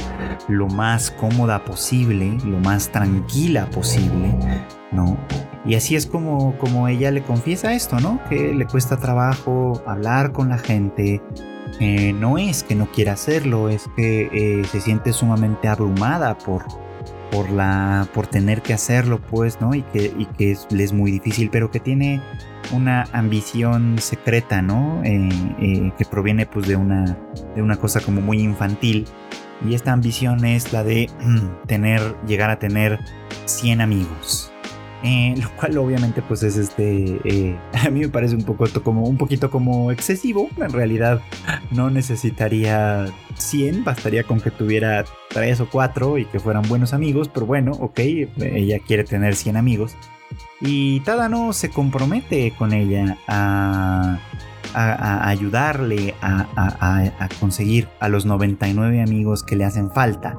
lo 0.48 0.68
más 0.68 1.10
cómoda 1.10 1.64
posible, 1.64 2.38
lo 2.44 2.58
más 2.60 2.90
tranquila 2.90 3.68
posible, 3.70 4.34
¿no? 4.92 5.18
Y 5.64 5.74
así 5.74 5.96
es 5.96 6.06
como, 6.06 6.56
como 6.58 6.88
ella 6.88 7.10
le 7.10 7.22
confiesa 7.22 7.74
esto, 7.74 8.00
¿no? 8.00 8.20
Que 8.28 8.54
le 8.54 8.66
cuesta 8.66 8.96
trabajo 8.96 9.82
hablar 9.86 10.32
con 10.32 10.48
la 10.48 10.58
gente, 10.58 11.20
eh, 11.80 12.12
no 12.12 12.38
es 12.38 12.62
que 12.62 12.74
no 12.74 12.90
quiera 12.90 13.12
hacerlo, 13.12 13.68
es 13.68 13.84
que 13.96 14.30
eh, 14.32 14.64
se 14.64 14.80
siente 14.80 15.12
sumamente 15.12 15.68
abrumada 15.68 16.38
por, 16.38 16.64
por, 17.30 17.50
la, 17.50 18.08
por 18.14 18.26
tener 18.26 18.62
que 18.62 18.72
hacerlo, 18.72 19.20
pues, 19.20 19.60
¿no? 19.60 19.74
Y 19.74 19.82
que, 19.82 20.12
y 20.18 20.26
que 20.26 20.52
es, 20.52 20.66
es 20.70 20.92
muy 20.92 21.10
difícil, 21.10 21.50
pero 21.50 21.70
que 21.70 21.80
tiene 21.80 22.20
una 22.72 23.04
ambición 23.12 23.98
secreta, 23.98 24.62
¿no? 24.62 25.00
Eh, 25.04 25.92
que 25.96 26.04
proviene 26.04 26.46
pues 26.46 26.66
de 26.66 26.76
una, 26.76 27.16
de 27.54 27.62
una 27.62 27.76
cosa 27.76 28.00
como 28.00 28.20
muy 28.20 28.40
infantil. 28.40 29.06
Y 29.66 29.74
esta 29.74 29.92
ambición 29.92 30.44
es 30.44 30.72
la 30.72 30.84
de 30.84 31.10
tener, 31.66 32.16
llegar 32.26 32.50
a 32.50 32.58
tener 32.58 32.98
100 33.46 33.80
amigos. 33.80 34.52
Eh, 35.06 35.36
lo 35.40 35.48
cual 35.52 35.78
obviamente 35.78 36.20
pues 36.20 36.42
es 36.42 36.56
este 36.56 37.20
eh, 37.24 37.56
a 37.86 37.90
mí 37.90 38.00
me 38.00 38.08
parece 38.08 38.34
un 38.34 38.42
poco 38.42 38.66
como 38.82 39.04
un 39.04 39.16
poquito 39.16 39.52
como 39.52 39.92
excesivo. 39.92 40.50
En 40.56 40.72
realidad 40.72 41.20
no 41.70 41.90
necesitaría 41.90 43.06
100 43.36 43.84
bastaría 43.84 44.24
con 44.24 44.40
que 44.40 44.50
tuviera 44.50 45.04
3 45.28 45.60
o 45.60 45.70
4 45.70 46.18
y 46.18 46.24
que 46.24 46.40
fueran 46.40 46.62
buenos 46.68 46.92
amigos 46.92 47.28
pero 47.28 47.46
bueno 47.46 47.72
ok 47.72 48.00
ella 48.00 48.78
quiere 48.84 49.04
tener 49.04 49.36
100 49.36 49.56
amigos. 49.56 49.96
Y 50.60 51.00
Tadano 51.00 51.52
se 51.52 51.70
compromete 51.70 52.52
con 52.58 52.72
ella 52.72 53.18
a, 53.28 54.18
ayudarle 54.74 56.14
a, 56.20 56.46
a 57.18 57.28
conseguir 57.38 57.88
a 58.00 58.08
los 58.08 58.26
99 58.26 59.02
amigos 59.02 59.44
que 59.44 59.54
le 59.54 59.64
hacen 59.64 59.90
falta 59.90 60.36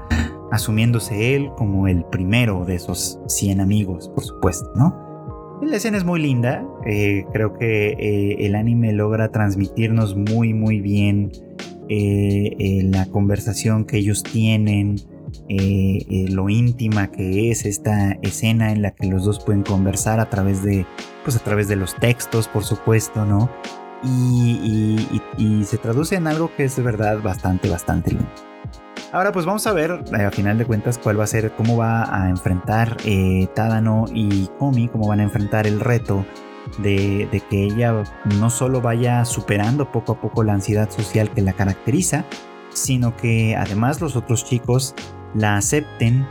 asumiéndose 0.52 1.36
él 1.36 1.52
como 1.58 1.88
el 1.88 2.06
primero 2.06 2.66
de 2.66 2.76
esos 2.76 3.20
100 3.28 3.62
amigos, 3.62 4.10
por 4.10 4.24
supuesto, 4.24 4.72
¿no? 4.76 5.08
La 5.62 5.78
escena 5.78 5.98
es 5.98 6.06
muy 6.06 6.22
linda, 6.22 6.64
eh, 6.86 7.26
creo 7.34 7.58
que 7.58 7.89
eh, 7.89 8.45
el 8.45 8.56
anime 8.56 8.93
logra 8.93 9.32
transmitirnos 9.32 10.16
muy 10.16 10.54
muy 10.54 10.80
bien 10.82 11.32
eh, 11.89 12.82
la 12.84 13.08
conversación 13.08 13.86
que 13.86 13.98
ellos 13.98 14.22
tienen, 14.22 14.98
lo 16.30 16.50
íntima 16.50 17.12
que 17.12 17.50
es 17.50 17.66
esta 17.66 18.12
escena 18.22 18.72
en 18.72 18.82
la 18.82 18.91
que 18.91 19.08
los 19.08 19.26
dos 19.26 19.39
pueden 19.39 19.64
conversar 19.64 20.20
a 20.20 20.30
través 20.30 20.64
de, 20.64 20.86
pues 21.24 21.36
a 21.36 21.39
través 21.39 21.68
de 21.68 21.76
los 21.76 21.95
textos, 21.95 22.48
por 22.48 22.64
supuesto, 22.64 23.26
¿no? 23.26 23.50
Y, 24.04 25.00
y 25.38 25.64
se 25.64 25.78
traduce 25.78 26.16
en 26.16 26.28
algo 26.28 26.52
que 26.56 26.66
es 26.66 26.76
de 26.76 26.84
verdad 26.84 27.22
bastante, 27.22 27.70
bastante 27.70 28.12
lindo. 28.12 28.57
Ahora 29.12 29.32
pues 29.32 29.45
vamos 29.45 29.66
a 29.68 29.74
ver 29.74 30.03
eh, 30.18 30.24
a 30.24 30.32
final 30.32 30.58
de 30.58 30.66
cuentas 30.66 30.97
cuál 30.97 31.20
va 31.20 31.24
a 31.24 31.28
ser, 31.28 31.51
cómo 31.53 31.78
va 31.78 32.03
a 32.14 32.30
enfrentar 32.30 32.97
eh, 33.05 33.47
Tadano 33.55 34.05
y 34.14 34.47
Komi, 34.60 34.89
cómo 34.89 35.08
van 35.08 35.22
a 35.22 35.24
enfrentar 35.24 35.66
el 35.66 35.80
reto 35.80 36.26
de, 36.80 37.41
que 37.49 37.64
ella 37.64 38.03
no 38.38 38.49
solo 38.49 38.82
vaya 38.82 39.24
superando 39.24 39.91
poco 39.91 40.14
a 40.14 40.22
poco 40.22 40.43
la 40.43 40.53
ansiedad 40.53 40.89
social 40.89 41.32
que 41.32 41.41
la 41.41 41.53
caracteriza, 41.53 42.26
sino 42.70 43.16
que 43.16 43.55
además 43.55 44.01
los 44.01 44.18
otros 44.18 44.43
chicos 44.43 44.93
la 45.34 45.55
acepten 45.55 46.28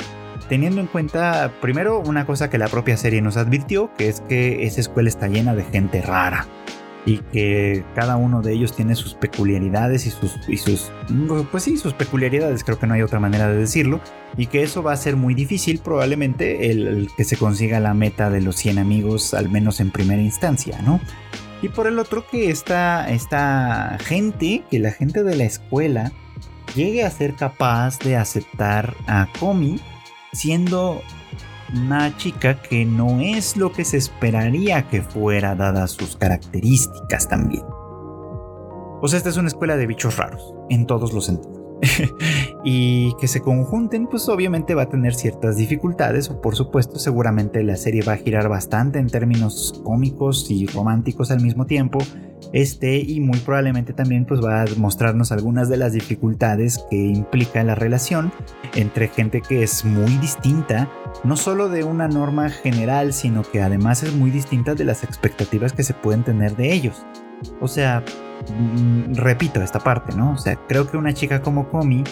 teniendo 0.51 0.83
en 0.83 0.87
cuenta 0.87 1.51
primero 1.63 2.01
una 2.01 2.27
cosa 2.27 2.51
que 2.51 2.59
la 2.59 2.69
propia 2.69 2.99
serie 2.99 3.23
nos 3.23 3.39
advirtió, 3.39 3.91
que 3.97 4.09
es 4.09 4.21
que 4.21 4.67
esa 4.67 4.81
escuela 4.81 5.09
está 5.09 5.29
llena 5.29 5.55
de 5.55 5.65
gente 5.65 6.03
rara 6.03 6.47
y 7.07 7.19
que 7.19 7.85
cada 7.95 8.17
uno 8.17 8.43
de 8.43 8.53
ellos 8.53 8.75
tiene 8.75 8.97
sus 8.97 9.15
peculiaridades 9.15 10.07
y 10.07 10.11
sus, 10.11 10.37
y 10.49 10.57
sus, 10.57 10.91
pues 11.53 11.63
sí, 11.63 11.77
sus 11.77 11.95
peculiaridades, 11.95 12.65
creo 12.65 12.81
que 12.81 12.89
no 12.89 12.95
hay 12.95 13.03
otra 13.03 13.21
manera 13.21 13.49
de 13.49 13.57
decirlo, 13.57 14.01
y 14.37 14.49
que 14.49 14.65
eso 14.65 14.83
va 14.83 14.93
a 14.93 14.97
ser 14.97 15.15
muy 15.15 15.35
difícil 15.35 15.79
probablemente 15.79 16.71
el, 16.71 17.09
que 17.17 17.25
se 17.25 17.37
consiga 17.37 17.79
la 17.79 17.95
meta 17.95 18.29
de 18.29 18.41
los 18.41 18.57
100 18.57 18.79
amigos, 18.79 19.35
al 19.35 19.49
menos 19.49 19.79
en 19.79 19.93
primera 19.93 20.21
instancia, 20.21 20.83
¿no? 20.83 21.01
Y 21.63 21.69
por 21.69 21.87
el 21.87 21.99
otro 22.01 22.27
que 22.27 22.51
esta, 22.51 23.09
esta 23.09 23.99
gente, 24.01 24.65
que 24.69 24.81
la 24.81 24.91
gente 24.91 25.23
de 25.23 25.37
la 25.37 25.45
escuela 25.45 26.13
llegue 26.75 27.05
a 27.05 27.11
ser 27.11 27.35
capaz 27.35 28.01
de 28.01 28.17
aceptar 28.17 28.95
a 29.07 29.29
Komi 29.39 29.81
siendo 30.33 31.03
una 31.75 32.17
chica 32.17 32.61
que 32.61 32.85
no 32.85 33.21
es 33.21 33.57
lo 33.57 33.73
que 33.73 33.85
se 33.85 33.97
esperaría 33.97 34.89
que 34.89 35.03
fuera 35.03 35.55
dadas 35.55 35.93
sus 35.93 36.17
características 36.17 37.29
también. 37.29 37.65
O 39.03 39.09
sea, 39.09 39.19
esta 39.19 39.29
es 39.29 39.37
una 39.37 39.49
escuela 39.49 39.77
de 39.77 39.87
bichos 39.87 40.17
raros, 40.17 40.55
en 40.71 40.87
todos 40.87 41.13
los 41.13 41.27
sentidos. 41.27 41.57
y 42.65 43.15
que 43.21 43.29
se 43.29 43.41
conjunten, 43.41 44.07
pues 44.07 44.29
obviamente 44.29 44.75
va 44.75 44.83
a 44.83 44.89
tener 44.89 45.15
ciertas 45.15 45.57
dificultades, 45.57 46.31
o 46.31 46.41
por 46.41 46.57
supuesto, 46.57 46.99
seguramente 46.99 47.63
la 47.63 47.77
serie 47.77 48.03
va 48.03 48.15
a 48.15 48.17
girar 48.17 48.49
bastante 48.49 48.99
en 48.99 49.09
términos 49.09 49.81
cómicos 49.85 50.51
y 50.51 50.67
románticos 50.67 51.31
al 51.31 51.43
mismo 51.43 51.67
tiempo. 51.67 51.99
Este, 52.53 52.99
y 52.99 53.21
muy 53.21 53.39
probablemente 53.39 53.93
también 53.93 54.25
pues 54.25 54.41
va 54.43 54.63
a 54.63 54.67
mostrarnos 54.77 55.33
algunas 55.33 55.69
de 55.69 55.79
las 55.79 55.93
dificultades 55.93 56.85
que 56.91 56.97
implica 56.97 57.63
la 57.65 57.75
relación 57.75 58.33
entre 58.75 59.09
gente 59.09 59.41
que 59.41 59.63
es 59.63 59.85
muy 59.85 60.13
distinta, 60.19 60.89
no 61.27 61.37
solo 61.37 61.69
de 61.69 61.85
una 61.85 62.09
norma 62.09 62.49
general, 62.49 63.13
sino 63.13 63.43
que 63.43 63.61
además 63.61 64.03
es 64.03 64.15
muy 64.15 64.31
distinta 64.31 64.75
de 64.75 64.85
las 64.85 65.05
expectativas 65.05 65.73
que 65.73 65.83
se 65.83 65.95
pueden 65.95 66.25
tener 66.25 66.57
de 66.57 66.73
ellos. 66.73 67.05
O 67.61 67.69
sea, 67.69 68.03
Mm, 68.51 69.15
repito 69.15 69.63
esta 69.63 69.81
parte, 69.81 70.15
¿no? 70.15 70.33
O 70.33 70.39
sea, 70.39 70.57
creo 70.69 70.89
que 70.89 70.97
una 70.97 71.13
chica 71.15 71.43
como 71.43 71.69
Komi 71.69 72.05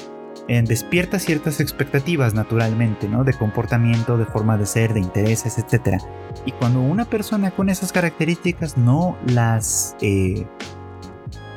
eh, 0.49 0.63
despierta 0.63 1.19
ciertas 1.19 1.61
expectativas 1.61 2.35
naturalmente, 2.35 3.09
¿no? 3.09 3.25
De 3.25 3.35
comportamiento, 3.35 4.19
de 4.19 4.27
forma 4.27 4.57
de 4.57 4.67
ser, 4.67 4.95
de 4.95 5.01
intereses, 5.01 5.59
etc. 5.59 6.03
Y 6.45 6.53
cuando 6.53 6.81
una 6.81 7.05
persona 7.05 7.51
con 7.51 7.69
esas 7.69 7.93
características 7.93 8.77
no 8.77 9.17
las... 9.27 9.97
Eh, 10.01 10.47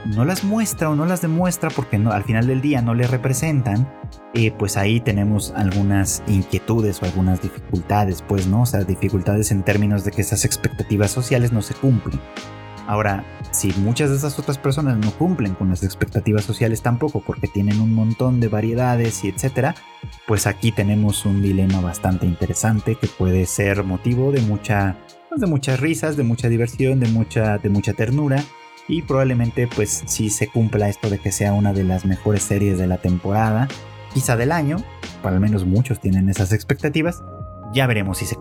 no 0.05 0.23
las 0.23 0.45
muestra 0.45 0.89
o 0.89 0.95
no 0.95 1.05
las 1.05 1.21
demuestra 1.21 1.69
porque 1.69 1.97
no, 1.97 2.11
al 2.11 2.23
final 2.23 2.47
del 2.47 2.61
día 2.61 2.81
no 2.81 2.93
le 2.93 3.07
representan, 3.07 3.91
eh, 4.33 4.51
pues 4.51 4.77
ahí 4.77 4.99
tenemos 4.99 5.53
algunas 5.55 6.21
inquietudes 6.27 7.01
o 7.01 7.05
algunas 7.05 7.41
dificultades, 7.41 8.21
pues, 8.21 8.47
¿no? 8.47 8.63
O 8.63 8.65
sea, 8.65 8.83
dificultades 8.83 9.51
en 9.51 9.63
términos 9.63 10.03
de 10.03 10.11
que 10.11 10.21
esas 10.21 10.45
expectativas 10.45 11.11
sociales 11.11 11.51
no 11.51 11.61
se 11.61 11.73
cumplen. 11.73 12.19
Ahora, 12.87 13.25
si 13.51 13.73
muchas 13.79 14.09
de 14.09 14.15
esas 14.15 14.39
otras 14.39 14.57
personas 14.57 14.97
no 14.97 15.11
cumplen 15.11 15.55
con 15.55 15.69
las 15.69 15.83
expectativas 15.83 16.45
sociales 16.45 16.81
tampoco 16.81 17.21
porque 17.21 17.47
tienen 17.47 17.81
un 17.81 17.93
montón 17.93 18.39
de 18.39 18.47
variedades 18.47 19.25
y 19.25 19.29
etcétera, 19.29 19.75
pues 20.25 20.47
aquí 20.47 20.71
tenemos 20.71 21.25
un 21.25 21.41
dilema 21.41 21.81
bastante 21.81 22.25
interesante 22.25 22.95
que 22.95 23.07
puede 23.07 23.45
ser 23.45 23.83
motivo 23.83 24.31
de 24.31 24.39
mucha 24.41 24.95
pues, 25.27 25.41
de 25.41 25.47
muchas 25.47 25.81
risas, 25.81 26.15
de 26.15 26.23
mucha 26.23 26.47
diversión, 26.47 27.01
de 27.01 27.09
mucha 27.09 27.57
de 27.57 27.69
mucha 27.69 27.91
ternura 27.91 28.41
y 28.87 29.01
probablemente 29.01 29.67
pues 29.67 30.03
si 30.05 30.29
se 30.29 30.47
cumpla 30.47 30.87
esto 30.87 31.09
de 31.09 31.19
que 31.19 31.33
sea 31.33 31.51
una 31.51 31.73
de 31.73 31.83
las 31.83 32.05
mejores 32.05 32.43
series 32.43 32.77
de 32.77 32.87
la 32.87 32.99
temporada, 32.99 33.67
quizá 34.17 34.35
del 34.35 34.51
año, 34.51 34.77
para 35.21 35.35
al 35.35 35.39
menos 35.39 35.63
muchos 35.63 35.99
tienen 35.99 36.27
esas 36.27 36.51
expectativas, 36.51 37.21
ya 37.71 37.85
veremos 37.85 38.17
si 38.17 38.25
se 38.25 38.35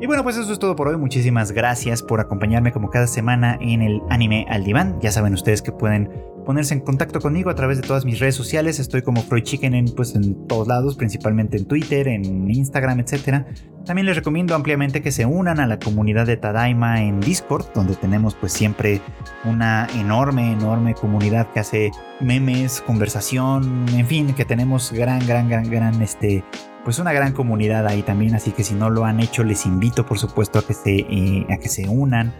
y 0.00 0.06
bueno, 0.06 0.24
pues 0.24 0.36
eso 0.36 0.52
es 0.52 0.58
todo 0.58 0.74
por 0.74 0.88
hoy. 0.88 0.96
Muchísimas 0.96 1.52
gracias 1.52 2.02
por 2.02 2.18
acompañarme 2.18 2.72
como 2.72 2.90
cada 2.90 3.06
semana 3.06 3.56
en 3.60 3.82
el 3.82 4.02
anime 4.10 4.46
al 4.50 4.64
diván. 4.64 4.98
Ya 5.00 5.12
saben 5.12 5.32
ustedes 5.32 5.62
que 5.62 5.70
pueden 5.70 6.10
ponerse 6.44 6.74
en 6.74 6.80
contacto 6.80 7.20
conmigo 7.20 7.50
a 7.50 7.54
través 7.54 7.80
de 7.80 7.86
todas 7.86 8.04
mis 8.04 8.18
redes 8.20 8.34
sociales. 8.34 8.78
Estoy 8.78 9.02
como 9.02 9.22
Freud 9.22 9.42
Chicken 9.42 9.74
en, 9.74 9.86
pues, 9.86 10.14
en 10.14 10.46
todos 10.46 10.68
lados, 10.68 10.96
principalmente 10.96 11.56
en 11.56 11.66
Twitter, 11.66 12.08
en 12.08 12.50
Instagram, 12.50 13.00
etc. 13.00 13.44
También 13.84 14.06
les 14.06 14.16
recomiendo 14.16 14.54
ampliamente 14.54 15.02
que 15.02 15.10
se 15.12 15.26
unan 15.26 15.60
a 15.60 15.66
la 15.66 15.78
comunidad 15.78 16.26
de 16.26 16.36
Tadaima 16.36 17.02
en 17.02 17.20
Discord, 17.20 17.66
donde 17.74 17.96
tenemos 17.96 18.34
pues 18.34 18.52
siempre 18.52 19.00
una 19.44 19.88
enorme, 19.98 20.52
enorme 20.52 20.94
comunidad 20.94 21.50
que 21.52 21.60
hace 21.60 21.90
memes, 22.20 22.80
conversación, 22.80 23.86
en 23.94 24.06
fin, 24.06 24.34
que 24.34 24.44
tenemos 24.44 24.92
gran, 24.92 25.26
gran, 25.26 25.48
gran, 25.48 25.70
gran 25.70 26.00
este 26.02 26.44
pues 26.84 26.98
una 26.98 27.12
gran 27.12 27.32
comunidad 27.32 27.86
ahí 27.86 28.02
también, 28.02 28.34
así 28.34 28.50
que 28.50 28.64
si 28.64 28.74
no 28.74 28.90
lo 28.90 29.04
han 29.04 29.20
hecho 29.20 29.44
les 29.44 29.66
invito 29.66 30.04
por 30.04 30.18
supuesto 30.18 30.58
a 30.58 30.66
que 30.66 30.74
se, 30.74 30.96
eh, 30.96 31.46
a 31.48 31.56
que 31.58 31.68
se 31.68 31.88
unan 31.88 32.32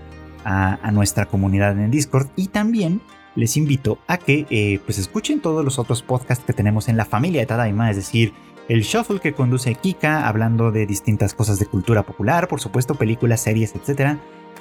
a, 0.45 0.91
nuestra 0.93 1.27
comunidad 1.27 1.79
en 1.79 1.91
Discord 1.91 2.29
y 2.37 2.49
también 2.49 3.01
les 3.35 3.57
invito 3.57 3.99
a 4.07 4.19
que 4.19 4.47
eh, 4.51 4.81
pues 4.85 4.99
escuchen 4.99 5.41
todos 5.41 5.65
los 5.65 5.79
otros 5.79 6.03
podcasts 6.03 6.45
que 6.45 6.53
tenemos 6.53 6.89
en 6.89 6.97
la 6.97 7.05
familia 7.05 7.41
de 7.41 7.47
Tadaima, 7.47 7.91
es 7.91 7.97
decir, 7.97 8.33
el 8.69 8.83
Shuffle 8.83 9.21
que 9.21 9.33
conduce 9.33 9.75
Kika 9.75 10.29
hablando 10.29 10.71
de 10.71 10.87
distintas 10.87 11.35
cosas 11.35 11.59
de 11.59 11.67
cultura 11.67 12.05
popular, 12.05 12.49
por 12.49 12.61
supuesto 12.61 12.95
películas, 12.95 13.41
series, 13.41 13.75
etc. 13.75 14.19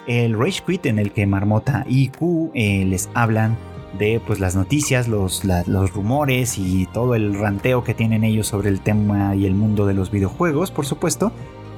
El 0.07 0.37
Rage 0.37 0.63
Quit 0.65 0.87
en 0.87 0.99
el 0.99 1.11
que 1.11 1.27
Marmota 1.27 1.85
y 1.87 2.09
Q 2.09 2.51
eh, 2.53 2.85
les 2.85 3.09
hablan 3.13 3.57
de 3.97 4.21
pues 4.25 4.39
las 4.39 4.55
noticias, 4.55 5.07
los, 5.07 5.43
los 5.43 5.93
rumores 5.93 6.57
y 6.57 6.87
todo 6.87 7.13
el 7.15 7.37
ranteo 7.37 7.83
que 7.83 7.93
tienen 7.93 8.23
ellos 8.23 8.47
sobre 8.47 8.69
el 8.69 8.81
tema 8.81 9.35
y 9.35 9.45
el 9.45 9.53
mundo 9.53 9.85
de 9.85 9.93
los 9.93 10.11
videojuegos, 10.11 10.71
por 10.71 10.85
supuesto. 10.85 11.31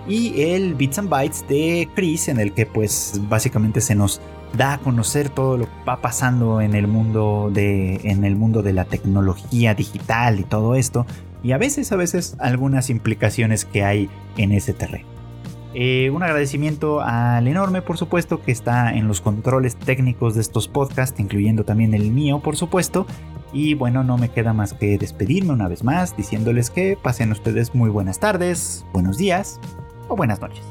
Y 0.08 0.42
el 0.42 0.76
Bits 0.76 1.00
and 1.00 1.10
Bytes 1.10 1.48
de 1.48 1.90
Chris, 1.96 2.28
en 2.28 2.40
el 2.40 2.54
que 2.54 2.66
pues 2.66 3.22
básicamente 3.30 3.82
se 3.82 3.96
nos 3.96 4.22
da 4.58 4.74
a 4.74 4.78
conocer 4.78 5.30
todo 5.30 5.58
lo 5.58 5.66
que 5.66 5.84
va 5.88 6.02
pasando 6.02 6.62
en 6.62 6.76
el 6.76 6.88
mundo 6.88 7.50
de, 7.54 7.96
en 8.04 8.24
el 8.24 8.36
mundo 8.36 8.62
de 8.62 8.74
la 8.74 8.86
tecnología 8.86 9.74
digital 9.74 10.40
y 10.40 10.44
todo 10.44 10.76
esto. 10.76 11.06
Y 11.44 11.52
a 11.52 11.58
veces, 11.58 11.92
a 11.92 11.96
veces, 11.96 12.38
algunas 12.40 12.90
implicaciones 12.90 13.66
que 13.66 13.84
hay 13.84 14.10
en 14.38 14.52
ese 14.52 14.74
terreno. 14.74 15.14
Eh, 15.76 16.12
un 16.12 16.22
agradecimiento 16.22 17.02
al 17.02 17.48
enorme, 17.48 17.82
por 17.82 17.98
supuesto, 17.98 18.42
que 18.42 18.52
está 18.52 18.94
en 18.94 19.08
los 19.08 19.22
controles 19.22 19.76
técnicos 19.76 20.36
de 20.36 20.42
estos 20.42 20.68
podcasts, 20.68 21.20
incluyendo 21.20 21.64
también 21.64 21.94
el 21.96 22.12
mío, 22.12 22.42
por 22.42 22.56
supuesto. 22.56 23.08
Y 23.52 23.74
bueno, 23.74 24.04
no 24.04 24.18
me 24.18 24.30
queda 24.30 24.54
más 24.54 24.74
que 24.74 24.98
despedirme 24.98 25.54
una 25.54 25.68
vez 25.68 25.84
más, 25.84 26.16
diciéndoles 26.16 26.70
que 26.70 26.98
pasen 27.02 27.32
ustedes 27.32 27.74
muy 27.74 27.90
buenas 27.90 28.20
tardes, 28.20 28.86
buenos 28.94 29.18
días 29.18 29.60
o 30.08 30.16
buenas 30.16 30.40
noches. 30.42 30.64